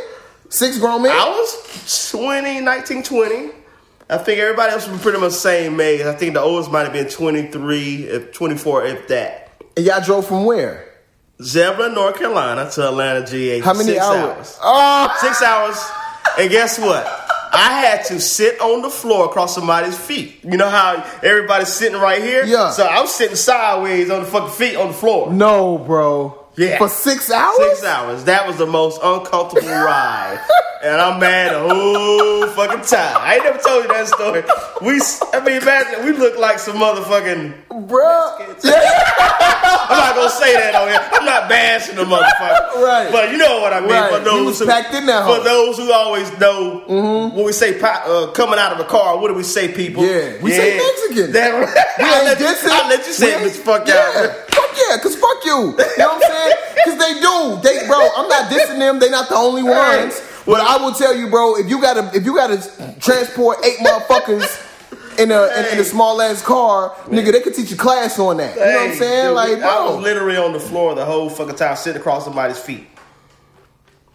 Six 0.50 0.80
grown 0.80 1.04
men? 1.04 1.12
I 1.12 1.30
was 1.30 2.10
20, 2.12 2.62
19, 2.62 3.04
20. 3.04 3.52
I 4.10 4.18
think 4.18 4.40
everybody 4.40 4.72
else 4.72 4.88
was 4.88 5.00
pretty 5.02 5.20
much 5.20 5.32
the 5.32 5.38
same 5.38 5.80
age. 5.80 6.02
I 6.02 6.14
think 6.14 6.34
the 6.34 6.42
oldest 6.42 6.72
might 6.72 6.84
have 6.84 6.94
been 6.94 7.08
23, 7.08 7.96
if 8.08 8.32
24, 8.34 8.86
if 8.86 9.08
that. 9.10 9.52
And 9.78 9.86
y'all 9.86 10.02
drove 10.02 10.26
from 10.28 10.46
where? 10.46 10.86
Zebulon, 11.42 11.94
North 11.94 12.18
Carolina 12.18 12.70
to 12.72 12.88
Atlanta, 12.88 13.26
GA. 13.26 13.60
How 13.60 13.74
many 13.74 13.86
six 13.94 14.00
hours? 14.04 14.58
Oh, 14.62 15.16
Six 15.22 15.42
hours. 15.42 15.80
And 16.40 16.50
guess 16.50 16.80
what? 16.80 17.06
I 17.52 17.82
had 17.82 18.06
to 18.06 18.20
sit 18.20 18.60
on 18.62 18.82
the 18.82 18.90
floor 18.90 19.26
across 19.26 19.56
somebody's 19.56 19.98
feet. 19.98 20.44
You 20.44 20.58
know 20.58 20.70
how 20.70 21.04
everybody's 21.24 21.70
sitting 21.70 22.00
right 22.00 22.22
here? 22.22 22.46
Yeah. 22.46 22.72
So 22.72 22.88
I'm 22.88 23.08
sitting 23.08 23.36
sideways 23.36 24.10
on 24.10 24.22
the 24.22 24.26
fucking 24.26 24.52
feet 24.52 24.76
on 24.76 24.88
the 24.90 24.94
floor. 24.94 25.32
no, 25.32 25.78
bro. 25.78 26.39
Yeah. 26.60 26.78
For 26.78 26.90
six 26.90 27.32
hours? 27.32 27.56
Six 27.56 27.86
hours. 27.86 28.26
That 28.26 28.46
was 28.46 28.58
the 28.58 28.66
most 28.66 29.00
uncomfortable 29.02 29.70
ride. 29.70 30.46
And 30.84 31.00
I'm 31.00 31.18
mad 31.18 31.54
the 31.54 31.60
whole 31.60 32.48
fucking 32.48 32.86
time. 32.86 33.16
I 33.18 33.36
ain't 33.36 33.46
never 33.46 33.60
told 33.60 33.84
you 33.84 33.88
that 33.88 34.08
story. 34.08 34.44
We, 34.82 35.02
I 35.34 35.40
mean, 35.46 35.62
imagine, 35.62 36.04
we 36.06 36.12
look 36.12 36.38
like 36.38 36.60
some 36.60 36.76
motherfucking. 36.76 37.54
Bruh. 37.88 38.40
I'm 38.40 39.98
not 39.98 40.16
gonna 40.16 40.30
say 40.30 40.54
that 40.56 40.76
on 40.76 40.88
here. 40.88 41.00
I'm 41.14 41.26
not 41.26 41.50
bashing 41.50 41.96
the 41.96 42.04
motherfucker. 42.04 42.82
Right. 42.84 43.10
But 43.12 43.32
you 43.32 43.38
know 43.38 43.62
what 43.62 43.74
I 43.74 43.80
mean. 43.82 43.90
Right. 43.92 44.14
For 44.14 44.20
those 44.24 44.60
who, 44.60 44.66
packed 44.66 44.94
in 44.94 45.06
that 45.08 45.26
For 45.26 45.44
those 45.44 45.78
who 45.78 45.92
always 45.92 46.30
know 46.40 46.84
when 47.34 47.46
we 47.46 47.52
say 47.52 47.80
uh, 47.82 48.28
coming 48.34 48.60
out 48.60 48.72
of 48.72 48.78
the 48.78 48.86
car, 48.86 49.18
what 49.20 49.28
do 49.30 49.34
we 49.34 49.44
say, 49.44 49.72
people? 49.74 50.04
Yeah. 50.06 50.42
We 50.42 50.52
say 50.52 50.78
Mexican. 50.78 51.32
That, 51.34 51.54
We 51.98 52.06
I'll, 52.06 52.24
let 52.26 52.40
you. 52.40 52.48
I'll 52.72 52.90
let 52.90 53.06
you 53.06 53.14
say 53.14 53.44
it. 53.46 53.52
Fuck 53.58 53.88
yeah. 53.88 54.14
y'all. 54.14 54.34
Fuck 54.50 54.78
yeah, 54.90 54.98
cause 55.02 55.16
fuck 55.16 55.44
you. 55.46 55.76
You 55.78 55.98
know 55.98 56.08
what 56.16 56.24
I'm 56.24 56.32
saying? 56.32 56.54
Cause 56.86 56.98
they 56.98 57.14
do. 57.20 57.60
They 57.64 57.88
bro, 57.88 58.10
I'm 58.16 58.28
not 58.30 58.50
dissing 58.52 58.80
them. 58.80 59.00
They 59.00 59.10
not 59.10 59.30
the 59.30 59.36
only 59.36 59.64
Right. 59.64 60.06
ones. 60.06 60.22
But 60.46 60.62
I 60.62 60.78
will 60.84 60.94
tell 60.94 61.16
you, 61.16 61.30
bro, 61.30 61.58
if 61.58 61.70
you 61.70 61.82
gotta 61.82 62.10
if 62.16 62.26
you 62.26 62.36
gotta 62.36 62.58
transport 63.00 63.58
eight 63.64 63.78
motherfuckers 63.80 64.48
in 65.20 65.32
a 65.32 65.44
in, 65.60 65.74
in 65.74 65.80
a 65.80 65.84
small 65.84 66.22
ass 66.22 66.42
car, 66.42 66.92
nigga, 67.06 67.32
they 67.32 67.42
could 67.42 67.54
teach 67.54 67.72
a 67.72 67.76
class 67.78 68.18
on 68.20 68.38
that. 68.38 68.56
You 68.56 68.62
know 68.62 68.66
what 68.68 68.90
I'm 68.92 68.96
saying? 68.96 69.26
dude, 69.28 69.36
like, 69.36 69.64
I 69.64 69.86
was 69.86 70.02
literally 70.02 70.38
on 70.38 70.54
the 70.54 70.60
floor 70.60 70.96
the 70.96 71.06
whole 71.06 71.30
fucking 71.30 71.56
time, 71.56 71.76
sitting 71.76 72.00
across 72.00 72.24
somebody's 72.26 72.60
feet. 72.60 72.88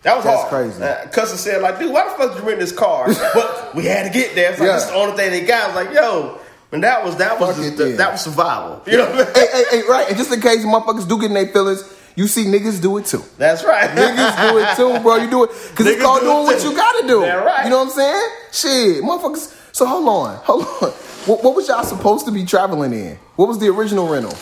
That 0.03 0.17
was 0.17 0.25
That's 0.25 0.40
hard. 0.43 0.51
crazy. 0.51 0.83
Uh, 0.83 1.07
Custer 1.09 1.38
said, 1.38 1.62
like, 1.62 1.79
dude, 1.79 1.90
why 1.93 2.05
the 2.05 2.11
fuck 2.11 2.35
did 2.35 2.43
you 2.43 2.47
rent 2.49 2.61
this 2.61 2.73
car? 2.73 3.07
but 3.35 3.75
we 3.75 3.87
had 3.87 4.03
to 4.05 4.11
get 4.11 4.35
there. 4.35 4.51
It's 4.51 4.61
like, 4.61 4.67
Yeah. 4.67 4.75
this 4.75 4.85
is 4.85 4.90
the 4.90 4.97
only 4.97 5.17
thing 5.17 5.31
they 5.31 5.47
got. 5.47 5.64
I 5.64 5.67
was 5.69 5.87
like, 5.87 5.95
yo, 5.95 6.38
and 6.73 6.85
that 6.85 7.03
was 7.05 7.17
that 7.17 7.40
was 7.40 7.57
just 7.57 7.81
it, 7.81 7.90
yeah. 7.90 7.97
that 7.97 8.12
was 8.12 8.21
survival. 8.21 8.83
You 8.87 8.99
know 8.99 9.07
what 9.07 9.14
I 9.14 9.25
mean? 9.25 9.35
hey, 9.35 9.47
hey, 9.53 9.64
hey, 9.71 9.83
right. 9.88 10.09
And 10.09 10.17
just 10.19 10.31
in 10.33 10.40
case 10.43 10.62
motherfuckers 10.64 11.09
do 11.09 11.19
get 11.19 11.27
in 11.31 11.35
their 11.35 11.47
feelings, 11.47 11.85
You 12.17 12.27
see 12.27 12.45
niggas 12.45 12.83
do 12.83 12.99
it 12.99 13.07
too. 13.07 13.23
That's 13.38 13.64
right. 13.64 13.88
Niggas 13.90 14.51
do 14.51 14.59
it 14.59 14.77
too, 14.77 15.03
bro. 15.03 15.17
You 15.17 15.31
do 15.31 15.45
it 15.45 15.51
because 15.71 15.87
it's 15.87 15.99
Niggas 15.99 16.03
called 16.05 16.21
do 16.21 16.27
it 16.27 16.33
doing 16.33 16.45
what 16.47 16.62
you 16.64 16.77
gotta 16.77 17.07
do. 17.09 17.21
Yeah, 17.23 17.35
right. 17.37 17.64
You 17.64 17.71
know 17.71 17.79
what 17.85 17.87
I'm 17.88 17.93
saying? 17.93 18.29
Shit, 18.53 19.03
motherfuckers. 19.03 19.57
So 19.74 19.84
hold 19.87 20.06
on, 20.08 20.37
hold 20.44 20.62
on. 20.62 20.90
What, 21.26 21.42
what 21.42 21.56
was 21.56 21.66
y'all 21.66 21.82
supposed 21.82 22.26
to 22.26 22.30
be 22.32 22.44
traveling 22.44 22.92
in? 22.92 23.18
What 23.34 23.48
was 23.48 23.58
the 23.58 23.66
original 23.70 24.06
rental? 24.06 24.32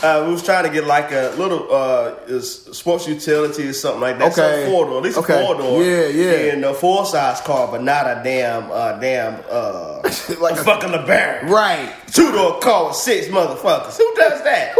Uh, 0.00 0.24
we 0.26 0.32
was 0.32 0.44
trying 0.44 0.62
to 0.62 0.70
get 0.70 0.84
like 0.86 1.10
a 1.10 1.34
little 1.36 1.66
uh, 1.74 2.14
is 2.28 2.62
sports 2.66 3.08
utility 3.08 3.66
or 3.66 3.72
something 3.72 4.00
like 4.00 4.16
that. 4.20 4.30
Okay. 4.38 4.62
Some 4.64 4.70
four 4.72 4.84
door, 4.86 4.98
at 4.98 5.02
least 5.02 5.18
Okay. 5.18 5.42
a 5.42 5.44
four 5.44 5.56
door. 5.56 5.82
Yeah, 5.82 6.06
yeah. 6.06 6.52
And 6.52 6.64
a 6.64 6.72
full 6.72 7.04
size 7.04 7.40
car, 7.40 7.66
but 7.68 7.82
not 7.82 8.06
a 8.06 8.20
damn, 8.22 8.70
uh, 8.70 8.92
damn, 9.00 9.42
uh, 9.50 10.02
Like 10.40 10.56
a- 10.56 10.60
a 10.60 10.64
fucking 10.64 10.90
LeBaron. 10.90 11.48
Right. 11.48 11.92
Two 12.12 12.30
door 12.30 12.60
car 12.60 12.86
with 12.86 12.94
six 12.96 13.26
motherfuckers. 13.26 13.96
Who 13.96 14.14
does 14.14 14.40
that? 14.44 14.76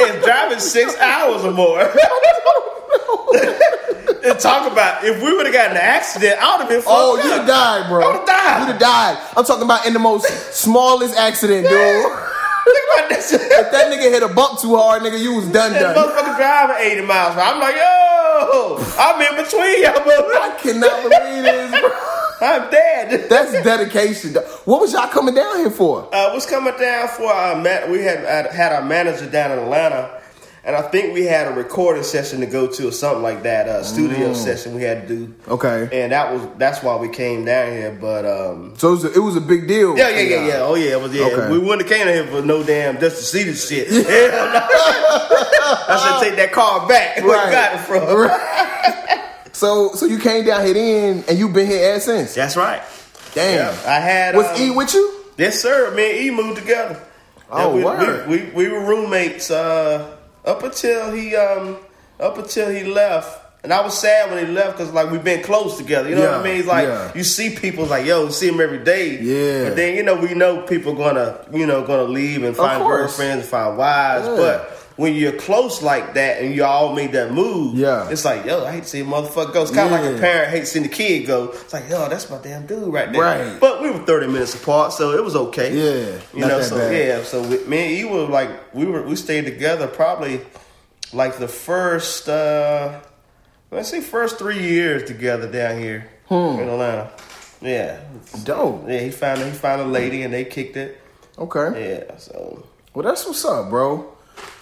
and 0.00 0.20
driving 0.24 0.58
six 0.58 0.96
hours 1.00 1.44
or 1.44 1.52
more. 1.52 1.78
and 4.30 4.40
talk 4.40 4.70
about 4.70 5.04
if 5.04 5.22
we 5.22 5.34
would 5.36 5.46
have 5.46 5.52
gotten 5.54 5.76
an 5.76 5.82
accident, 5.82 6.36
I 6.40 6.56
would 6.56 6.60
have 6.62 6.68
been 6.68 6.82
Oh, 6.86 7.16
you'd 7.16 7.32
have 7.32 7.46
died, 7.46 7.88
bro. 7.88 8.04
I 8.04 8.12
would've 8.12 8.26
died. 8.26 8.58
You'd 8.60 8.72
have 8.72 8.80
died. 8.80 9.18
I'm 9.36 9.44
talking 9.44 9.64
about 9.64 9.86
in 9.86 9.92
the 9.92 9.98
most 9.98 10.26
smallest 10.54 11.16
accident, 11.16 11.66
dude. 11.68 11.72
Think 12.68 12.84
about 12.94 13.08
this. 13.08 13.32
If 13.32 13.70
that 13.72 13.90
nigga 13.90 14.10
hit 14.12 14.22
a 14.22 14.28
bump 14.28 14.60
too 14.60 14.76
hard, 14.76 15.02
nigga, 15.02 15.18
you 15.18 15.34
was 15.34 15.46
done 15.50 15.72
That 15.72 15.94
done. 15.94 15.96
motherfucker 15.96 16.36
driving 16.36 16.76
80 16.78 17.00
miles. 17.06 17.34
hour. 17.36 17.40
I'm 17.54 17.60
like, 17.60 17.76
yo, 17.76 18.84
I'm 18.98 19.20
in 19.22 19.42
between 19.42 19.82
y'all, 19.82 19.94
I 19.96 20.58
cannot 20.60 21.02
believe 21.02 21.42
this, 21.44 21.80
bro. 21.80 21.90
I'm 22.40 22.70
dead. 22.70 23.28
That's 23.30 23.52
dedication. 23.64 24.34
What 24.64 24.80
was 24.82 24.92
y'all 24.92 25.08
coming 25.08 25.34
down 25.34 25.56
here 25.58 25.70
for? 25.70 26.14
Uh, 26.14 26.30
was 26.34 26.46
coming 26.46 26.74
down 26.78 27.08
for 27.08 27.32
our 27.32 27.56
man- 27.60 27.90
we 27.90 28.02
had- 28.02 28.46
had 28.52 28.72
our 28.72 28.82
manager 28.82 29.26
down 29.28 29.50
in 29.52 29.58
Atlanta, 29.60 30.17
and 30.68 30.76
I 30.76 30.82
think 30.82 31.14
we 31.14 31.24
had 31.24 31.50
a 31.50 31.54
recording 31.54 32.02
session 32.02 32.40
to 32.40 32.46
go 32.46 32.66
to 32.66 32.88
or 32.88 32.92
something 32.92 33.22
like 33.22 33.42
that, 33.44 33.66
a 33.68 33.82
studio 33.82 34.34
session 34.34 34.74
we 34.74 34.82
had 34.82 35.08
to 35.08 35.08
do. 35.08 35.26
Mm. 35.28 35.48
Okay. 35.52 36.02
and 36.02 36.12
that 36.12 36.30
was 36.30 36.46
that's 36.58 36.82
why 36.82 36.94
we 36.96 37.08
came 37.08 37.46
down 37.46 37.72
here. 37.72 37.96
But 37.98 38.26
um, 38.26 38.74
So 38.76 38.88
it 38.88 38.90
was 38.90 39.04
a, 39.04 39.12
it 39.14 39.18
was 39.18 39.36
a 39.36 39.40
big 39.40 39.66
deal. 39.66 39.96
yeah, 39.96 40.10
yeah, 40.10 40.20
yeah, 40.20 40.46
yeah. 40.46 40.58
Oh 40.60 40.74
yeah, 40.74 40.90
it 40.90 41.00
was 41.00 41.14
yeah. 41.14 41.24
Okay. 41.24 41.50
We 41.50 41.58
wouldn't 41.58 41.88
have 41.88 41.90
came 41.90 42.06
here 42.06 42.26
for 42.26 42.42
no 42.42 42.62
damn 42.62 43.00
just 43.00 43.16
to 43.16 43.22
see 43.22 43.44
this 43.44 43.66
shit. 43.66 43.88
Hell 43.88 44.02
no. 44.02 44.68
I 45.88 46.18
said 46.20 46.28
take 46.28 46.36
that 46.36 46.52
car 46.52 46.86
back. 46.86 47.16
Where 47.24 47.46
you 47.46 47.50
got 47.50 47.74
it 47.74 47.80
from? 47.86 48.18
Right. 48.18 49.54
so 49.54 49.94
so 49.94 50.04
you 50.04 50.18
came 50.18 50.44
down 50.44 50.66
here 50.66 50.74
then, 50.74 51.24
and 51.30 51.38
you've 51.38 51.54
been 51.54 51.66
here 51.66 51.92
ever 51.92 52.00
since. 52.00 52.34
That's 52.34 52.58
right. 52.58 52.82
Damn. 53.32 53.72
Yeah, 53.72 53.90
I 53.90 54.00
had 54.00 54.36
Was 54.36 54.46
um, 54.48 54.60
E 54.60 54.70
with 54.70 54.92
you? 54.92 55.14
Yes, 55.38 55.62
sir. 55.62 55.94
Me 55.94 56.10
and 56.10 56.20
E 56.26 56.30
moved 56.30 56.60
together. 56.60 57.00
Oh, 57.50 57.74
we, 57.74 57.82
word. 57.82 58.28
We, 58.28 58.36
we, 58.36 58.50
we 58.50 58.68
were 58.68 58.84
roommates 58.84 59.50
uh, 59.50 60.17
up 60.48 60.62
until 60.62 61.12
he 61.12 61.36
um 61.36 61.76
up 62.18 62.38
until 62.38 62.70
he 62.70 62.84
left. 62.84 63.44
And 63.64 63.72
I 63.72 63.82
was 63.82 63.98
sad 63.98 64.30
when 64.30 64.46
he 64.46 64.52
left 64.52 64.78
because 64.78 64.92
like 64.92 65.10
we've 65.10 65.22
been 65.22 65.42
close 65.42 65.76
together. 65.76 66.08
You 66.08 66.14
know 66.14 66.30
what 66.30 66.40
I 66.40 66.44
mean? 66.44 66.58
It's 66.58 66.68
like 66.68 66.86
yeah. 66.86 67.12
you 67.14 67.24
see 67.24 67.54
people 67.54 67.86
like 67.86 68.06
yo, 68.06 68.28
see 68.30 68.48
them 68.48 68.60
every 68.60 68.82
day. 68.82 69.20
Yeah. 69.20 69.68
But 69.68 69.76
then 69.76 69.96
you 69.96 70.02
know 70.02 70.14
we 70.14 70.34
know 70.34 70.62
people 70.62 70.94
gonna 70.94 71.44
you 71.52 71.66
know 71.66 71.84
gonna 71.86 72.04
leave 72.04 72.44
and 72.44 72.56
find 72.56 72.82
girlfriends 72.82 73.42
and 73.42 73.44
find 73.44 73.76
wives. 73.76 74.26
Yeah. 74.26 74.36
But 74.36 74.77
when 74.98 75.14
you're 75.14 75.32
close 75.32 75.80
like 75.80 76.14
that 76.14 76.42
and 76.42 76.54
you 76.54 76.64
all 76.64 76.92
made 76.92 77.12
that 77.12 77.32
move, 77.32 77.76
Yeah. 77.78 78.10
it's 78.10 78.24
like 78.24 78.44
yo, 78.44 78.64
I 78.66 78.72
hate 78.72 78.82
to 78.82 78.88
see 78.88 79.00
a 79.00 79.04
motherfucker 79.04 79.52
go. 79.54 79.62
It's 79.62 79.70
kind 79.70 79.86
of 79.94 79.98
like 80.00 80.14
a 80.16 80.18
parent 80.20 80.50
hates 80.50 80.72
seeing 80.72 80.82
the 80.82 80.88
kid 80.90 81.26
go. 81.26 81.44
It's 81.52 81.72
like 81.72 81.88
yo, 81.88 82.08
that's 82.08 82.28
my 82.28 82.38
damn 82.42 82.66
dude 82.66 82.92
right 82.92 83.10
there. 83.12 83.22
Right. 83.22 83.58
But 83.60 83.80
we 83.80 83.90
were 83.90 84.00
30 84.00 84.26
minutes 84.26 84.54
apart, 84.54 84.92
so 84.92 85.12
it 85.12 85.22
was 85.24 85.34
okay. 85.36 85.70
Yeah, 85.72 86.18
You 86.34 86.46
know, 86.46 86.60
so 86.60 86.76
bad. 86.76 86.92
yeah, 86.94 87.22
so 87.22 87.40
we, 87.42 87.64
me 87.64 87.78
and 87.78 87.90
E 87.92 88.04
were 88.12 88.26
like 88.26 88.50
we 88.74 88.84
were 88.86 89.02
we 89.02 89.16
stayed 89.16 89.44
together 89.46 89.86
probably 89.86 90.40
like 91.12 91.38
the 91.38 91.48
first 91.48 92.28
uh 92.28 93.00
let's 93.70 93.88
say 93.88 94.00
first 94.00 94.38
three 94.38 94.62
years 94.62 95.04
together 95.04 95.50
down 95.50 95.78
here 95.78 96.06
Hmm. 96.28 96.60
in 96.60 96.68
Atlanta. 96.68 97.10
Yeah. 97.62 98.00
Dope. 98.44 98.84
Yeah, 98.88 99.00
he 99.00 99.10
found 99.10 99.40
he 99.42 99.50
found 99.50 99.80
a 99.80 99.84
lady 99.86 100.22
and 100.22 100.34
they 100.34 100.44
kicked 100.44 100.76
it. 100.76 101.00
Okay. 101.38 101.68
Yeah, 102.08 102.16
so 102.18 102.64
Well, 102.94 103.04
that's 103.04 103.24
what's 103.26 103.44
up, 103.44 103.70
bro. 103.70 104.12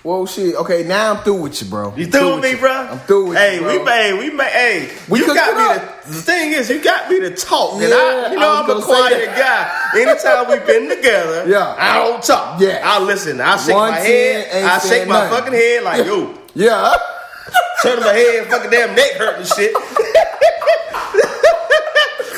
Well, 0.05 0.25
shit. 0.27 0.55
Okay, 0.55 0.85
now 0.85 1.15
I'm 1.15 1.25
through 1.25 1.43
with 1.43 1.61
you, 1.61 1.69
bro. 1.69 1.93
you 1.97 2.07
through 2.07 2.37
with 2.37 2.45
me, 2.45 2.55
bro? 2.55 2.71
I'm 2.71 2.99
through 3.01 3.29
with 3.31 3.39
hey, 3.39 3.57
you, 3.57 3.65
Hey, 3.69 3.79
we 3.79 3.85
made, 3.85 4.13
we 4.19 4.31
made 4.31 4.49
hey, 4.53 4.97
We 5.09 5.19
you 5.19 5.27
got 5.35 5.57
me 5.57 5.83
up. 5.83 6.05
the 6.05 6.23
thing 6.23 6.53
is 6.53 6.71
you 6.71 6.81
got 6.81 7.11
me 7.11 7.19
to 7.21 7.35
talk. 7.35 7.73
and 7.75 7.83
Yeah, 7.83 7.89
I 7.97 8.31
you 8.33 8.39
know 8.39 8.49
I 8.53 8.61
I'm 8.63 8.71
a 8.71 8.83
quiet 8.83 9.27
guy. 9.37 9.91
Anytime 9.97 10.49
we've 10.49 10.65
been 10.65 10.89
together, 10.89 11.45
Yeah. 11.49 11.75
I 11.77 11.99
don't 12.05 12.23
talk. 12.23 12.61
Yeah. 12.61 12.83
I 12.85 13.03
listen. 13.03 13.41
I 13.41 13.57
shake 13.57 13.75
One 13.75 13.91
my 13.91 13.99
head. 13.99 14.65
I 14.65 14.79
shake 14.79 15.09
my 15.09 15.15
nothing. 15.29 15.39
fucking 15.39 15.53
head 15.55 15.83
like 15.83 16.07
yo. 16.07 16.35
Yeah. 16.55 16.95
Turn 17.83 18.01
my 18.01 18.13
head, 18.13 18.47
fucking 18.47 18.71
damn 18.71 18.95
neck 18.95 19.13
hurt 19.13 19.39
and 19.39 19.47
shit. 19.47 19.73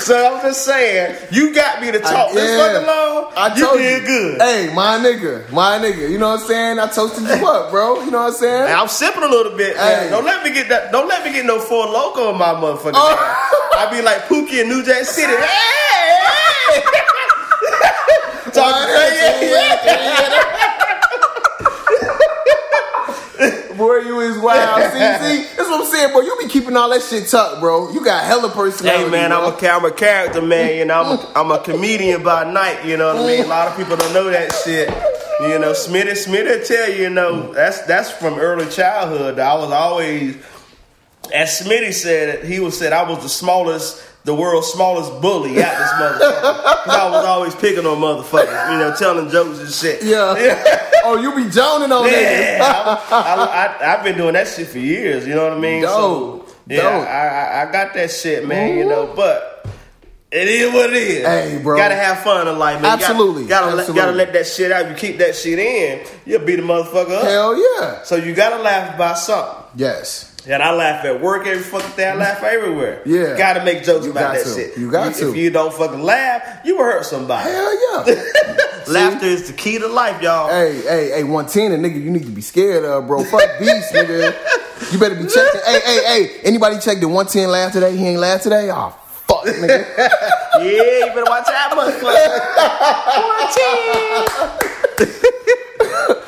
So 0.08 0.16
I'm 0.36 0.40
just 0.40 0.64
saying, 0.64 1.16
you 1.30 1.54
got 1.54 1.82
me 1.82 1.92
to 1.92 2.00
talk 2.00 2.32
this 2.32 2.48
Yeah. 2.48 2.56
fucking 2.72 2.86
long. 2.86 3.32
I 3.36 3.54
you 3.54 3.62
told 3.66 3.76
did 3.78 4.00
you. 4.02 4.06
good. 4.08 4.40
Hey, 4.40 4.72
my 4.74 4.96
nigga, 4.98 5.50
my 5.52 5.78
nigga. 5.78 6.08
You 6.10 6.16
know 6.16 6.30
what 6.30 6.40
I'm 6.40 6.46
saying? 6.46 6.78
I 6.78 6.86
toasted 6.86 7.24
you 7.28 7.46
up, 7.46 7.70
bro. 7.70 8.02
You 8.02 8.10
know 8.10 8.20
what 8.24 8.28
I'm 8.32 8.38
saying? 8.40 8.72
I'm 8.74 8.88
sipping 8.88 9.22
a 9.22 9.28
little 9.28 9.54
bit. 9.54 9.76
man. 9.76 10.04
Hey. 10.04 10.08
Don't 10.10 10.24
let 10.24 10.42
me 10.42 10.50
get 10.54 10.70
that. 10.70 10.92
Don't 10.92 11.08
let 11.08 11.24
me 11.26 11.32
get 11.32 11.44
no 11.44 11.60
four 11.60 11.84
Loko 11.86 12.32
in 12.32 12.38
my 12.38 12.54
motherfucking 12.54 12.92
Oh. 12.94 13.74
I 13.76 13.90
be 13.94 14.00
like 14.00 14.22
Pookie 14.28 14.62
in 14.62 14.68
New 14.70 14.82
Jack 14.82 15.04
City. 15.04 15.30
Hey, 16.68 16.80
hey. 16.80 16.82
Talking 18.52 18.88
crazy. 18.94 19.46
Yeah, 19.52 19.76
yeah. 19.84 20.84
Boy, 23.78 23.98
you 24.00 24.20
is 24.20 24.36
wild. 24.38 24.82
See, 24.92 24.98
see, 24.98 25.54
that's 25.56 25.68
what 25.68 25.80
I'm 25.80 25.86
saying, 25.86 26.12
bro. 26.12 26.20
You 26.22 26.36
be 26.38 26.48
keeping 26.48 26.76
all 26.76 26.90
that 26.90 27.02
shit 27.02 27.28
tucked, 27.28 27.60
bro. 27.60 27.90
You 27.92 28.04
got 28.04 28.24
hella 28.24 28.50
personality. 28.50 29.04
Hey 29.04 29.10
man, 29.10 29.32
I'm 29.32 29.44
bro. 29.44 29.56
a, 29.56 29.60
ca- 29.60 29.76
I'm 29.76 29.84
a 29.84 29.92
character 29.92 30.42
man. 30.42 30.76
You 30.76 30.84
know, 30.84 31.00
I'm 31.02 31.18
a, 31.18 31.32
I'm 31.36 31.50
a 31.52 31.62
comedian 31.62 32.22
by 32.24 32.50
night. 32.52 32.84
You 32.84 32.96
know 32.96 33.14
what 33.14 33.22
I 33.24 33.26
mean? 33.26 33.44
A 33.44 33.48
lot 33.48 33.68
of 33.68 33.76
people 33.76 33.96
don't 33.96 34.12
know 34.12 34.28
that 34.30 34.52
shit. 34.64 34.88
You 35.40 35.58
know, 35.60 35.70
Smitty 35.72 36.12
Smitty 36.26 36.66
tell 36.66 36.90
you, 36.90 37.02
you 37.04 37.10
know, 37.10 37.52
that's 37.52 37.82
that's 37.82 38.10
from 38.10 38.34
early 38.34 38.68
childhood. 38.70 39.38
I 39.38 39.54
was 39.54 39.70
always, 39.70 40.36
as 41.32 41.60
Smitty 41.60 41.92
said, 41.92 42.44
he 42.44 42.58
was 42.58 42.76
said 42.76 42.92
I 42.92 43.08
was 43.08 43.22
the 43.22 43.28
smallest, 43.28 44.02
the 44.28 44.34
world's 44.34 44.66
smallest 44.68 45.20
bully 45.22 45.62
out 45.62 45.78
this 45.78 45.90
motherfucker. 45.92 46.42
'Cause 46.84 46.94
I 46.96 47.10
was 47.10 47.24
always 47.24 47.54
picking 47.54 47.86
on 47.86 47.96
motherfuckers. 47.98 48.72
You 48.72 48.78
know, 48.78 48.94
telling 48.94 49.30
jokes 49.30 49.58
and 49.60 49.70
shit. 49.72 50.02
Yeah. 50.02 50.90
oh, 51.04 51.16
you 51.16 51.34
be 51.34 51.50
joning 51.50 51.90
on 51.90 52.04
Yeah, 52.06 52.58
niggas. 52.58 52.60
I, 52.60 53.06
I, 53.10 53.86
I, 53.86 53.94
I've 53.96 54.04
been 54.04 54.16
doing 54.18 54.34
that 54.34 54.46
shit 54.46 54.68
for 54.68 54.78
years. 54.78 55.26
You 55.26 55.34
know 55.34 55.44
what 55.48 55.54
I 55.54 55.58
mean? 55.60 55.82
Dope, 55.82 56.46
So, 56.48 56.54
yeah, 56.66 56.82
dope. 56.82 57.08
I, 57.08 57.28
I, 57.28 57.68
I 57.68 57.72
got 57.72 57.94
that 57.94 58.10
shit, 58.10 58.46
man. 58.46 58.76
You 58.76 58.84
know, 58.84 59.12
but 59.16 59.66
it 60.30 60.46
is 60.46 60.70
what 60.74 60.90
it 60.90 60.96
is. 60.96 61.26
Hey, 61.26 61.58
bro. 61.62 61.76
gotta 61.78 61.94
have 61.94 62.18
fun 62.20 62.46
in 62.48 62.58
life, 62.58 62.82
man. 62.82 62.98
You 62.98 63.04
Absolutely, 63.06 63.46
gotta, 63.46 63.64
gotta, 63.66 63.76
let, 63.76 63.80
absolutely. 63.88 64.02
gotta 64.02 64.16
let 64.16 64.32
that 64.34 64.46
shit 64.46 64.70
out. 64.72 64.88
You 64.90 64.94
keep 64.94 65.16
that 65.18 65.34
shit 65.36 65.58
in, 65.58 66.06
you'll 66.26 66.44
beat 66.44 66.58
a 66.58 66.62
motherfucker 66.62 67.12
up. 67.16 67.24
Hell 67.24 67.56
yeah. 67.80 68.02
So 68.02 68.16
you 68.16 68.34
gotta 68.34 68.62
laugh 68.62 68.94
about 68.94 69.16
something. 69.16 69.64
Yes. 69.76 70.27
And 70.46 70.62
I 70.62 70.72
laugh 70.74 71.04
at 71.04 71.20
work 71.20 71.46
every 71.46 71.62
fucking 71.62 71.96
day. 71.96 72.08
I 72.08 72.14
laugh 72.14 72.42
everywhere. 72.42 73.02
Yeah. 73.04 73.36
gotta 73.36 73.64
make 73.64 73.82
jokes 73.84 74.04
You 74.06 74.12
about 74.12 74.34
that 74.34 74.44
to. 74.44 74.54
shit. 74.54 74.78
You 74.78 74.90
got 74.90 75.14
to. 75.16 75.30
If 75.30 75.36
you 75.36 75.50
don't 75.50 75.74
fucking 75.74 76.00
laugh, 76.02 76.60
you 76.64 76.76
will 76.76 76.84
hurt 76.84 77.04
somebody. 77.04 77.50
Hell 77.50 78.06
yeah. 78.06 78.22
Laughter 78.88 79.26
is 79.26 79.48
the 79.48 79.52
key 79.52 79.78
to 79.78 79.86
life, 79.88 80.22
y'all. 80.22 80.48
Hey, 80.48 80.80
hey, 80.82 81.10
hey, 81.10 81.24
110, 81.24 81.72
a 81.72 81.76
nigga 81.76 82.02
you 82.02 82.10
need 82.10 82.24
to 82.24 82.30
be 82.30 82.40
scared 82.40 82.84
of, 82.84 83.06
bro. 83.06 83.22
Fuck 83.24 83.42
beast, 83.58 83.92
nigga. 83.92 84.34
You 84.92 84.98
better 84.98 85.16
be 85.16 85.26
checking. 85.26 85.60
Hey, 85.66 85.80
hey, 85.80 86.04
hey, 86.04 86.40
anybody 86.44 86.78
check 86.78 86.98
the 87.00 87.08
110 87.08 87.50
laugh 87.50 87.72
today? 87.72 87.94
He 87.96 88.06
ain't 88.06 88.20
laugh 88.20 88.40
today? 88.42 88.70
Oh, 88.72 88.90
fuck, 89.26 89.44
nigga. 89.44 89.84
Yeah, 90.58 90.64
you 90.64 91.06
better 91.14 91.22
watch 91.24 91.46
that 91.46 91.70
motherfucker. 91.70 92.38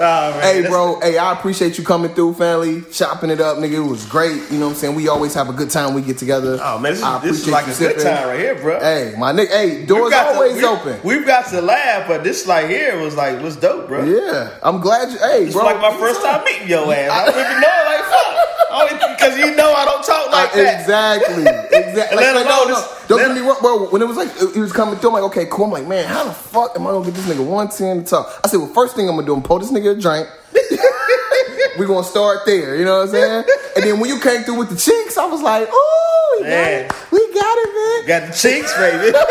oh, 0.02 0.30
man. 0.32 0.42
hey, 0.42 0.68
bro, 0.68 0.98
hey, 1.00 1.18
I 1.18 1.32
appreciate 1.32 1.76
you 1.78 1.84
coming 1.84 2.12
through, 2.14 2.34
family, 2.34 2.82
chopping 2.92 3.30
it 3.30 3.40
up, 3.40 3.58
nigga. 3.58 3.74
It 3.74 3.80
was 3.80 4.06
great. 4.06 4.32
You 4.50 4.58
know 4.58 4.66
what 4.66 4.72
I'm 4.72 4.74
saying? 4.78 4.94
We 4.94 5.08
always 5.08 5.34
have 5.34 5.48
a 5.48 5.52
good 5.52 5.70
time 5.70 5.86
when 5.94 5.96
we 5.96 6.02
get 6.02 6.18
together. 6.18 6.58
Oh 6.62 6.78
man, 6.78 6.92
this 6.94 7.02
I 7.02 7.16
is, 7.18 7.22
this 7.22 7.40
is 7.42 7.48
like 7.48 7.66
a 7.68 7.78
good 7.78 8.00
time 8.02 8.28
right 8.28 8.38
here, 8.40 8.54
bro. 8.54 8.80
Hey, 8.80 9.14
my 9.18 9.32
nigga, 9.32 9.48
hey, 9.48 9.84
doors 9.86 10.10
got 10.10 10.30
to- 10.32 10.34
always 10.36 10.56
we- 10.56 10.64
open. 10.64 11.00
We've 11.04 11.26
got 11.26 11.46
to 11.50 11.60
laugh, 11.60 12.08
but 12.08 12.24
this 12.24 12.46
like 12.46 12.68
here 12.68 12.98
was 12.98 13.14
like 13.16 13.40
was 13.42 13.56
dope, 13.56 13.88
bro. 13.88 14.04
yeah, 14.04 14.58
I'm 14.62 14.80
glad 14.80 15.10
you, 15.12 15.18
hey, 15.18 15.44
It's 15.44 15.54
bro. 15.54 15.64
like 15.64 15.80
my 15.80 15.96
first 15.98 16.22
time 16.22 16.42
meeting 16.44 16.68
your 16.68 16.92
ass. 16.92 17.10
I 17.10 17.24
don't 17.26 17.40
even 17.40 17.60
know, 17.60 17.82
like 17.86 18.04
fuck, 18.10 18.39
because 18.68 19.38
you 19.38 19.54
know 19.56 19.72
I 19.72 19.84
don't 19.84 20.04
talk 20.04 20.30
like 20.30 20.52
Uh, 20.52 20.56
that. 20.56 20.80
Exactly, 20.80 21.42
exactly. 21.78 22.16
Let 22.16 22.34
Like, 22.36 22.44
no, 22.46 22.64
no, 22.68 22.86
don't 23.08 23.18
get 23.18 23.34
me 23.34 23.40
wrong, 23.46 23.58
bro. 23.60 23.88
When 23.88 24.02
it 24.02 24.08
was 24.08 24.16
like 24.16 24.30
he 24.54 24.60
was 24.60 24.72
coming 24.72 24.96
through, 24.98 25.10
I'm 25.10 25.14
like, 25.14 25.24
okay, 25.24 25.46
cool. 25.50 25.66
I'm 25.66 25.70
like, 25.72 25.86
man, 25.86 26.06
how 26.06 26.24
the 26.24 26.32
fuck 26.32 26.72
am 26.76 26.86
I 26.86 26.90
gonna 26.90 27.04
get 27.04 27.14
this 27.14 27.26
nigga 27.26 27.44
110 27.44 28.04
to 28.04 28.10
talk? 28.10 28.40
I 28.44 28.48
said, 28.48 28.58
well, 28.58 28.68
first 28.68 28.96
thing 28.96 29.08
I'm 29.08 29.14
gonna 29.16 29.26
do, 29.26 29.34
I'm 29.34 29.42
pour 29.42 29.58
this 29.60 29.70
nigga 29.72 29.96
a 29.96 30.00
drink. 30.00 30.28
We're 31.78 31.86
gonna 31.86 32.04
start 32.04 32.40
there, 32.46 32.76
you 32.76 32.84
know 32.84 32.98
what 32.98 33.08
I'm 33.08 33.14
saying? 33.14 33.44
And 33.76 33.84
then 33.84 34.00
when 34.00 34.10
you 34.10 34.20
came 34.20 34.42
through 34.42 34.56
with 34.58 34.70
the 34.70 34.76
cheeks, 34.76 35.16
I 35.16 35.24
was 35.26 35.40
like, 35.40 35.68
oh, 35.70 36.36
we 36.38 36.44
got 36.44 36.50
Man. 36.50 36.84
it, 36.84 36.92
we 37.12 37.18
got 37.32 37.56
it, 37.58 38.06
man. 38.08 38.20
Got 38.20 38.32
the 38.32 38.38
cheeks, 38.38 38.72
baby. 38.76 39.16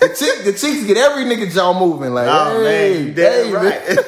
The, 0.00 0.08
cheek, 0.18 0.44
the 0.44 0.52
cheeks 0.52 0.86
get 0.86 0.96
every 0.96 1.24
nigga 1.24 1.52
jaw 1.52 1.78
moving, 1.78 2.12
like, 2.14 2.28
oh 2.28 2.62
hey, 2.64 2.94
man, 2.94 3.06
you 3.06 3.14
hey, 3.14 3.52
right. 3.52 3.98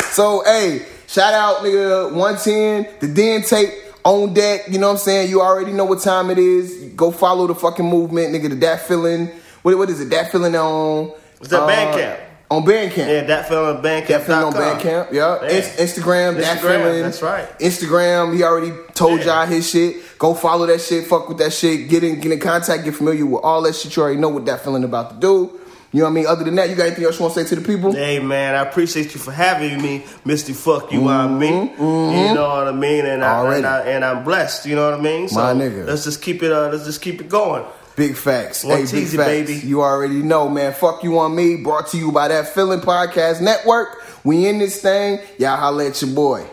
So, 0.10 0.42
hey, 0.44 0.86
Shout 1.10 1.34
out, 1.34 1.56
nigga, 1.64 2.12
110, 2.12 2.86
the 3.00 3.08
Den 3.12 3.42
tape 3.42 3.70
on 4.04 4.32
deck. 4.32 4.68
You 4.68 4.78
know 4.78 4.86
what 4.86 4.92
I'm 4.92 4.98
saying? 4.98 5.28
You 5.28 5.40
already 5.40 5.72
know 5.72 5.84
what 5.84 6.00
time 6.00 6.30
it 6.30 6.38
is. 6.38 6.92
Go 6.94 7.10
follow 7.10 7.48
the 7.48 7.54
fucking 7.56 7.84
movement, 7.84 8.32
nigga. 8.32 8.48
The 8.50 8.54
that 8.54 8.82
feeling. 8.82 9.26
What, 9.62 9.76
what 9.76 9.90
is 9.90 10.00
it? 10.00 10.08
That 10.10 10.30
feeling 10.30 10.54
on. 10.54 11.12
It's 11.40 11.48
that 11.48 11.62
uh, 11.62 11.68
Bandcamp. 11.68 12.20
On 12.52 12.62
Bandcamp. 12.62 12.96
Yeah, 13.08 13.24
that 13.24 13.48
feeling 13.48 13.76
on 13.78 13.82
Bandcamp. 13.82 14.06
That 14.06 14.22
feeling 14.22 14.44
on 14.44 14.52
Bandcamp. 14.52 15.12
Yeah. 15.12 15.42
Yeah. 15.42 15.48
Inst- 15.48 15.78
Instagram, 15.78 16.36
that 16.36 16.58
Instagram, 16.58 16.82
feeling. 16.84 17.02
that's 17.02 17.22
right. 17.22 17.58
Instagram, 17.58 18.32
he 18.36 18.44
already 18.44 18.72
told 18.94 19.18
Yeah. 19.20 19.40
y'all 19.40 19.46
his 19.46 19.68
shit. 19.68 19.96
Go 20.16 20.34
follow 20.34 20.64
that 20.66 20.80
shit. 20.80 21.08
Fuck 21.08 21.28
with 21.28 21.38
that 21.38 21.52
shit. 21.52 21.88
Get 21.88 22.04
in, 22.04 22.20
get 22.20 22.30
in 22.30 22.38
contact. 22.38 22.84
Get 22.84 22.94
familiar 22.94 23.26
with 23.26 23.42
all 23.42 23.62
that 23.62 23.74
shit. 23.74 23.96
You 23.96 24.02
already 24.04 24.20
know 24.20 24.28
what 24.28 24.46
that 24.46 24.62
feeling 24.62 24.84
about 24.84 25.10
to 25.10 25.16
do. 25.16 25.59
You 25.92 26.00
know 26.00 26.04
what 26.04 26.10
I 26.10 26.14
mean? 26.14 26.26
Other 26.26 26.44
than 26.44 26.54
that, 26.54 26.70
you 26.70 26.76
got 26.76 26.86
anything 26.86 27.04
else 27.04 27.18
you 27.18 27.22
want 27.24 27.34
to 27.34 27.42
say 27.44 27.48
to 27.48 27.60
the 27.60 27.66
people? 27.66 27.92
Hey 27.92 28.20
man, 28.20 28.54
I 28.54 28.60
appreciate 28.62 29.12
you 29.12 29.18
for 29.20 29.32
having 29.32 29.82
me, 29.82 30.04
Misty. 30.24 30.52
Fuck 30.52 30.92
you, 30.92 31.08
I 31.08 31.26
mean. 31.26 31.70
You 31.70 32.34
know 32.34 32.48
what 32.48 32.68
I 32.68 32.72
mean, 32.72 33.06
and, 33.06 33.24
I, 33.24 33.34
Mm-hmm. 33.42 33.52
And, 33.56 33.66
I, 33.66 33.80
and 33.82 34.04
I'm 34.04 34.22
blessed. 34.24 34.66
You 34.66 34.76
know 34.76 34.88
what 34.90 35.00
I 35.00 35.02
mean. 35.02 35.28
So 35.28 35.36
My 35.36 35.52
nigga. 35.52 35.86
let's 35.86 36.04
just 36.04 36.22
keep 36.22 36.42
it. 36.44 36.52
Uh, 36.52 36.68
let's 36.68 36.84
just 36.84 37.02
keep 37.02 37.20
it 37.20 37.28
going. 37.28 37.64
Big 37.96 38.14
facts. 38.16 38.62
One 38.64 38.76
hey, 38.78 38.84
big 38.84 39.06
teasy, 39.06 39.16
facts. 39.16 39.26
baby. 39.26 39.54
You 39.66 39.82
already 39.82 40.22
know, 40.22 40.48
man. 40.48 40.72
Fuck 40.72 41.02
you 41.02 41.18
on 41.18 41.34
me. 41.34 41.56
Brought 41.56 41.88
to 41.88 41.98
you 41.98 42.12
by 42.12 42.28
that 42.28 42.48
Feeling 42.54 42.80
Podcast 42.80 43.40
Network. 43.40 44.00
We 44.24 44.46
in 44.46 44.58
this 44.58 44.80
thing. 44.80 45.18
Y'all 45.38 45.56
holla 45.56 45.86
at 45.88 46.00
your 46.00 46.14
boy. 46.14 46.46